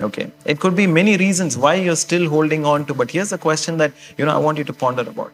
Okay, 0.00 0.26
it 0.44 0.58
could 0.58 0.74
be 0.74 0.86
many 0.86 1.16
reasons 1.16 1.56
why 1.56 1.74
you're 1.74 2.00
still 2.08 2.28
holding 2.28 2.66
on 2.66 2.84
to, 2.86 2.94
but 2.94 3.10
here's 3.10 3.32
a 3.32 3.38
question 3.38 3.76
that 3.76 3.92
you 4.18 4.24
know 4.24 4.34
I 4.34 4.38
want 4.48 4.58
you 4.58 4.64
to 4.64 4.72
ponder 4.72 5.02
about 5.02 5.32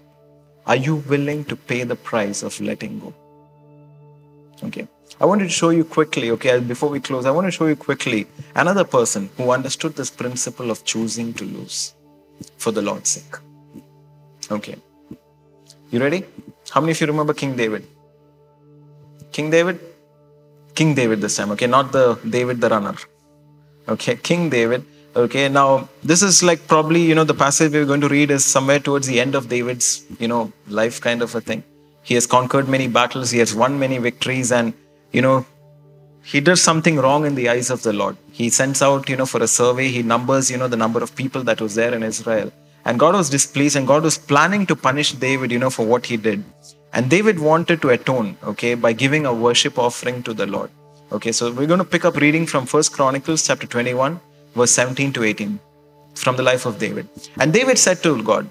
are 0.68 0.76
you 0.76 0.96
willing 1.12 1.44
to 1.46 1.56
pay 1.56 1.82
the 1.82 1.96
price 1.96 2.42
of 2.42 2.60
letting 2.60 3.00
go? 3.00 3.14
Okay. 4.62 4.86
I 5.20 5.24
wanted 5.24 5.44
to 5.44 5.50
show 5.50 5.70
you 5.70 5.84
quickly, 5.84 6.30
okay, 6.32 6.60
before 6.60 6.90
we 6.90 7.00
close, 7.00 7.24
I 7.26 7.30
want 7.30 7.46
to 7.46 7.50
show 7.50 7.66
you 7.66 7.74
quickly 7.74 8.26
another 8.54 8.84
person 8.84 9.30
who 9.36 9.50
understood 9.50 9.96
this 9.96 10.10
principle 10.10 10.70
of 10.70 10.84
choosing 10.84 11.32
to 11.34 11.44
lose 11.44 11.94
for 12.58 12.70
the 12.70 12.82
Lord's 12.82 13.10
sake. 13.10 13.34
Okay. 14.50 14.76
You 15.90 16.00
ready? 16.00 16.24
How 16.70 16.80
many 16.80 16.92
of 16.92 17.00
you 17.00 17.06
remember 17.06 17.32
King 17.32 17.56
David? 17.56 17.86
King 19.32 19.50
David? 19.50 19.80
King 20.74 20.94
David 20.94 21.20
this 21.20 21.36
time, 21.36 21.50
okay? 21.52 21.66
Not 21.66 21.92
the 21.92 22.18
David 22.28 22.60
the 22.60 22.68
runner. 22.68 22.94
Okay, 23.88 24.16
King 24.16 24.50
David. 24.50 24.84
Okay, 25.16 25.48
now 25.48 25.88
this 26.02 26.22
is 26.22 26.42
like 26.42 26.66
probably, 26.68 27.02
you 27.02 27.14
know, 27.14 27.24
the 27.24 27.34
passage 27.34 27.72
we're 27.72 27.86
going 27.86 28.00
to 28.02 28.08
read 28.08 28.30
is 28.30 28.44
somewhere 28.44 28.78
towards 28.78 29.06
the 29.06 29.20
end 29.20 29.34
of 29.34 29.48
David's, 29.48 30.04
you 30.18 30.28
know, 30.28 30.52
life 30.68 31.00
kind 31.00 31.22
of 31.22 31.34
a 31.34 31.40
thing. 31.40 31.64
He 32.02 32.14
has 32.14 32.26
conquered 32.26 32.68
many 32.68 32.88
battles, 32.88 33.30
he 33.30 33.38
has 33.38 33.54
won 33.54 33.78
many 33.78 33.98
victories, 33.98 34.52
and, 34.52 34.72
you 35.12 35.22
know, 35.22 35.46
he 36.22 36.40
does 36.40 36.60
something 36.60 36.96
wrong 36.96 37.24
in 37.24 37.34
the 37.34 37.48
eyes 37.48 37.70
of 37.70 37.82
the 37.82 37.92
Lord. 37.92 38.16
He 38.32 38.50
sends 38.50 38.82
out, 38.82 39.08
you 39.08 39.16
know, 39.16 39.26
for 39.26 39.42
a 39.42 39.48
survey, 39.48 39.88
he 39.88 40.02
numbers, 40.02 40.50
you 40.50 40.58
know, 40.58 40.68
the 40.68 40.76
number 40.76 41.02
of 41.02 41.14
people 41.16 41.42
that 41.44 41.60
was 41.60 41.74
there 41.74 41.94
in 41.94 42.02
Israel. 42.02 42.52
And 42.84 42.98
God 42.98 43.14
was 43.14 43.30
displeased, 43.30 43.76
and 43.76 43.86
God 43.86 44.02
was 44.02 44.18
planning 44.18 44.66
to 44.66 44.76
punish 44.76 45.12
David, 45.12 45.50
you 45.50 45.58
know, 45.58 45.70
for 45.70 45.86
what 45.86 46.06
he 46.06 46.16
did. 46.16 46.44
And 46.92 47.10
David 47.10 47.38
wanted 47.38 47.82
to 47.82 47.90
atone, 47.90 48.36
okay, 48.44 48.74
by 48.74 48.92
giving 48.92 49.26
a 49.26 49.32
worship 49.32 49.78
offering 49.78 50.22
to 50.24 50.34
the 50.34 50.46
Lord. 50.46 50.70
Okay, 51.12 51.32
so 51.32 51.50
we're 51.50 51.66
going 51.66 51.78
to 51.78 51.84
pick 51.84 52.04
up 52.04 52.16
reading 52.16 52.46
from 52.46 52.66
First 52.66 52.92
Chronicles 52.92 53.46
chapter 53.46 53.66
21, 53.66 54.20
verse 54.54 54.70
17 54.72 55.12
to 55.14 55.24
18, 55.24 55.58
from 56.14 56.36
the 56.36 56.42
life 56.42 56.66
of 56.66 56.78
David. 56.78 57.08
And 57.38 57.52
David 57.52 57.78
said 57.78 58.02
to 58.02 58.22
God, 58.22 58.48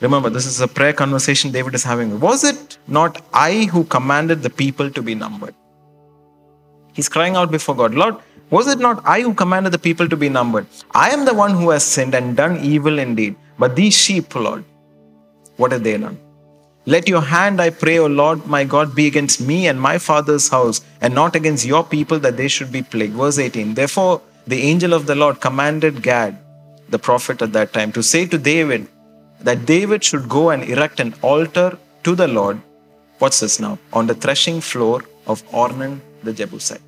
Remember, 0.00 0.30
this 0.30 0.46
is 0.46 0.60
a 0.60 0.68
prayer 0.68 0.92
conversation 0.92 1.50
David 1.50 1.74
is 1.74 1.82
having. 1.82 2.20
Was 2.20 2.44
it 2.44 2.78
not 2.86 3.20
I 3.32 3.64
who 3.64 3.82
commanded 3.82 4.42
the 4.42 4.50
people 4.50 4.90
to 4.90 5.02
be 5.02 5.14
numbered? 5.14 5.54
He's 6.92 7.08
crying 7.08 7.34
out 7.34 7.50
before 7.50 7.74
God, 7.74 7.94
Lord, 7.94 8.16
was 8.50 8.66
it 8.66 8.78
not 8.78 9.02
I 9.04 9.20
who 9.20 9.34
commanded 9.34 9.72
the 9.72 9.78
people 9.78 10.08
to 10.08 10.16
be 10.16 10.28
numbered? 10.28 10.66
I 10.92 11.10
am 11.10 11.24
the 11.24 11.34
one 11.34 11.50
who 11.54 11.70
has 11.70 11.84
sinned 11.84 12.14
and 12.14 12.36
done 12.36 12.58
evil 12.60 12.98
indeed. 12.98 13.36
But 13.58 13.76
these 13.76 13.94
sheep, 13.94 14.34
Lord, 14.34 14.64
what 15.56 15.72
have 15.72 15.84
they 15.84 15.98
done? 15.98 16.18
Let 16.86 17.06
your 17.06 17.20
hand, 17.20 17.60
I 17.60 17.68
pray, 17.68 17.98
O 17.98 18.06
Lord 18.06 18.46
my 18.46 18.64
God, 18.64 18.94
be 18.94 19.06
against 19.06 19.40
me 19.40 19.66
and 19.66 19.78
my 19.78 19.98
father's 19.98 20.48
house, 20.48 20.80
and 21.02 21.14
not 21.14 21.36
against 21.36 21.66
your 21.66 21.84
people 21.84 22.18
that 22.20 22.38
they 22.38 22.48
should 22.48 22.72
be 22.72 22.82
plagued. 22.82 23.14
Verse 23.14 23.38
18. 23.38 23.74
Therefore, 23.74 24.22
the 24.52 24.62
angel 24.62 24.94
of 24.94 25.06
the 25.06 25.14
Lord 25.14 25.40
commanded 25.40 26.02
Gad, 26.02 26.38
the 26.88 26.98
prophet 26.98 27.42
at 27.42 27.52
that 27.52 27.72
time, 27.72 27.92
to 27.92 28.02
say 28.02 28.26
to 28.26 28.38
David 28.38 28.88
that 29.40 29.66
David 29.66 30.02
should 30.02 30.28
go 30.28 30.50
and 30.50 30.64
erect 30.64 31.00
an 31.00 31.14
altar 31.22 31.78
to 32.04 32.14
the 32.14 32.26
Lord. 32.26 32.60
What's 33.18 33.40
this 33.40 33.60
now? 33.60 33.78
On 33.92 34.06
the 34.06 34.14
threshing 34.14 34.60
floor 34.60 35.04
of 35.26 35.46
Ornan 35.50 36.00
the 36.22 36.32
Jebusite. 36.32 36.80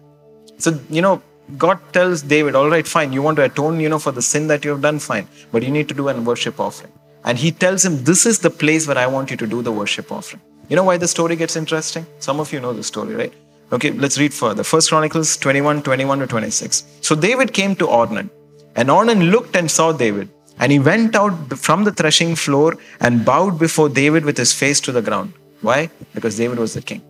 So, 0.58 0.78
you 0.88 1.02
know, 1.02 1.22
God 1.58 1.78
tells 1.92 2.22
David, 2.22 2.54
all 2.54 2.70
right, 2.70 2.86
fine, 2.86 3.12
you 3.12 3.22
want 3.22 3.36
to 3.36 3.44
atone, 3.44 3.78
you 3.80 3.88
know, 3.88 3.98
for 3.98 4.12
the 4.12 4.22
sin 4.22 4.46
that 4.48 4.64
you 4.64 4.70
have 4.70 4.80
done, 4.80 4.98
fine, 4.98 5.28
but 5.52 5.62
you 5.62 5.70
need 5.70 5.88
to 5.88 5.94
do 5.94 6.08
an 6.08 6.24
worship 6.24 6.60
offering. 6.60 6.92
And 7.24 7.36
he 7.36 7.52
tells 7.52 7.84
him, 7.84 8.04
This 8.04 8.24
is 8.24 8.38
the 8.38 8.50
place 8.50 8.86
where 8.88 8.96
I 8.96 9.06
want 9.06 9.30
you 9.30 9.36
to 9.36 9.46
do 9.46 9.60
the 9.60 9.72
worship 9.72 10.10
offering. 10.10 10.42
You 10.68 10.76
know 10.76 10.84
why 10.84 10.96
the 10.96 11.08
story 11.08 11.36
gets 11.36 11.56
interesting? 11.56 12.06
Some 12.20 12.40
of 12.40 12.52
you 12.52 12.60
know 12.60 12.72
the 12.72 12.84
story, 12.84 13.14
right? 13.14 13.32
Okay, 13.72 13.92
let's 13.92 14.18
read 14.18 14.34
further. 14.34 14.64
First 14.64 14.88
Chronicles 14.88 15.36
21, 15.36 15.82
21 15.82 16.18
to 16.20 16.26
26. 16.26 16.84
So 17.02 17.14
David 17.14 17.52
came 17.52 17.76
to 17.76 17.86
Ornan, 17.86 18.28
and 18.74 18.88
Ornan 18.88 19.30
looked 19.30 19.54
and 19.56 19.70
saw 19.70 19.92
David. 19.92 20.28
And 20.58 20.70
he 20.72 20.78
went 20.78 21.16
out 21.16 21.58
from 21.58 21.84
the 21.84 21.92
threshing 21.92 22.34
floor 22.34 22.76
and 23.00 23.24
bowed 23.24 23.58
before 23.58 23.88
David 23.88 24.24
with 24.24 24.36
his 24.36 24.52
face 24.52 24.80
to 24.80 24.92
the 24.92 25.00
ground. 25.00 25.32
Why? 25.62 25.90
Because 26.14 26.36
David 26.36 26.58
was 26.58 26.74
the 26.74 26.82
king. 26.82 27.02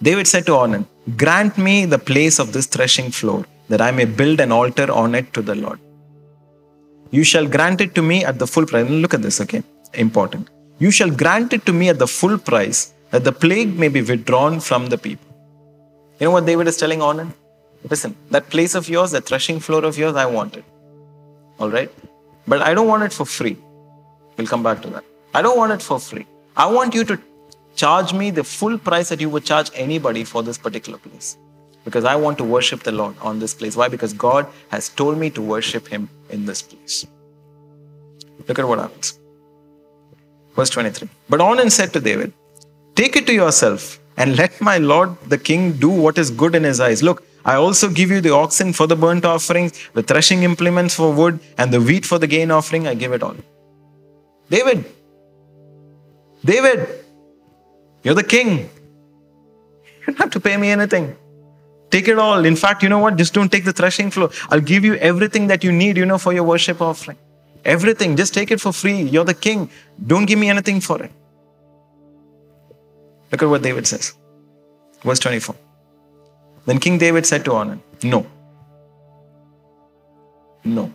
David 0.00 0.26
said 0.26 0.46
to 0.46 0.52
Ornan, 0.52 0.86
Grant 1.16 1.58
me 1.58 1.84
the 1.84 1.98
place 1.98 2.38
of 2.38 2.52
this 2.52 2.66
threshing 2.66 3.10
floor, 3.10 3.44
that 3.68 3.80
I 3.80 3.90
may 3.90 4.04
build 4.04 4.40
an 4.40 4.52
altar 4.52 4.90
on 4.90 5.14
it 5.14 5.32
to 5.34 5.42
the 5.42 5.54
Lord. 5.54 5.80
You 7.10 7.24
shall 7.24 7.46
grant 7.46 7.80
it 7.80 7.94
to 7.96 8.02
me 8.02 8.24
at 8.24 8.38
the 8.38 8.46
full 8.46 8.66
price. 8.66 8.88
Look 8.88 9.14
at 9.14 9.22
this, 9.22 9.40
okay? 9.40 9.62
Important. 9.94 10.48
You 10.78 10.90
shall 10.90 11.10
grant 11.10 11.52
it 11.52 11.66
to 11.66 11.72
me 11.72 11.88
at 11.88 11.98
the 11.98 12.06
full 12.06 12.38
price 12.38 12.94
that 13.10 13.24
the 13.24 13.32
plague 13.32 13.78
may 13.78 13.88
be 13.88 14.02
withdrawn 14.02 14.60
from 14.60 14.86
the 14.86 14.98
people. 14.98 15.26
You 16.20 16.26
know 16.26 16.32
what 16.32 16.46
David 16.46 16.66
is 16.66 16.76
telling 16.76 17.00
Ornan? 17.00 17.32
Listen, 17.88 18.16
that 18.30 18.50
place 18.50 18.74
of 18.74 18.88
yours, 18.88 19.12
that 19.12 19.24
threshing 19.24 19.60
floor 19.60 19.84
of 19.84 19.96
yours, 19.96 20.16
I 20.16 20.26
want 20.26 20.56
it. 20.56 20.64
All 21.58 21.70
right? 21.70 21.90
But 22.46 22.62
I 22.62 22.74
don't 22.74 22.88
want 22.88 23.02
it 23.04 23.12
for 23.12 23.24
free. 23.24 23.56
We'll 24.36 24.46
come 24.46 24.62
back 24.62 24.82
to 24.82 24.90
that. 24.90 25.04
I 25.34 25.42
don't 25.42 25.56
want 25.56 25.72
it 25.72 25.82
for 25.82 25.98
free. 26.00 26.26
I 26.56 26.66
want 26.66 26.94
you 26.94 27.04
to 27.04 27.20
charge 27.76 28.12
me 28.12 28.30
the 28.30 28.42
full 28.42 28.78
price 28.78 29.08
that 29.10 29.20
you 29.20 29.30
would 29.30 29.44
charge 29.44 29.70
anybody 29.74 30.24
for 30.24 30.42
this 30.42 30.58
particular 30.58 30.98
place 30.98 31.36
because 31.84 32.04
I 32.04 32.16
want 32.16 32.38
to 32.38 32.44
worship 32.44 32.82
the 32.82 32.92
Lord 32.92 33.14
on 33.20 33.38
this 33.38 33.54
place. 33.54 33.76
Why? 33.76 33.88
Because 33.88 34.12
God 34.12 34.46
has 34.70 34.88
told 34.88 35.18
me 35.18 35.30
to 35.30 35.40
worship 35.40 35.86
Him 35.86 36.08
in 36.30 36.46
this 36.46 36.62
place. 36.62 37.06
Look 38.46 38.58
at 38.58 38.66
what 38.66 38.78
happens. 38.78 39.18
Verse 40.56 40.70
23. 40.70 41.08
But 41.28 41.40
Ornan 41.40 41.70
said 41.70 41.92
to 41.92 42.00
David, 42.00 42.32
Take 42.98 43.14
it 43.14 43.26
to 43.28 43.32
yourself 43.32 44.00
and 44.16 44.36
let 44.42 44.60
my 44.60 44.78
Lord 44.78 45.16
the 45.32 45.38
king 45.38 45.72
do 45.84 45.88
what 45.88 46.18
is 46.18 46.30
good 46.30 46.54
in 46.56 46.64
his 46.64 46.80
eyes. 46.80 47.02
Look, 47.02 47.22
I 47.44 47.54
also 47.54 47.88
give 47.88 48.10
you 48.10 48.20
the 48.20 48.34
oxen 48.34 48.72
for 48.72 48.86
the 48.88 48.96
burnt 48.96 49.24
offerings, 49.24 49.72
the 49.94 50.02
threshing 50.02 50.42
implements 50.42 50.94
for 50.96 51.12
wood, 51.12 51.38
and 51.56 51.72
the 51.72 51.80
wheat 51.80 52.04
for 52.04 52.18
the 52.18 52.26
grain 52.26 52.50
offering. 52.50 52.88
I 52.88 52.94
give 52.94 53.12
it 53.12 53.22
all. 53.22 53.36
David, 54.50 54.84
David, 56.44 56.88
you're 58.02 58.14
the 58.14 58.24
king. 58.24 58.50
You 58.58 60.06
don't 60.06 60.18
have 60.18 60.30
to 60.30 60.40
pay 60.40 60.56
me 60.56 60.70
anything. 60.70 61.16
Take 61.90 62.08
it 62.08 62.18
all. 62.18 62.44
In 62.44 62.56
fact, 62.56 62.82
you 62.82 62.88
know 62.88 62.98
what? 62.98 63.16
Just 63.16 63.32
don't 63.32 63.50
take 63.50 63.64
the 63.64 63.72
threshing 63.72 64.10
floor. 64.10 64.30
I'll 64.50 64.66
give 64.72 64.84
you 64.84 64.96
everything 64.96 65.46
that 65.46 65.62
you 65.62 65.70
need, 65.72 65.96
you 65.96 66.04
know, 66.04 66.18
for 66.18 66.32
your 66.32 66.44
worship 66.44 66.82
offering. 66.82 67.16
Everything. 67.64 68.16
Just 68.16 68.34
take 68.34 68.50
it 68.50 68.60
for 68.60 68.72
free. 68.72 69.02
You're 69.02 69.24
the 69.24 69.34
king. 69.48 69.70
Don't 70.04 70.26
give 70.26 70.38
me 70.38 70.50
anything 70.50 70.80
for 70.80 71.00
it. 71.02 71.12
Look 73.30 73.42
at 73.42 73.48
what 73.48 73.62
David 73.62 73.86
says. 73.86 74.14
Verse 75.02 75.18
24. 75.18 75.54
Then 76.66 76.78
King 76.78 76.98
David 76.98 77.26
said 77.26 77.44
to 77.44 77.52
Ornan, 77.52 77.80
No. 78.02 78.26
No. 80.64 80.92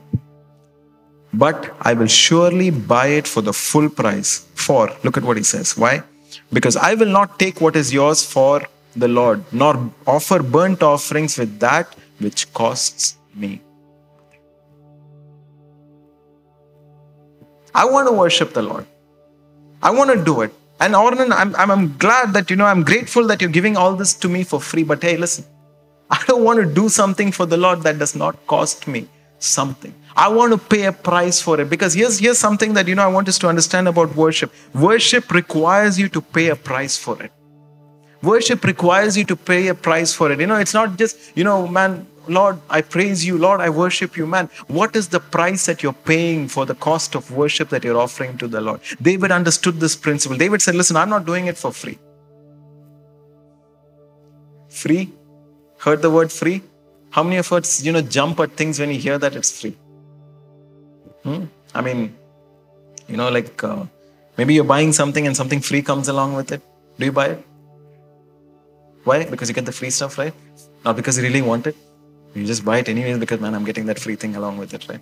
But 1.34 1.76
I 1.82 1.94
will 1.94 2.08
surely 2.08 2.70
buy 2.70 3.08
it 3.08 3.28
for 3.28 3.42
the 3.42 3.54
full 3.54 3.90
price. 3.90 4.48
For, 4.56 4.90
look 5.04 5.18
at 5.18 5.24
what 5.24 5.38
he 5.38 5.44
says. 5.44 5.76
Why? 5.76 6.04
Because 6.52 6.76
I 6.78 6.94
will 6.94 7.08
not 7.08 7.40
take 7.40 7.60
what 7.60 7.76
is 7.76 7.92
yours 7.92 8.24
for 8.24 8.62
the 8.96 9.08
Lord, 9.08 9.44
nor 9.52 9.92
offer 10.06 10.44
burnt 10.44 10.84
offerings 10.84 11.38
with 11.38 11.60
that 11.60 11.96
which 12.20 12.52
costs 12.54 13.18
me. 13.34 13.62
I 17.74 17.86
want 17.86 18.08
to 18.08 18.14
worship 18.14 18.54
the 18.54 18.62
Lord. 18.62 18.86
I 19.82 19.90
want 19.90 20.12
to 20.12 20.24
do 20.24 20.42
it. 20.42 20.54
And 20.84 20.96
Ornan, 20.96 21.32
I'm, 21.32 21.56
I'm, 21.56 21.72
I'm 21.72 21.98
glad 21.98 22.34
that, 22.34 22.50
you 22.50 22.58
know, 22.58 22.66
I'm 22.66 22.84
grateful 22.84 23.26
that 23.28 23.40
you're 23.40 23.50
giving 23.50 23.78
all 23.78 23.96
this 23.96 24.14
to 24.16 24.28
me 24.28 24.44
for 24.44 24.60
free. 24.60 24.84
But 24.84 25.02
hey, 25.02 25.16
listen, 25.16 25.46
I 26.12 26.22
don't 26.28 26.44
want 26.44 26.60
to 26.60 26.66
do 26.66 26.90
something 26.90 27.32
for 27.32 27.46
the 27.46 27.56
Lord 27.56 27.84
that 27.84 28.00
does 28.00 28.18
not 28.18 28.36
cost 28.48 28.86
me 28.86 29.08
something. 29.40 29.94
I 30.14 30.28
want 30.28 30.52
to 30.52 30.58
pay 30.58 30.84
a 30.84 30.92
price 30.92 31.42
for 31.42 31.62
it 31.62 31.70
because 31.70 31.94
here's, 31.94 32.20
here's 32.20 32.38
something 32.38 32.74
that, 32.74 32.90
you 32.90 32.96
know, 32.96 33.04
I 33.04 33.08
want 33.08 33.30
us 33.30 33.40
to 33.40 33.48
understand 33.48 33.88
about 33.88 34.14
worship. 34.18 34.52
Worship 34.74 35.32
requires 35.32 35.98
you 35.98 36.10
to 36.10 36.20
pay 36.20 36.50
a 36.50 36.56
price 36.58 36.98
for 36.98 37.24
it. 37.24 37.32
Worship 38.22 38.66
requires 38.66 39.18
you 39.18 39.24
to 39.24 39.38
pay 39.38 39.70
a 39.70 39.76
price 39.76 40.14
for 40.14 40.34
it. 40.34 40.42
You 40.42 40.48
know, 40.48 40.58
it's 40.58 40.74
not 40.74 40.98
just, 40.98 41.18
you 41.34 41.46
know, 41.46 41.66
man, 41.66 42.06
Lord, 42.28 42.60
I 42.70 42.82
praise 42.82 43.26
you. 43.26 43.38
Lord, 43.38 43.60
I 43.60 43.70
worship 43.70 44.16
you. 44.16 44.26
Man, 44.26 44.50
what 44.68 44.96
is 44.96 45.10
the 45.10 45.20
price 45.20 45.66
that 45.66 45.84
you're 45.84 45.94
paying 45.94 46.48
for 46.48 46.66
the 46.66 46.76
cost 46.76 47.16
of 47.16 47.32
worship 47.32 47.70
that 47.70 47.84
you're 47.84 47.98
offering 47.98 48.38
to 48.38 48.48
the 48.48 48.62
Lord? 48.62 48.82
David 49.02 49.32
understood 49.32 49.80
this 49.80 49.96
principle. 49.96 50.38
David 50.38 50.62
said, 50.62 50.76
Listen, 50.76 50.96
I'm 50.96 51.10
not 51.10 51.26
doing 51.26 51.48
it 51.48 51.58
for 51.58 51.72
free. 51.72 51.98
Free? 54.70 55.12
Heard 55.80 56.02
the 56.02 56.10
word 56.10 56.32
free? 56.32 56.62
How 57.12 57.24
many 57.24 57.38
of 57.38 57.52
us, 57.52 57.84
you 57.84 57.92
know, 57.92 58.02
jump 58.02 58.40
at 58.40 58.54
things 58.54 58.80
when 58.80 58.90
you 58.90 59.00
hear 59.00 59.18
that 59.18 59.36
it's 59.36 59.62
free? 59.62 59.76
Hmm? 61.24 61.46
I 61.76 61.82
mean, 61.82 62.16
you 63.08 63.18
know, 63.18 63.30
like 63.30 63.64
uh, 63.64 63.86
maybe 64.38 64.54
you're 64.54 64.64
buying 64.64 64.94
something 64.94 65.28
and 65.28 65.36
something 65.36 65.60
free 65.60 65.82
comes 65.82 66.08
along 66.08 66.36
with 66.36 66.52
it. 66.52 66.62
Do 66.98 67.06
you 67.06 67.12
buy 67.12 67.28
it? 67.28 67.46
Why? 69.04 69.26
Because 69.26 69.50
you 69.50 69.56
get 69.56 69.66
the 69.66 69.72
free 69.72 69.90
stuff, 69.90 70.18
right? 70.18 70.34
Not 70.86 70.96
because 70.96 71.18
you 71.18 71.24
really 71.24 71.42
want 71.42 71.68
it. 71.68 71.76
You 72.34 72.46
just 72.46 72.66
buy 72.66 72.80
it 72.80 72.90
anyways 72.90 73.20
because, 73.20 73.40
man, 73.40 73.54
I'm 73.54 73.66
getting 73.66 73.86
that 73.86 74.00
free 74.00 74.16
thing 74.16 74.36
along 74.36 74.58
with 74.58 74.74
it, 74.74 74.88
right? 74.90 75.00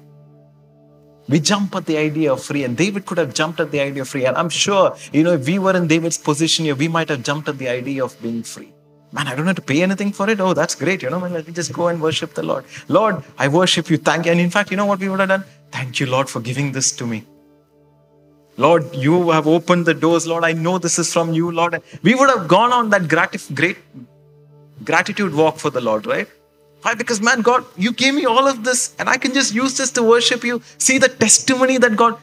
We 1.29 1.39
jump 1.39 1.75
at 1.75 1.85
the 1.85 1.97
idea 1.97 2.33
of 2.33 2.43
free, 2.43 2.63
and 2.63 2.75
David 2.75 3.05
could 3.05 3.17
have 3.17 3.33
jumped 3.33 3.59
at 3.59 3.71
the 3.71 3.79
idea 3.79 4.01
of 4.01 4.09
free. 4.09 4.25
And 4.25 4.35
I'm 4.35 4.49
sure, 4.49 4.95
you 5.13 5.23
know, 5.23 5.33
if 5.33 5.45
we 5.45 5.59
were 5.59 5.75
in 5.75 5.87
David's 5.87 6.17
position 6.17 6.65
here, 6.65 6.75
we 6.75 6.87
might 6.87 7.09
have 7.09 7.23
jumped 7.23 7.47
at 7.47 7.57
the 7.57 7.69
idea 7.69 8.03
of 8.03 8.21
being 8.21 8.43
free. 8.43 8.73
Man, 9.13 9.27
I 9.27 9.35
don't 9.35 9.45
have 9.45 9.57
to 9.57 9.61
pay 9.61 9.83
anything 9.83 10.11
for 10.11 10.29
it. 10.29 10.39
Oh, 10.39 10.53
that's 10.53 10.75
great. 10.75 11.01
You 11.01 11.09
know, 11.09 11.19
man, 11.19 11.33
let 11.33 11.47
me 11.47 11.53
just 11.53 11.71
go 11.73 11.87
and 11.87 12.01
worship 12.01 12.33
the 12.33 12.43
Lord. 12.43 12.65
Lord, 12.87 13.23
I 13.37 13.47
worship 13.49 13.89
you. 13.89 13.97
Thank 13.97 14.25
you. 14.25 14.31
And 14.31 14.41
in 14.41 14.49
fact, 14.49 14.71
you 14.71 14.77
know 14.77 14.85
what 14.85 14.99
we 14.99 15.09
would 15.09 15.19
have 15.19 15.29
done? 15.29 15.43
Thank 15.71 15.99
you, 15.99 16.05
Lord, 16.05 16.29
for 16.29 16.39
giving 16.39 16.71
this 16.71 16.91
to 16.93 17.05
me. 17.05 17.25
Lord, 18.57 18.93
you 18.95 19.31
have 19.31 19.47
opened 19.47 19.85
the 19.85 19.93
doors. 19.93 20.27
Lord, 20.27 20.43
I 20.43 20.53
know 20.53 20.77
this 20.77 20.97
is 20.97 21.11
from 21.11 21.33
you, 21.33 21.51
Lord. 21.51 21.81
We 22.03 22.15
would 22.15 22.29
have 22.29 22.47
gone 22.47 22.71
on 22.73 22.89
that 22.91 23.03
gratif- 23.03 23.53
great 23.53 23.77
gratitude 24.83 25.33
walk 25.33 25.57
for 25.57 25.69
the 25.69 25.81
Lord, 25.81 26.05
right? 26.05 26.27
Why? 26.81 26.95
Because, 26.95 27.21
man, 27.21 27.41
God, 27.41 27.65
you 27.77 27.91
gave 27.91 28.15
me 28.15 28.25
all 28.25 28.47
of 28.47 28.63
this 28.63 28.95
and 28.97 29.07
I 29.07 29.17
can 29.17 29.33
just 29.33 29.53
use 29.53 29.77
this 29.77 29.91
to 29.91 30.03
worship 30.03 30.43
you. 30.43 30.61
See 30.77 30.97
the 30.97 31.09
testimony 31.09 31.77
that 31.77 31.95
God. 31.95 32.17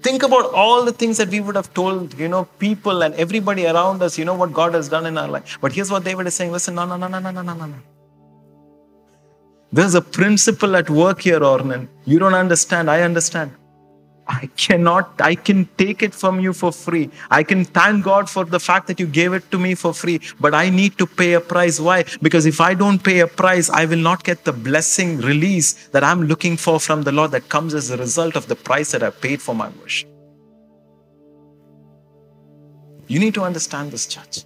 Think 0.00 0.22
about 0.22 0.54
all 0.54 0.84
the 0.84 0.92
things 0.92 1.16
that 1.16 1.28
we 1.28 1.40
would 1.40 1.56
have 1.56 1.74
told, 1.74 2.16
you 2.18 2.28
know, 2.28 2.44
people 2.60 3.02
and 3.02 3.14
everybody 3.16 3.66
around 3.66 4.00
us, 4.00 4.16
you 4.16 4.24
know, 4.24 4.34
what 4.34 4.52
God 4.52 4.74
has 4.74 4.88
done 4.88 5.06
in 5.06 5.18
our 5.18 5.26
life. 5.26 5.58
But 5.60 5.72
here's 5.72 5.90
what 5.90 6.04
David 6.04 6.28
is 6.28 6.34
saying 6.34 6.52
listen, 6.52 6.76
no, 6.76 6.86
no, 6.86 6.96
no, 6.96 7.08
no, 7.08 7.18
no, 7.18 7.30
no, 7.30 7.42
no, 7.42 7.66
no. 7.66 7.74
There's 9.72 9.94
a 9.94 10.00
principle 10.00 10.76
at 10.76 10.88
work 10.88 11.20
here, 11.22 11.40
Ornan. 11.40 11.88
You 12.06 12.18
don't 12.18 12.34
understand. 12.34 12.88
I 12.88 13.02
understand. 13.02 13.50
I 14.28 14.46
cannot, 14.56 15.20
I 15.20 15.34
can 15.34 15.66
take 15.78 16.02
it 16.02 16.14
from 16.14 16.38
you 16.38 16.52
for 16.52 16.70
free. 16.70 17.10
I 17.30 17.42
can 17.42 17.64
thank 17.64 18.04
God 18.04 18.28
for 18.28 18.44
the 18.44 18.60
fact 18.60 18.86
that 18.88 19.00
you 19.00 19.06
gave 19.06 19.32
it 19.32 19.50
to 19.50 19.58
me 19.58 19.74
for 19.74 19.94
free, 19.94 20.20
but 20.38 20.54
I 20.54 20.68
need 20.68 20.98
to 20.98 21.06
pay 21.06 21.32
a 21.32 21.40
price. 21.40 21.80
Why? 21.80 22.04
Because 22.20 22.44
if 22.44 22.60
I 22.60 22.74
don't 22.74 23.02
pay 23.02 23.20
a 23.20 23.26
price, 23.26 23.70
I 23.70 23.86
will 23.86 23.98
not 23.98 24.24
get 24.24 24.44
the 24.44 24.52
blessing 24.52 25.18
release 25.18 25.88
that 25.88 26.04
I'm 26.04 26.24
looking 26.24 26.58
for 26.58 26.78
from 26.78 27.02
the 27.02 27.12
Lord 27.12 27.30
that 27.30 27.48
comes 27.48 27.72
as 27.72 27.90
a 27.90 27.96
result 27.96 28.36
of 28.36 28.48
the 28.48 28.56
price 28.56 28.92
that 28.92 29.02
I 29.02 29.10
paid 29.10 29.40
for 29.40 29.54
my 29.54 29.70
worship. 29.80 30.10
You 33.06 33.18
need 33.18 33.32
to 33.34 33.42
understand 33.42 33.92
this, 33.92 34.06
church. 34.06 34.44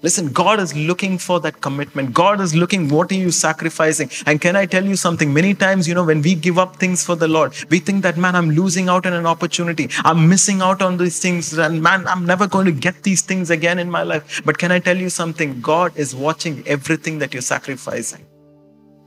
Listen, 0.00 0.28
God 0.28 0.60
is 0.60 0.76
looking 0.76 1.18
for 1.18 1.40
that 1.40 1.60
commitment. 1.60 2.14
God 2.14 2.40
is 2.40 2.54
looking, 2.54 2.88
what 2.88 3.10
are 3.10 3.16
you 3.16 3.32
sacrificing? 3.32 4.08
And 4.26 4.40
can 4.40 4.54
I 4.54 4.64
tell 4.64 4.84
you 4.84 4.94
something? 4.94 5.34
Many 5.34 5.54
times, 5.54 5.88
you 5.88 5.94
know, 5.94 6.04
when 6.04 6.22
we 6.22 6.36
give 6.36 6.56
up 6.56 6.76
things 6.76 7.04
for 7.04 7.16
the 7.16 7.26
Lord, 7.26 7.52
we 7.68 7.80
think 7.80 8.04
that, 8.04 8.16
man, 8.16 8.36
I'm 8.36 8.50
losing 8.50 8.88
out 8.88 9.06
on 9.06 9.12
an 9.12 9.26
opportunity. 9.26 9.90
I'm 10.04 10.28
missing 10.28 10.62
out 10.62 10.82
on 10.82 10.98
these 10.98 11.18
things. 11.18 11.52
And 11.58 11.82
man, 11.82 12.06
I'm 12.06 12.24
never 12.24 12.46
going 12.46 12.66
to 12.66 12.72
get 12.72 13.02
these 13.02 13.22
things 13.22 13.50
again 13.50 13.80
in 13.80 13.90
my 13.90 14.04
life. 14.04 14.40
But 14.44 14.56
can 14.56 14.70
I 14.70 14.78
tell 14.78 14.96
you 14.96 15.10
something? 15.10 15.60
God 15.60 15.96
is 15.96 16.14
watching 16.14 16.62
everything 16.68 17.18
that 17.18 17.32
you're 17.32 17.42
sacrificing. 17.42 18.24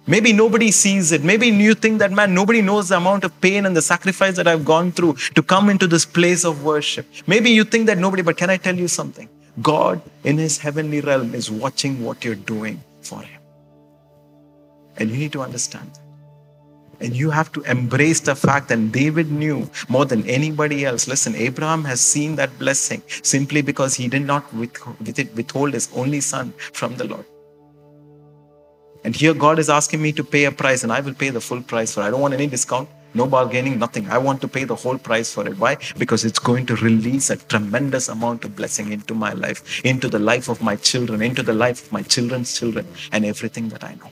Maybe 0.08 0.34
nobody 0.34 0.72
sees 0.72 1.14
it. 1.14 1.24
Maybe 1.24 1.48
you 1.48 1.74
think 1.74 2.00
that, 2.00 2.12
man, 2.12 2.34
nobody 2.34 2.62
knows 2.62 2.89
the 2.89 2.98
amount 2.98 3.24
of 3.24 3.39
pain 3.39 3.66
and 3.66 3.78
the 3.78 3.82
sacrifice 3.82 4.36
that 4.36 4.48
I've 4.48 4.66
gone 4.66 4.92
through 4.92 5.14
to 5.36 5.42
come 5.42 5.70
into 5.70 5.88
this 5.88 6.06
place 6.06 6.44
of 6.44 6.66
worship. 6.66 7.06
Maybe 7.28 7.50
you 7.52 7.64
think 7.64 7.86
that 7.86 7.98
nobody, 7.98 8.24
but 8.24 8.36
can 8.36 8.50
I 8.50 8.58
tell 8.58 8.76
you 8.76 8.89
something? 8.89 9.30
God 9.62 10.02
in 10.24 10.38
his 10.38 10.58
heavenly 10.60 11.02
realm 11.02 11.34
is 11.36 11.52
watching 11.52 12.04
what 12.04 12.24
you're 12.24 12.36
doing 12.36 12.84
for 13.02 13.22
him. 13.22 13.41
And 14.97 15.10
you 15.10 15.18
need 15.18 15.32
to 15.34 15.41
understand 15.41 15.89
that. 15.93 16.02
And 17.04 17.16
you 17.16 17.32
have 17.32 17.52
to 17.54 17.62
embrace 17.62 18.20
the 18.20 18.36
fact 18.36 18.70
that 18.70 18.91
David 18.91 19.32
knew 19.32 19.68
more 19.89 20.06
than 20.06 20.30
anybody 20.30 20.86
else. 20.86 21.08
Listen, 21.08 21.34
Abraham 21.36 21.84
has 21.86 21.99
seen 21.99 22.36
that 22.36 22.60
blessing 22.60 23.02
simply 23.24 23.64
because 23.64 23.95
he 23.95 24.08
did 24.08 24.22
not 24.22 24.54
withhold 24.54 25.74
his 25.74 25.89
only 25.95 26.22
son 26.22 26.54
from 26.74 26.95
the 26.97 27.06
Lord. 27.06 27.26
And 29.04 29.16
here 29.16 29.34
God 29.34 29.58
is 29.58 29.68
asking 29.68 29.99
me 29.99 30.12
to 30.12 30.24
pay 30.24 30.45
a 30.45 30.52
price, 30.52 30.84
and 30.84 30.93
I 30.93 31.02
will 31.02 31.16
pay 31.16 31.32
the 31.32 31.41
full 31.41 31.64
price 31.64 31.95
for 31.95 32.02
it. 32.02 32.06
I 32.06 32.12
don't 32.12 32.22
want 32.22 32.36
any 32.36 32.45
discount. 32.45 32.88
No 33.14 33.28
bargaining, 33.28 33.78
nothing. 33.78 34.09
I 34.09 34.18
want 34.18 34.39
to 34.41 34.47
pay 34.47 34.64
the 34.64 34.76
whole 34.76 34.97
price 34.97 35.34
for 35.34 35.45
it. 35.45 35.57
Why? 35.59 35.78
Because 35.97 36.24
it's 36.24 36.39
going 36.39 36.66
to 36.68 36.76
release 36.78 37.30
a 37.30 37.36
tremendous 37.36 38.07
amount 38.07 38.45
of 38.45 38.55
blessing 38.55 38.93
into 38.93 39.14
my 39.14 39.34
life, 39.34 39.84
into 39.84 40.07
the 40.07 40.20
life 40.20 40.47
of 40.47 40.62
my 40.62 40.78
children, 40.78 41.22
into 41.22 41.43
the 41.43 41.53
life 41.53 41.86
of 41.86 41.91
my 41.91 42.03
children's 42.03 42.57
children, 42.57 42.88
and 43.12 43.26
everything 43.26 43.68
that 43.70 43.84
I 43.84 43.95
know. 43.95 44.12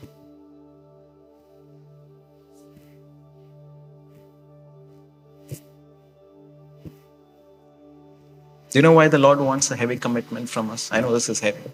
Do 8.70 8.78
you 8.78 8.82
know 8.82 8.92
why 8.92 9.08
the 9.08 9.18
Lord 9.18 9.40
wants 9.40 9.70
a 9.70 9.76
heavy 9.76 9.96
commitment 9.96 10.48
from 10.48 10.70
us? 10.70 10.90
I 10.92 11.00
know 11.00 11.12
this 11.12 11.28
is 11.28 11.40
heavy. 11.40 11.72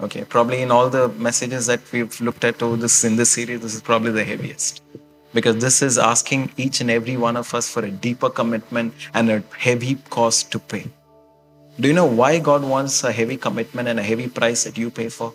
Okay, 0.00 0.24
probably 0.24 0.60
in 0.60 0.70
all 0.70 0.90
the 0.90 1.08
messages 1.08 1.66
that 1.66 1.80
we've 1.92 2.20
looked 2.20 2.44
at 2.44 2.62
over 2.62 2.76
this 2.76 3.04
in 3.04 3.16
this 3.16 3.30
series, 3.30 3.60
this 3.60 3.74
is 3.74 3.80
probably 3.80 4.10
the 4.10 4.24
heaviest 4.24 4.82
because 5.34 5.56
this 5.58 5.82
is 5.82 5.98
asking 5.98 6.50
each 6.56 6.80
and 6.80 6.90
every 6.90 7.16
one 7.16 7.36
of 7.36 7.52
us 7.52 7.68
for 7.68 7.84
a 7.84 7.90
deeper 7.90 8.30
commitment 8.30 8.94
and 9.12 9.30
a 9.30 9.42
heavy 9.58 9.96
cost 10.08 10.52
to 10.52 10.58
pay. 10.58 10.86
Do 11.78 11.88
you 11.88 11.94
know 11.94 12.06
why 12.06 12.38
God 12.38 12.62
wants 12.62 13.02
a 13.02 13.10
heavy 13.10 13.36
commitment 13.36 13.88
and 13.88 13.98
a 13.98 14.02
heavy 14.02 14.28
price 14.28 14.62
that 14.64 14.78
you 14.78 14.90
pay 14.90 15.08
for? 15.08 15.34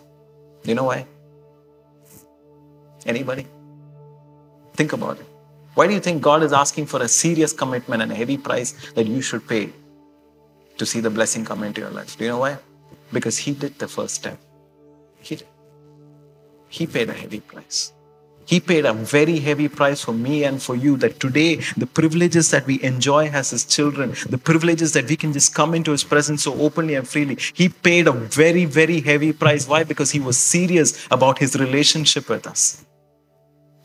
Do 0.63 0.69
you 0.69 0.75
know 0.75 0.85
why? 0.85 1.05
Anybody? 3.05 3.45
Think 4.73 4.93
about 4.93 5.19
it. 5.19 5.25
Why 5.73 5.87
do 5.87 5.93
you 5.93 5.99
think 5.99 6.21
God 6.21 6.43
is 6.43 6.53
asking 6.53 6.85
for 6.85 7.01
a 7.01 7.07
serious 7.07 7.51
commitment 7.51 8.01
and 8.01 8.11
a 8.11 8.15
heavy 8.15 8.37
price 8.37 8.73
that 8.95 9.05
you 9.05 9.21
should 9.21 9.47
pay 9.47 9.69
to 10.77 10.85
see 10.85 11.01
the 11.01 11.09
blessing 11.09 11.43
come 11.43 11.63
into 11.63 11.81
your 11.81 11.89
life? 11.89 12.17
Do 12.17 12.23
you 12.23 12.29
know 12.31 12.39
why? 12.39 12.57
Because 13.11 13.37
He 13.37 13.51
did 13.51 13.77
the 13.77 13.87
first 13.87 14.15
step. 14.15 14.39
He 15.19 15.35
did. 15.35 15.47
He 16.69 16.87
paid 16.87 17.09
a 17.09 17.13
heavy 17.13 17.41
price. 17.41 17.91
He 18.49 18.59
paid 18.59 18.85
a 18.85 18.93
very 18.93 19.37
heavy 19.37 19.67
price 19.67 20.01
for 20.03 20.11
me 20.11 20.43
and 20.43 20.59
for 20.59 20.75
you. 20.75 20.97
That 20.97 21.19
today, 21.19 21.57
the 21.77 21.85
privileges 21.85 22.49
that 22.49 22.65
we 22.65 22.81
enjoy 22.81 23.27
as 23.27 23.51
His 23.51 23.63
children, 23.63 24.15
the 24.27 24.39
privileges 24.39 24.93
that 24.93 25.07
we 25.07 25.17
can 25.17 25.33
just 25.33 25.53
come 25.53 25.75
into 25.75 25.91
His 25.91 26.03
presence 26.03 26.41
so 26.45 26.53
openly 26.59 26.95
and 26.95 27.07
freely, 27.07 27.37
He 27.53 27.69
paid 27.69 28.07
a 28.07 28.11
very, 28.11 28.65
very 28.65 29.01
heavy 29.01 29.33
price. 29.33 29.67
Why? 29.67 29.83
Because 29.83 30.09
He 30.09 30.19
was 30.19 30.39
serious 30.39 31.07
about 31.11 31.37
His 31.37 31.55
relationship 31.59 32.27
with 32.27 32.47
us. 32.47 32.83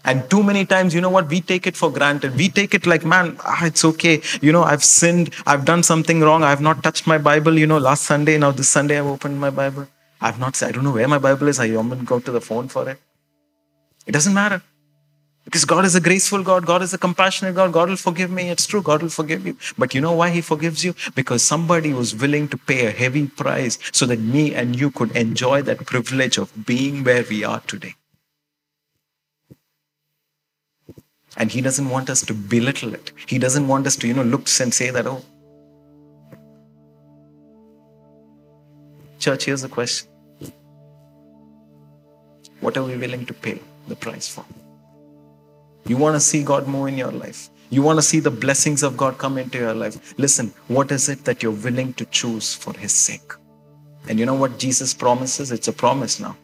And 0.06 0.30
too 0.30 0.42
many 0.42 0.64
times, 0.64 0.94
you 0.94 1.02
know 1.02 1.10
what, 1.10 1.28
we 1.28 1.42
take 1.42 1.66
it 1.66 1.76
for 1.76 1.92
granted. 1.92 2.34
We 2.34 2.48
take 2.48 2.72
it 2.72 2.86
like, 2.86 3.04
man, 3.04 3.36
ah, 3.44 3.66
it's 3.66 3.84
okay. 3.84 4.22
You 4.40 4.52
know, 4.52 4.62
I've 4.62 4.84
sinned. 4.84 5.34
I've 5.46 5.66
done 5.66 5.82
something 5.82 6.20
wrong. 6.22 6.42
I've 6.42 6.62
not 6.62 6.82
touched 6.82 7.06
my 7.06 7.18
Bible. 7.18 7.58
You 7.58 7.66
know, 7.66 7.76
last 7.76 8.04
Sunday, 8.04 8.38
now 8.38 8.50
this 8.50 8.70
Sunday, 8.70 8.98
I've 8.98 9.12
opened 9.16 9.38
my 9.38 9.50
Bible. 9.50 9.88
I've 10.22 10.38
not, 10.40 10.62
I 10.62 10.72
don't 10.72 10.84
know 10.84 10.92
where 10.92 11.08
my 11.08 11.18
Bible 11.18 11.48
is. 11.48 11.60
I 11.60 11.68
to 11.68 11.96
go 12.06 12.18
to 12.18 12.30
the 12.30 12.40
phone 12.40 12.68
for 12.68 12.88
it. 12.88 12.98
It 14.06 14.12
doesn't 14.12 14.34
matter. 14.34 14.62
Because 15.44 15.66
God 15.66 15.84
is 15.84 15.94
a 15.94 16.00
graceful 16.00 16.42
God, 16.42 16.64
God 16.64 16.80
is 16.80 16.94
a 16.94 16.98
compassionate 16.98 17.54
God, 17.54 17.72
God 17.72 17.90
will 17.90 17.96
forgive 17.96 18.30
me. 18.30 18.48
It's 18.48 18.66
true, 18.66 18.80
God 18.80 19.02
will 19.02 19.10
forgive 19.10 19.46
you. 19.46 19.56
But 19.76 19.94
you 19.94 20.00
know 20.00 20.12
why 20.12 20.30
He 20.30 20.40
forgives 20.40 20.82
you? 20.82 20.94
Because 21.14 21.42
somebody 21.42 21.92
was 21.92 22.14
willing 22.14 22.48
to 22.48 22.56
pay 22.56 22.86
a 22.86 22.90
heavy 22.90 23.26
price 23.26 23.78
so 23.92 24.06
that 24.06 24.20
me 24.20 24.54
and 24.54 24.78
you 24.78 24.90
could 24.90 25.14
enjoy 25.14 25.60
that 25.62 25.84
privilege 25.84 26.38
of 26.38 26.66
being 26.66 27.04
where 27.04 27.24
we 27.28 27.44
are 27.44 27.60
today. 27.60 27.94
And 31.36 31.50
He 31.50 31.60
doesn't 31.60 31.90
want 31.90 32.08
us 32.08 32.22
to 32.22 32.32
belittle 32.32 32.94
it. 32.94 33.12
He 33.26 33.38
doesn't 33.38 33.68
want 33.68 33.86
us 33.86 33.96
to, 33.96 34.08
you 34.08 34.14
know, 34.14 34.22
look 34.22 34.48
and 34.60 34.72
say 34.72 34.90
that, 34.90 35.06
oh. 35.06 35.22
Church, 39.18 39.44
here's 39.44 39.62
the 39.62 39.68
question 39.68 40.08
What 42.60 42.78
are 42.78 42.84
we 42.84 42.96
willing 42.96 43.26
to 43.26 43.34
pay? 43.34 43.60
The 43.88 43.96
price 43.96 44.28
for. 44.28 44.44
You 45.86 45.96
want 45.96 46.16
to 46.16 46.20
see 46.20 46.42
God 46.42 46.66
move 46.66 46.88
in 46.88 46.98
your 46.98 47.12
life. 47.12 47.50
You 47.70 47.82
want 47.82 47.98
to 47.98 48.02
see 48.02 48.20
the 48.20 48.30
blessings 48.30 48.82
of 48.82 48.96
God 48.96 49.18
come 49.18 49.36
into 49.36 49.58
your 49.58 49.74
life. 49.74 50.14
Listen, 50.18 50.52
what 50.68 50.90
is 50.90 51.08
it 51.08 51.24
that 51.24 51.42
you're 51.42 51.52
willing 51.52 51.92
to 51.94 52.04
choose 52.06 52.54
for 52.54 52.72
His 52.78 52.92
sake? 52.92 53.32
And 54.08 54.18
you 54.18 54.26
know 54.26 54.34
what 54.34 54.58
Jesus 54.58 54.94
promises? 54.94 55.50
It's 55.50 55.68
a 55.68 55.72
promise 55.72 56.20
now. 56.20 56.36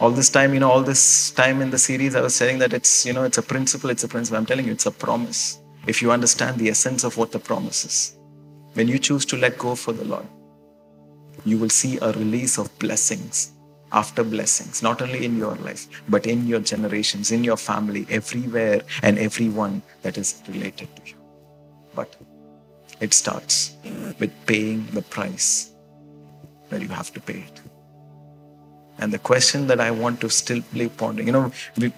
All 0.00 0.10
this 0.10 0.30
time, 0.30 0.54
you 0.54 0.60
know, 0.60 0.70
all 0.70 0.82
this 0.82 1.30
time 1.32 1.60
in 1.60 1.70
the 1.70 1.78
series, 1.78 2.16
I 2.16 2.20
was 2.20 2.34
saying 2.34 2.58
that 2.60 2.72
it's, 2.72 3.04
you 3.04 3.12
know, 3.12 3.24
it's 3.24 3.38
a 3.38 3.42
principle, 3.42 3.90
it's 3.90 4.04
a 4.04 4.08
principle. 4.08 4.38
I'm 4.38 4.46
telling 4.46 4.64
you, 4.64 4.72
it's 4.72 4.86
a 4.86 4.90
promise. 4.90 5.60
If 5.86 6.00
you 6.00 6.10
understand 6.10 6.58
the 6.58 6.70
essence 6.70 7.04
of 7.04 7.16
what 7.16 7.32
the 7.32 7.38
promise 7.38 7.84
is, 7.84 8.18
when 8.72 8.88
you 8.88 8.98
choose 8.98 9.24
to 9.26 9.36
let 9.36 9.58
go 9.58 9.74
for 9.74 9.92
the 9.92 10.04
Lord, 10.04 10.26
you 11.44 11.58
will 11.58 11.68
see 11.68 11.98
a 11.98 12.12
release 12.12 12.58
of 12.58 12.76
blessings 12.78 13.52
after 13.92 14.22
blessings, 14.22 14.82
not 14.82 15.02
only 15.02 15.24
in 15.24 15.36
your 15.36 15.54
life, 15.56 15.88
but 16.08 16.26
in 16.26 16.46
your 16.46 16.60
generations, 16.60 17.30
in 17.30 17.42
your 17.42 17.56
family, 17.56 18.06
everywhere, 18.10 18.82
and 19.02 19.18
everyone 19.18 19.82
that 20.02 20.16
is 20.16 20.42
related 20.48 20.94
to 20.96 21.02
you. 21.06 21.16
But 21.94 22.16
it 23.00 23.14
starts 23.14 23.76
with 24.18 24.32
paying 24.46 24.86
the 24.92 25.02
price 25.02 25.72
where 26.68 26.80
you 26.80 26.88
have 26.88 27.12
to 27.14 27.20
pay 27.20 27.40
it. 27.40 27.60
And 28.98 29.12
the 29.12 29.18
question 29.18 29.66
that 29.68 29.80
I 29.80 29.90
want 29.90 30.20
to 30.20 30.30
still 30.30 30.62
play 30.72 30.88
pondering, 30.88 31.26
you 31.26 31.32
know, 31.32 31.52
we, 31.78 31.92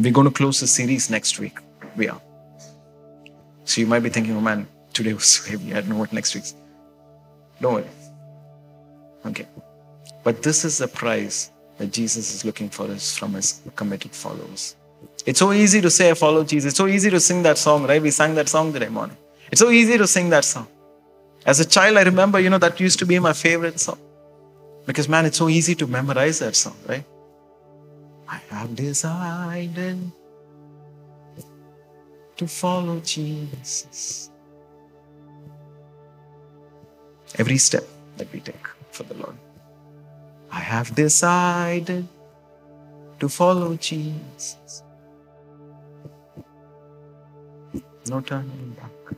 we're 0.00 0.12
going 0.12 0.26
to 0.26 0.32
close 0.32 0.60
the 0.60 0.66
series 0.66 1.10
next 1.10 1.38
week. 1.38 1.58
We 1.96 2.08
are. 2.08 2.20
So 3.64 3.80
you 3.80 3.86
might 3.86 4.00
be 4.00 4.08
thinking, 4.08 4.34
oh 4.36 4.40
man, 4.40 4.66
today 4.92 5.12
was 5.12 5.26
so 5.26 5.50
heavy. 5.50 5.72
I 5.72 5.80
don't 5.80 5.90
know 5.90 5.96
what 5.96 6.12
next 6.12 6.34
week's. 6.34 6.54
Don't 7.60 7.74
worry. 7.74 7.86
Okay. 9.26 9.46
But 10.24 10.42
this 10.42 10.64
is 10.64 10.78
the 10.78 10.88
price 10.88 11.50
that 11.78 11.92
Jesus 11.92 12.34
is 12.34 12.44
looking 12.44 12.68
for 12.68 12.86
us 12.86 13.16
from 13.16 13.34
his 13.34 13.60
committed 13.74 14.12
followers. 14.12 14.76
It's 15.26 15.38
so 15.38 15.52
easy 15.52 15.80
to 15.80 15.90
say, 15.90 16.10
I 16.10 16.14
follow 16.14 16.44
Jesus. 16.44 16.70
It's 16.70 16.78
so 16.78 16.86
easy 16.86 17.10
to 17.10 17.20
sing 17.20 17.42
that 17.42 17.58
song, 17.58 17.86
right? 17.86 18.00
We 18.00 18.10
sang 18.10 18.34
that 18.36 18.48
song 18.48 18.72
today 18.72 18.88
morning. 18.88 19.16
It's 19.50 19.60
so 19.60 19.70
easy 19.70 19.98
to 19.98 20.06
sing 20.06 20.30
that 20.30 20.44
song. 20.44 20.68
As 21.44 21.58
a 21.60 21.64
child, 21.64 21.96
I 21.96 22.02
remember, 22.02 22.38
you 22.38 22.50
know, 22.50 22.58
that 22.58 22.78
used 22.78 22.98
to 23.00 23.06
be 23.06 23.18
my 23.18 23.32
favorite 23.32 23.80
song. 23.80 23.98
Because, 24.86 25.08
man, 25.08 25.26
it's 25.26 25.38
so 25.38 25.48
easy 25.48 25.74
to 25.76 25.86
memorize 25.86 26.38
that 26.38 26.56
song, 26.56 26.76
right? 26.88 27.04
I 28.28 28.40
have 28.50 28.74
decided 28.74 30.12
to 32.36 32.46
follow 32.46 33.00
Jesus. 33.00 34.30
Every 37.38 37.58
step 37.58 37.84
that 38.16 38.32
we 38.32 38.40
take 38.40 38.66
for 38.90 39.02
the 39.04 39.14
Lord. 39.14 39.36
I 40.52 40.60
have 40.60 40.94
decided 40.94 42.06
to 43.20 43.28
follow 43.28 43.74
Jesus. 43.76 44.82
No 48.06 48.20
turning 48.20 48.76
back. 48.78 49.16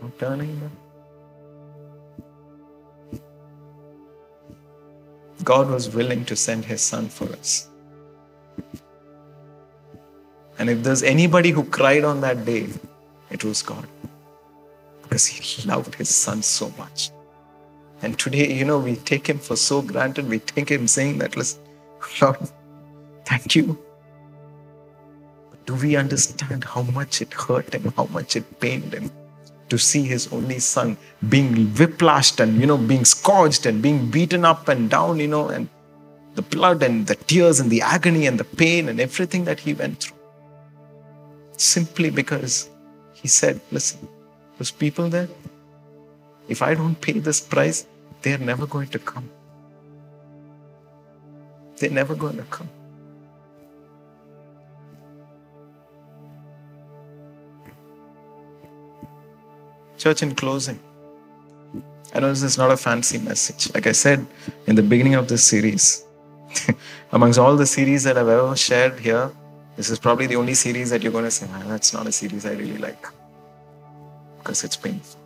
No 0.00 0.12
turning 0.18 0.54
back. 0.60 0.70
God 5.42 5.68
was 5.70 5.92
willing 5.92 6.24
to 6.26 6.36
send 6.36 6.64
his 6.64 6.80
son 6.80 7.08
for 7.08 7.24
us. 7.32 7.68
And 10.58 10.70
if 10.70 10.82
there's 10.84 11.02
anybody 11.02 11.50
who 11.50 11.64
cried 11.64 12.04
on 12.04 12.20
that 12.20 12.44
day, 12.44 12.68
it 13.30 13.42
was 13.42 13.62
God. 13.62 13.88
Because 15.02 15.26
he 15.26 15.68
loved 15.68 15.96
his 15.96 16.14
son 16.14 16.42
so 16.42 16.72
much. 16.78 17.10
And 18.02 18.18
today, 18.18 18.52
you 18.52 18.64
know, 18.64 18.78
we 18.78 18.96
take 18.96 19.28
him 19.28 19.38
for 19.38 19.56
so 19.56 19.82
granted. 19.82 20.28
We 20.28 20.38
take 20.38 20.70
him 20.70 20.88
saying 20.88 21.18
that, 21.18 21.36
listen, 21.36 21.60
Lord, 22.20 22.38
thank 23.26 23.54
you. 23.54 23.78
But 25.50 25.66
do 25.66 25.74
we 25.74 25.96
understand 25.96 26.64
how 26.64 26.82
much 26.82 27.20
it 27.20 27.32
hurt 27.32 27.74
him, 27.74 27.92
how 27.96 28.06
much 28.06 28.36
it 28.36 28.60
pained 28.60 28.94
him 28.94 29.10
to 29.68 29.78
see 29.78 30.02
his 30.02 30.32
only 30.32 30.58
son 30.58 30.96
being 31.28 31.66
whiplashed 31.74 32.40
and, 32.40 32.58
you 32.58 32.66
know, 32.66 32.78
being 32.78 33.04
scourged 33.04 33.66
and 33.66 33.82
being 33.82 34.10
beaten 34.10 34.44
up 34.44 34.68
and 34.68 34.90
down, 34.90 35.20
you 35.20 35.28
know, 35.28 35.48
and 35.48 35.68
the 36.34 36.42
blood 36.42 36.82
and 36.82 37.06
the 37.06 37.14
tears 37.14 37.60
and 37.60 37.70
the 37.70 37.82
agony 37.82 38.26
and 38.26 38.40
the 38.40 38.44
pain 38.44 38.88
and 38.88 38.98
everything 38.98 39.44
that 39.44 39.60
he 39.60 39.74
went 39.74 40.00
through? 40.00 40.16
Simply 41.56 42.08
because 42.08 42.70
he 43.12 43.28
said, 43.28 43.60
listen, 43.70 44.08
those 44.58 44.70
people 44.70 45.08
there, 45.10 45.28
if 46.48 46.62
I 46.62 46.74
don't 46.74 47.00
pay 47.00 47.12
this 47.12 47.40
price, 47.40 47.86
they're 48.22 48.38
never 48.38 48.66
going 48.66 48.88
to 48.88 48.98
come. 48.98 49.28
They're 51.78 51.90
never 51.90 52.14
going 52.14 52.36
to 52.36 52.42
come. 52.44 52.68
Church, 59.96 60.22
in 60.22 60.34
closing, 60.34 60.78
I 62.14 62.20
know 62.20 62.30
this 62.30 62.42
is 62.42 62.56
not 62.56 62.70
a 62.70 62.76
fancy 62.76 63.18
message. 63.18 63.72
Like 63.74 63.86
I 63.86 63.92
said 63.92 64.26
in 64.66 64.74
the 64.74 64.82
beginning 64.82 65.14
of 65.14 65.28
this 65.28 65.44
series, 65.44 66.04
amongst 67.12 67.38
all 67.38 67.54
the 67.56 67.66
series 67.66 68.04
that 68.04 68.16
I've 68.16 68.28
ever 68.28 68.56
shared 68.56 68.98
here, 68.98 69.30
this 69.76 69.90
is 69.90 69.98
probably 69.98 70.26
the 70.26 70.36
only 70.36 70.54
series 70.54 70.90
that 70.90 71.02
you're 71.02 71.12
going 71.12 71.24
to 71.24 71.30
say, 71.30 71.46
that's 71.66 71.92
not 71.92 72.06
a 72.06 72.12
series 72.12 72.44
I 72.46 72.52
really 72.52 72.78
like. 72.78 73.06
Because 74.38 74.64
it's 74.64 74.76
painful, 74.76 75.20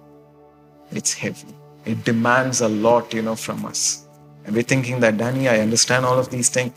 it's 0.91 1.15
heavy, 1.15 1.55
it 1.85 2.05
demands 2.05 2.61
a 2.61 2.69
lot, 2.69 3.13
you 3.13 3.23
know, 3.23 3.37
from 3.37 3.65
us. 3.65 4.07
And 4.45 4.55
we're 4.55 4.63
thinking 4.63 5.01
that, 5.01 5.17
Danny, 5.17 5.49
I 5.49 5.61
understand 5.61 6.05
all 6.05 6.19
of 6.19 6.31
these 6.31 6.49
things. 6.49 6.73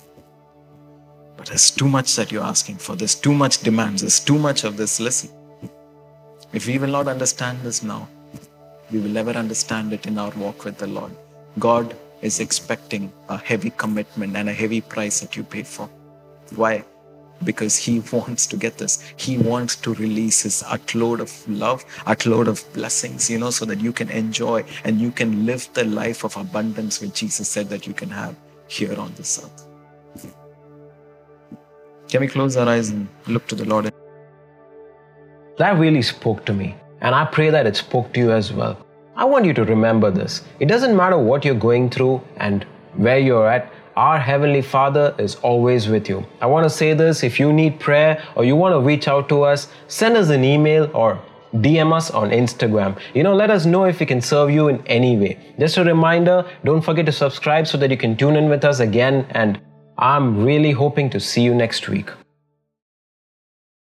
But 1.37 1.47
there's 1.47 1.71
too 1.71 1.87
much 1.87 2.15
that 2.15 2.31
you're 2.31 2.43
asking 2.43 2.77
for. 2.77 2.95
There's 2.95 3.15
too 3.15 3.33
much 3.33 3.59
demands. 3.61 4.01
There's 4.01 4.19
too 4.19 4.37
much 4.39 4.63
of 4.63 4.77
this. 4.77 4.99
Listen, 4.99 5.29
if 6.53 6.67
we 6.67 6.77
will 6.77 6.89
not 6.89 7.07
understand 7.07 7.61
this 7.61 7.83
now, 7.83 8.07
we 8.91 8.99
will 8.99 9.09
never 9.09 9.31
understand 9.31 9.93
it 9.93 10.05
in 10.07 10.17
our 10.17 10.31
walk 10.31 10.63
with 10.63 10.77
the 10.77 10.87
Lord. 10.87 11.11
God 11.59 11.95
is 12.21 12.39
expecting 12.39 13.11
a 13.29 13.37
heavy 13.37 13.69
commitment 13.69 14.35
and 14.35 14.49
a 14.49 14.53
heavy 14.53 14.81
price 14.81 15.19
that 15.19 15.35
you 15.35 15.43
pay 15.43 15.63
for. 15.63 15.89
Why? 16.55 16.83
Because 17.43 17.77
He 17.77 17.99
wants 18.11 18.47
to 18.47 18.57
get 18.57 18.77
this. 18.77 19.01
He 19.17 19.37
wants 19.37 19.75
to 19.77 19.93
release 19.95 20.41
His 20.41 20.63
load 20.93 21.19
of 21.19 21.31
love, 21.47 21.85
load 22.25 22.47
of 22.47 22.63
blessings, 22.73 23.29
you 23.29 23.37
know, 23.37 23.49
so 23.49 23.65
that 23.65 23.79
you 23.79 23.91
can 23.91 24.09
enjoy 24.09 24.63
and 24.83 24.99
you 24.99 25.11
can 25.11 25.45
live 25.45 25.67
the 25.73 25.85
life 25.85 26.23
of 26.23 26.35
abundance 26.37 27.01
which 27.01 27.13
Jesus 27.13 27.47
said 27.49 27.69
that 27.69 27.87
you 27.87 27.93
can 27.93 28.09
have 28.09 28.35
here 28.67 28.97
on 28.99 29.13
this 29.15 29.39
earth. 29.43 29.67
Can 32.09 32.21
we 32.21 32.27
close 32.27 32.55
our 32.55 32.67
eyes 32.67 32.89
and 32.89 33.07
look 33.27 33.47
to 33.47 33.55
the 33.55 33.65
Lord? 33.65 33.91
That 35.57 35.77
really 35.77 36.01
spoke 36.01 36.45
to 36.45 36.53
me, 36.53 36.75
and 37.01 37.13
I 37.13 37.25
pray 37.25 37.49
that 37.49 37.65
it 37.65 37.75
spoke 37.75 38.13
to 38.13 38.19
you 38.19 38.31
as 38.31 38.53
well. 38.53 38.77
I 39.17 39.25
want 39.25 39.45
you 39.45 39.53
to 39.55 39.65
remember 39.65 40.11
this. 40.11 40.43
It 40.59 40.67
doesn't 40.67 40.95
matter 40.95 41.17
what 41.17 41.43
you're 41.43 41.55
going 41.55 41.89
through 41.89 42.21
and 42.37 42.65
where 42.95 43.19
you're 43.19 43.49
at, 43.49 43.73
our 43.97 44.19
Heavenly 44.19 44.61
Father 44.61 45.15
is 45.17 45.35
always 45.37 45.87
with 45.89 46.07
you. 46.07 46.23
I 46.39 46.45
want 46.45 46.65
to 46.65 46.69
say 46.69 46.93
this 46.93 47.23
if 47.23 47.39
you 47.39 47.51
need 47.51 47.79
prayer 47.79 48.23
or 48.35 48.45
you 48.45 48.55
want 48.55 48.73
to 48.73 48.79
reach 48.79 49.07
out 49.07 49.27
to 49.29 49.41
us, 49.41 49.69
send 49.87 50.15
us 50.15 50.29
an 50.29 50.43
email 50.43 50.89
or 50.93 51.19
DM 51.55 51.91
us 51.91 52.11
on 52.11 52.29
Instagram. 52.29 52.99
You 53.15 53.23
know, 53.23 53.33
let 53.33 53.49
us 53.49 53.65
know 53.65 53.85
if 53.85 53.99
we 53.99 54.05
can 54.05 54.21
serve 54.21 54.51
you 54.51 54.67
in 54.67 54.85
any 54.85 55.17
way. 55.17 55.39
Just 55.59 55.77
a 55.77 55.83
reminder 55.83 56.45
don't 56.63 56.81
forget 56.81 57.07
to 57.07 57.11
subscribe 57.11 57.65
so 57.65 57.77
that 57.79 57.89
you 57.89 57.97
can 57.97 58.15
tune 58.15 58.35
in 58.35 58.49
with 58.49 58.63
us 58.63 58.79
again. 58.79 59.25
And 59.31 59.59
I'm 59.97 60.45
really 60.45 60.71
hoping 60.71 61.09
to 61.09 61.19
see 61.19 61.41
you 61.41 61.55
next 61.55 61.89
week. 61.89 62.11